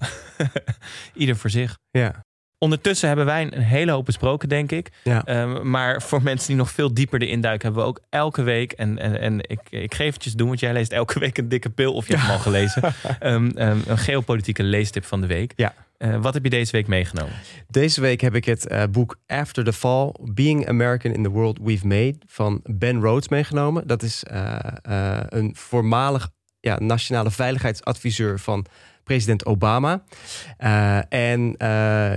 ieder 1.15 1.37
voor 1.37 1.51
zich. 1.51 1.79
Ja, 1.91 2.25
Ondertussen 2.65 3.09
hebben 3.09 3.27
wij 3.27 3.43
een 3.43 3.63
hele 3.63 3.93
hoop 3.93 4.05
besproken, 4.05 4.49
denk 4.49 4.73
ik. 4.73 4.91
ja. 5.05 5.25
Ehm, 5.25 5.71
maar 5.71 6.03
voor 6.03 6.23
mensen 6.23 6.47
die 6.47 6.57
nog 6.57 6.71
veel 6.71 6.95
dieper 6.95 7.23
erin 7.23 7.41
duiken, 7.41 7.67
hebben 7.67 7.83
we 7.83 7.89
ook 7.89 8.01
elke 8.09 8.43
week. 8.43 8.73
En, 8.73 8.99
en, 8.99 9.21
en 9.21 9.39
ik, 9.41 9.61
ik 9.71 9.95
geef 9.95 10.15
het 10.15 10.25
je 10.25 10.35
doen, 10.35 10.49
want 10.49 10.61
jij 10.61 10.73
leest 10.73 10.93
elke 10.93 11.19
week 11.19 11.39
een 11.39 11.49
dikke 11.49 11.71
pil, 11.71 11.93
of 11.93 12.07
je 12.07 12.13
hebt 12.13 12.27
hem 12.27 12.35
al 12.35 12.43
gelezen. 12.43 12.83
Ehm, 13.21 13.51
ehm, 13.51 13.79
een 13.87 13.99
geopolitieke 13.99 14.63
leestip 14.63 15.05
van 15.05 15.21
de 15.21 15.27
week. 15.27 15.53
Ja. 15.57 15.75
Eh, 16.01 16.23
wat 16.23 16.35
heb 16.35 16.45
je 16.45 16.51
deze 16.51 16.73
week 16.73 16.87
meegenomen? 16.87 17.33
Deze 17.69 18.01
week 18.01 18.21
heb 18.21 18.35
ik 18.35 18.45
het 18.45 18.67
eh, 18.67 18.83
boek 18.91 19.19
After 19.27 19.65
the 19.65 19.73
Fall: 19.73 20.15
Being 20.33 20.69
American 20.69 21.13
in 21.13 21.23
the 21.23 21.29
World 21.29 21.59
We've 21.63 21.87
Made 21.87 22.17
van 22.27 22.61
Ben 22.63 23.01
Rhodes 23.01 23.29
meegenomen. 23.29 23.87
Dat 23.87 24.03
is 24.03 24.25
eh, 24.25 24.59
een 25.29 25.57
voormalig 25.57 26.31
ja, 26.61 26.79
nationale 26.79 27.31
veiligheidsadviseur 27.31 28.39
van 28.39 28.67
president 29.05 29.47
Obama. 29.47 30.05
En 31.09 31.55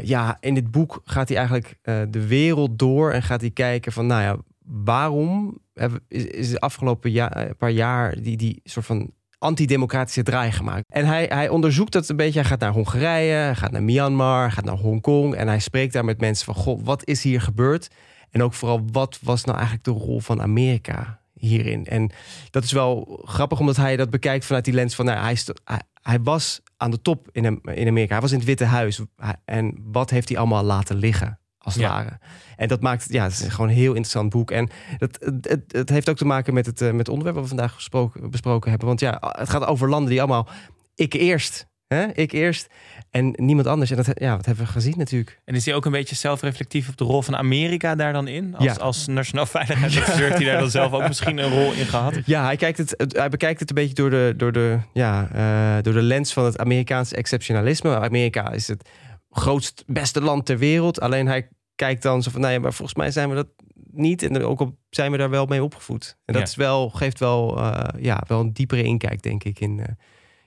ja, 0.03 0.37
in 0.39 0.53
dit 0.53 0.71
boek 0.71 1.01
gaat 1.05 1.27
hij 1.27 1.37
eigenlijk 1.37 1.77
de 2.11 2.27
wereld 2.27 2.79
door 2.79 3.11
en 3.11 3.23
gaat 3.23 3.41
hij 3.41 3.51
kijken 3.51 3.91
van, 3.91 4.07
nou 4.07 4.21
ja, 4.21 4.37
waarom 4.83 5.59
is, 6.07 6.25
is 6.25 6.49
de 6.49 6.59
afgelopen 6.59 7.29
paar 7.57 7.71
jaar 7.71 8.21
die, 8.21 8.37
die 8.37 8.61
soort 8.63 8.85
van 8.85 9.13
antidemocratische 9.43 10.23
draai 10.23 10.51
gemaakt. 10.51 10.83
En 10.89 11.05
hij, 11.05 11.25
hij 11.29 11.49
onderzoekt 11.49 11.91
dat 11.91 12.09
een 12.09 12.15
beetje. 12.15 12.39
Hij 12.39 12.49
gaat 12.49 12.59
naar 12.59 12.71
Hongarije, 12.71 13.55
gaat 13.55 13.71
naar 13.71 13.83
Myanmar, 13.83 14.51
gaat 14.51 14.65
naar 14.65 14.77
Hongkong. 14.77 15.35
En 15.35 15.47
hij 15.47 15.59
spreekt 15.59 15.93
daar 15.93 16.05
met 16.05 16.19
mensen 16.19 16.45
van, 16.45 16.55
goh, 16.55 16.79
wat 16.83 17.07
is 17.07 17.23
hier 17.23 17.41
gebeurd? 17.41 17.89
En 18.31 18.43
ook 18.43 18.53
vooral, 18.53 18.85
wat 18.91 19.19
was 19.21 19.43
nou 19.43 19.57
eigenlijk 19.57 19.85
de 19.85 19.91
rol 19.91 20.19
van 20.19 20.41
Amerika 20.41 21.19
hierin? 21.33 21.85
En 21.85 22.11
dat 22.49 22.63
is 22.63 22.71
wel 22.71 23.21
grappig, 23.25 23.59
omdat 23.59 23.75
hij 23.75 23.97
dat 23.97 24.09
bekijkt 24.09 24.45
vanuit 24.45 24.65
die 24.65 24.73
lens 24.73 24.95
van... 24.95 25.05
Nou, 25.05 25.19
hij, 25.19 25.37
hij, 25.63 25.81
hij 26.01 26.19
was 26.21 26.61
aan 26.77 26.91
de 26.91 27.01
top 27.01 27.29
in, 27.31 27.61
in 27.63 27.87
Amerika. 27.87 28.11
Hij 28.11 28.21
was 28.21 28.31
in 28.31 28.37
het 28.37 28.47
Witte 28.47 28.65
Huis. 28.65 29.01
En 29.45 29.77
wat 29.83 30.09
heeft 30.09 30.29
hij 30.29 30.37
allemaal 30.37 30.63
laten 30.63 30.95
liggen? 30.95 31.39
Als 31.63 31.73
het 31.73 31.83
Ja. 31.83 31.89
ware. 31.89 32.19
En 32.57 32.67
dat 32.67 32.81
maakt, 32.81 33.05
ja, 33.09 33.23
het 33.23 33.31
is 33.31 33.47
gewoon 33.47 33.69
een 33.69 33.75
heel 33.75 33.87
interessant 33.93 34.29
boek. 34.29 34.51
En 34.51 34.69
dat, 34.97 35.17
het, 35.41 35.63
het, 35.67 35.89
heeft 35.89 36.09
ook 36.09 36.17
te 36.17 36.25
maken 36.25 36.53
met 36.53 36.65
het, 36.65 36.81
eh, 36.81 36.87
met 36.89 36.97
het 36.97 37.07
onderwerp 37.09 37.35
wat 37.37 37.43
we 37.49 37.55
vandaag 37.55 37.73
gesproken, 37.73 38.29
besproken 38.29 38.69
hebben. 38.69 38.87
Want 38.87 38.99
ja, 38.99 39.17
het 39.19 39.49
gaat 39.49 39.65
over 39.65 39.89
landen 39.89 40.09
die 40.09 40.19
allemaal 40.21 40.47
ik 40.95 41.13
eerst. 41.13 41.67
Hè? 41.87 42.05
Ik 42.13 42.31
eerst. 42.31 42.67
En 43.09 43.33
niemand 43.37 43.67
anders. 43.67 43.91
En 43.91 43.95
dat, 43.97 44.09
ja, 44.13 44.35
wat 44.35 44.45
hebben 44.45 44.65
we 44.65 44.71
gezien 44.71 44.93
natuurlijk. 44.97 45.39
En 45.45 45.55
is 45.55 45.65
hij 45.65 45.75
ook 45.75 45.85
een 45.85 45.91
beetje 45.91 46.15
zelfreflectief 46.15 46.89
op 46.89 46.97
de 46.97 47.03
rol 47.03 47.21
van 47.21 47.35
Amerika 47.35 47.95
daar 47.95 48.13
dan 48.13 48.27
in? 48.27 48.55
Als, 48.55 48.65
Ja. 48.65 48.73
als 48.73 49.07
nationaal 49.07 49.45
veiligheidsadviseur 49.45 50.29
hij 50.29 50.43
daar 50.45 50.59
dan 50.59 50.69
zelf 50.69 50.91
ook 50.93 51.07
misschien 51.07 51.37
een 51.37 51.49
rol 51.49 51.71
in 51.73 51.85
gehad? 51.85 52.13
Ja, 52.25 52.43
hij, 52.43 52.55
kijkt 52.55 52.77
het, 52.77 52.93
het- 52.97 53.17
hij 53.17 53.29
bekijkt 53.29 53.59
het 53.59 53.69
een 53.69 53.75
beetje 53.75 53.93
door 53.93 54.09
de, 54.09 54.33
door, 54.37 54.51
de, 54.51 54.77
ja, 54.93 55.27
eh, 55.33 55.83
door 55.83 55.93
de 55.93 56.01
lens 56.01 56.33
van 56.33 56.45
het 56.45 56.57
Amerikaanse 56.57 57.15
exceptionalisme. 57.15 57.99
Amerika 57.99 58.51
is 58.51 58.67
het 58.67 58.89
grootst, 59.33 59.83
beste 59.87 60.21
land 60.21 60.45
ter 60.45 60.57
wereld. 60.57 60.99
Alleen 61.01 61.27
hij 61.27 61.47
kijkt 61.75 62.01
dan 62.01 62.23
zo 62.23 62.31
van, 62.31 62.41
nou 62.41 62.53
ja, 62.53 62.59
maar 62.59 62.73
volgens 62.73 62.97
mij 62.97 63.11
zijn 63.11 63.29
we 63.29 63.35
dat 63.35 63.47
niet. 63.91 64.23
En 64.23 64.43
ook 64.43 64.59
al 64.59 64.77
zijn 64.89 65.11
we 65.11 65.17
daar 65.17 65.29
wel 65.29 65.45
mee 65.45 65.63
opgevoed. 65.63 66.17
En 66.25 66.33
dat 66.33 66.41
Ja. 66.41 66.47
is 66.47 66.55
wel, 66.55 66.89
geeft 66.89 67.19
wel, 67.19 67.57
eh, 67.57 68.01
ja, 68.03 68.23
wel 68.27 68.39
een 68.39 68.53
diepere 68.53 68.83
inkijk, 68.83 69.21
denk 69.21 69.43
ik, 69.43 69.59
in, 69.59 69.79
eh, 69.79 69.85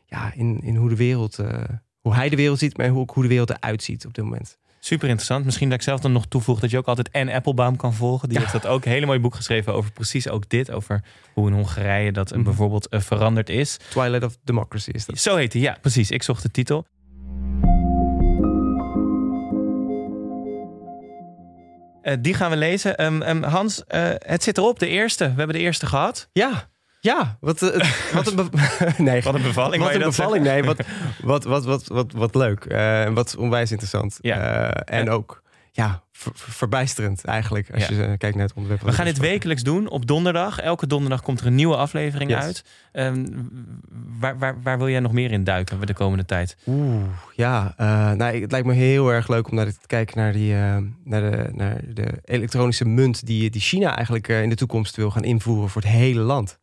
ja, 0.04 0.32
in, 0.34 0.60
in 0.62 0.76
hoe 0.76 0.88
de 0.88 0.96
wereld, 0.96 1.38
eh, 1.38 1.62
hoe 2.00 2.14
hij 2.14 2.28
de 2.28 2.36
wereld 2.36 2.58
ziet, 2.58 2.76
maar 2.76 2.94
ook 2.96 3.10
hoe 3.10 3.22
de 3.22 3.28
wereld 3.28 3.50
eruit 3.50 3.82
ziet 3.82 4.06
op 4.06 4.14
dit 4.14 4.24
moment. 4.24 4.58
Super 4.80 5.06
interessant. 5.08 5.44
Misschien 5.44 5.68
dat 5.68 5.78
ik 5.78 5.84
zelf 5.84 6.00
dan 6.00 6.12
nog 6.12 6.26
toevoeg 6.26 6.60
dat 6.60 6.70
je 6.70 6.78
ook 6.78 6.86
altijd 6.86 7.12
Anne 7.12 7.34
Applebaum 7.34 7.76
kan 7.76 7.94
volgen. 7.94 8.28
Die 8.28 8.38
heeft 8.38 8.52
dat 8.52 8.66
ook 8.66 8.84
een 8.84 8.90
hele 8.90 9.06
mooi 9.06 9.18
boek 9.18 9.34
geschreven 9.34 9.74
over 9.74 9.92
precies 9.92 10.28
ook 10.28 10.48
dit. 10.48 10.70
Over 10.70 11.04
hoe 11.34 11.48
in 11.48 11.54
Hongarije 11.54 12.12
dat 12.12 12.30
Mhm. 12.30 12.42
bijvoorbeeld 12.42 12.86
veranderd 12.90 13.48
is. 13.48 13.76
Twilight 13.90 14.24
of 14.24 14.36
Democracy 14.44 14.90
is 14.90 15.06
dat. 15.06 15.18
Zo 15.18 15.36
heet 15.36 15.52
hij, 15.52 15.62
ja, 15.62 15.76
precies. 15.80 16.10
Ik 16.10 16.22
zocht 16.22 16.42
de 16.42 16.50
titel. 16.50 16.86
Die 22.20 22.34
gaan 22.34 22.50
we 22.50 22.56
lezen. 22.56 22.96
Ehm, 22.96 23.22
ehm, 23.22 23.42
Hans, 23.42 23.84
eh, 23.86 24.02
het 24.18 24.42
zit 24.42 24.58
erop, 24.58 24.78
de 24.78 24.88
eerste. 24.88 25.24
We 25.24 25.34
hebben 25.36 25.56
de 25.56 25.62
eerste 25.62 25.86
gehad. 25.86 26.28
Ja, 26.32 26.68
ja. 27.00 27.36
Wat, 27.40 27.62
eh, 27.62 27.90
wat 28.14 28.26
een, 28.26 28.50
nee, 29.04 29.22
Wat 29.22 29.34
een 29.34 29.42
bevalling. 29.42 29.82
wat 29.82 29.94
een 29.94 30.00
bevalling. 30.00 30.44
Nee, 30.44 30.62
wat, 30.64 30.76
wat, 31.22 31.44
wat, 31.44 31.64
wat, 31.64 31.86
wat, 31.86 32.12
wat 32.12 32.34
leuk. 32.34 32.64
Eh, 32.64 33.02
En 33.02 33.14
wat 33.14 33.36
onwijs 33.36 33.70
interessant. 33.70 34.18
Ja. 34.20 34.70
Eh, 34.70 34.98
en 34.98 35.10
ook 35.10 35.42
ja, 35.76 36.02
ver- 36.12 36.32
ver- 36.34 36.52
verbijsterend 36.52 37.24
eigenlijk. 37.24 37.70
Als 37.74 37.86
Ja. 37.86 37.94
je 37.94 38.02
eh, 38.02 38.18
kijkt 38.18 38.36
naar 38.36 38.46
het 38.46 38.54
onderwerp. 38.56 38.82
We 38.82 38.92
gaan 38.92 39.04
dit 39.04 39.18
wekelijks 39.18 39.62
doen 39.62 39.88
op 39.88 40.06
donderdag. 40.06 40.58
Elke 40.60 40.86
donderdag 40.86 41.22
komt 41.22 41.40
er 41.40 41.46
een 41.46 41.54
nieuwe 41.54 41.76
aflevering 41.76 42.30
Yes. 42.30 42.38
uit. 42.42 42.64
Ehm, 42.92 43.26
waar, 44.20 44.38
waar, 44.38 44.62
waar 44.62 44.78
wil 44.78 44.88
jij 44.88 45.00
nog 45.00 45.12
meer 45.12 45.30
in 45.32 45.44
duiken 45.44 45.86
de 45.86 45.94
komende 45.94 46.24
tijd? 46.24 46.56
Oeh, 46.66 47.02
ja. 47.34 47.74
eh, 47.76 47.86
nou, 48.12 48.40
het 48.40 48.50
lijkt 48.50 48.66
me 48.66 48.72
heel 48.74 49.12
erg 49.12 49.28
leuk 49.28 49.48
om 49.48 49.54
naar 49.54 49.66
te 49.66 49.86
kijken 49.86 50.18
naar, 50.18 50.32
die, 50.32 50.54
eh, 50.54 50.76
naar, 51.04 51.30
de, 51.30 51.48
naar 51.52 51.80
de 51.94 52.08
elektronische 52.24 52.84
munt 52.84 53.26
die, 53.26 53.50
die 53.50 53.60
China 53.60 53.96
eigenlijk 53.96 54.28
in 54.28 54.48
de 54.48 54.54
toekomst 54.56 54.96
wil 54.96 55.10
gaan 55.10 55.24
invoeren 55.24 55.68
voor 55.68 55.82
het 55.82 55.90
hele 55.90 56.20
land. 56.20 56.58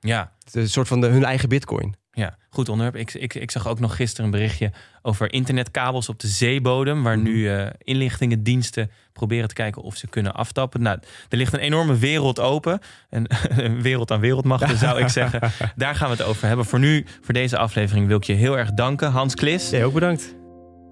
Ja, 0.00 0.32
een 0.52 0.68
soort 0.68 0.88
van 0.88 1.00
de, 1.00 1.06
hun 1.06 1.24
eigen 1.24 1.48
bitcoin. 1.48 1.94
Ja 2.20 2.36
goed 2.50 2.68
onderwerp. 2.68 2.96
Ik, 2.96 3.14
ik, 3.14 3.34
ik 3.34 3.50
zag 3.50 3.68
ook 3.68 3.80
nog 3.80 3.96
gisteren 3.96 4.24
een 4.24 4.30
berichtje 4.30 4.72
over 5.02 5.32
internetkabels 5.32 6.08
op 6.08 6.20
de 6.20 6.26
zeebodem. 6.28 7.02
Waar 7.02 7.18
nu 7.18 7.48
eh, 7.48 7.66
inlichtingendiensten 7.78 8.90
proberen 9.12 9.48
te 9.48 9.54
kijken 9.54 9.82
of 9.82 9.96
ze 9.96 10.06
kunnen 10.06 10.34
aftappen. 10.34 10.82
Nou, 10.82 10.98
er 11.28 11.36
ligt 11.36 11.52
een 11.52 11.58
enorme 11.58 11.96
wereld 11.96 12.40
open. 12.40 12.80
Een, 13.10 13.26
een 13.64 13.82
wereld 13.82 14.10
aan 14.10 14.20
wereldmachten 14.20 14.76
zou 14.76 15.00
ik 15.00 15.08
zeggen. 15.08 15.40
Daar 15.76 15.94
gaan 15.94 16.10
we 16.10 16.16
het 16.16 16.26
over 16.26 16.46
hebben. 16.46 16.64
Voor 16.66 16.78
nu, 16.78 17.06
voor 17.20 17.34
deze 17.34 17.58
aflevering, 17.58 18.06
wil 18.06 18.16
ik 18.16 18.24
je 18.24 18.32
heel 18.32 18.58
erg 18.58 18.72
danken. 18.72 19.10
Hans 19.10 19.34
Klis. 19.34 19.70
Jij 19.70 19.84
ook 19.84 19.94
bedankt. 19.94 20.34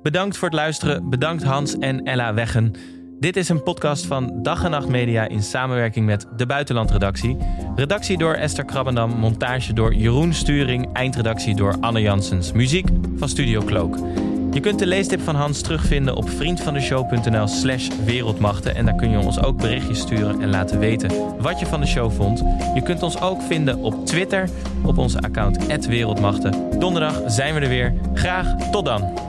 Bedankt 0.03 0.37
voor 0.37 0.49
het 0.49 0.57
luisteren. 0.57 1.11
Bedankt 1.11 1.43
Hans 1.43 1.79
en 1.79 2.05
Ella 2.05 2.35
Weggen. 2.35 2.75
Dit 3.21 3.37
is 3.37 3.49
een 3.49 3.63
podcast 3.63 4.07
van 4.07 4.43
Dag 4.43 4.65
en 4.65 4.71
Nacht 4.71 4.89
Media 4.89 5.29
in 5.29 5.43
samenwerking 5.43 6.07
met 6.07 6.27
de 6.37 6.47
Buitenlandredactie. 6.47 7.37
Redactie 7.77 8.19
door 8.19 8.35
Esther 8.35 8.65
Krabbendam, 8.65 9.11
montage 9.11 9.73
door 9.73 9.95
Jeroen 9.95 10.35
Sturing, 10.35 10.93
eindredactie 10.93 11.57
door 11.57 11.77
Anne 11.81 12.01
Janssens. 12.01 12.53
Muziek 12.53 12.89
van 13.17 13.29
Studio 13.29 13.63
Cloak. 13.65 13.97
Je 14.51 14.61
kunt 14.61 14.79
de 14.79 14.87
leestip 14.87 15.21
van 15.21 15.35
Hans 15.35 15.61
terugvinden 15.61 16.17
op 16.17 16.31
vriendvandeshow.nl 16.31 17.47
slash 17.47 17.89
wereldmachten. 18.05 18.75
En 18.75 18.85
daar 18.85 18.97
kun 18.97 19.11
je 19.11 19.19
ons 19.19 19.43
ook 19.43 19.57
berichtjes 19.57 20.01
sturen 20.01 20.41
en 20.41 20.51
laten 20.51 20.79
weten 20.79 21.11
wat 21.41 21.61
je 21.61 21.67
van 21.67 21.81
de 21.81 21.87
show 21.87 22.13
vond. 22.13 22.45
Je 22.75 22.83
kunt 22.83 23.03
ons 23.03 23.21
ook 23.21 23.43
vinden 23.43 23.79
op 23.79 24.07
Twitter 24.07 24.49
op 24.85 24.99
onze 24.99 25.21
account 25.21 25.87
@wereldmachten. 25.87 26.79
Donderdag 26.79 27.23
zijn 27.27 27.55
we 27.55 27.61
er 27.61 27.69
weer. 27.69 27.95
Graag 28.15 28.71
tot 28.71 28.85
dan. 28.85 29.29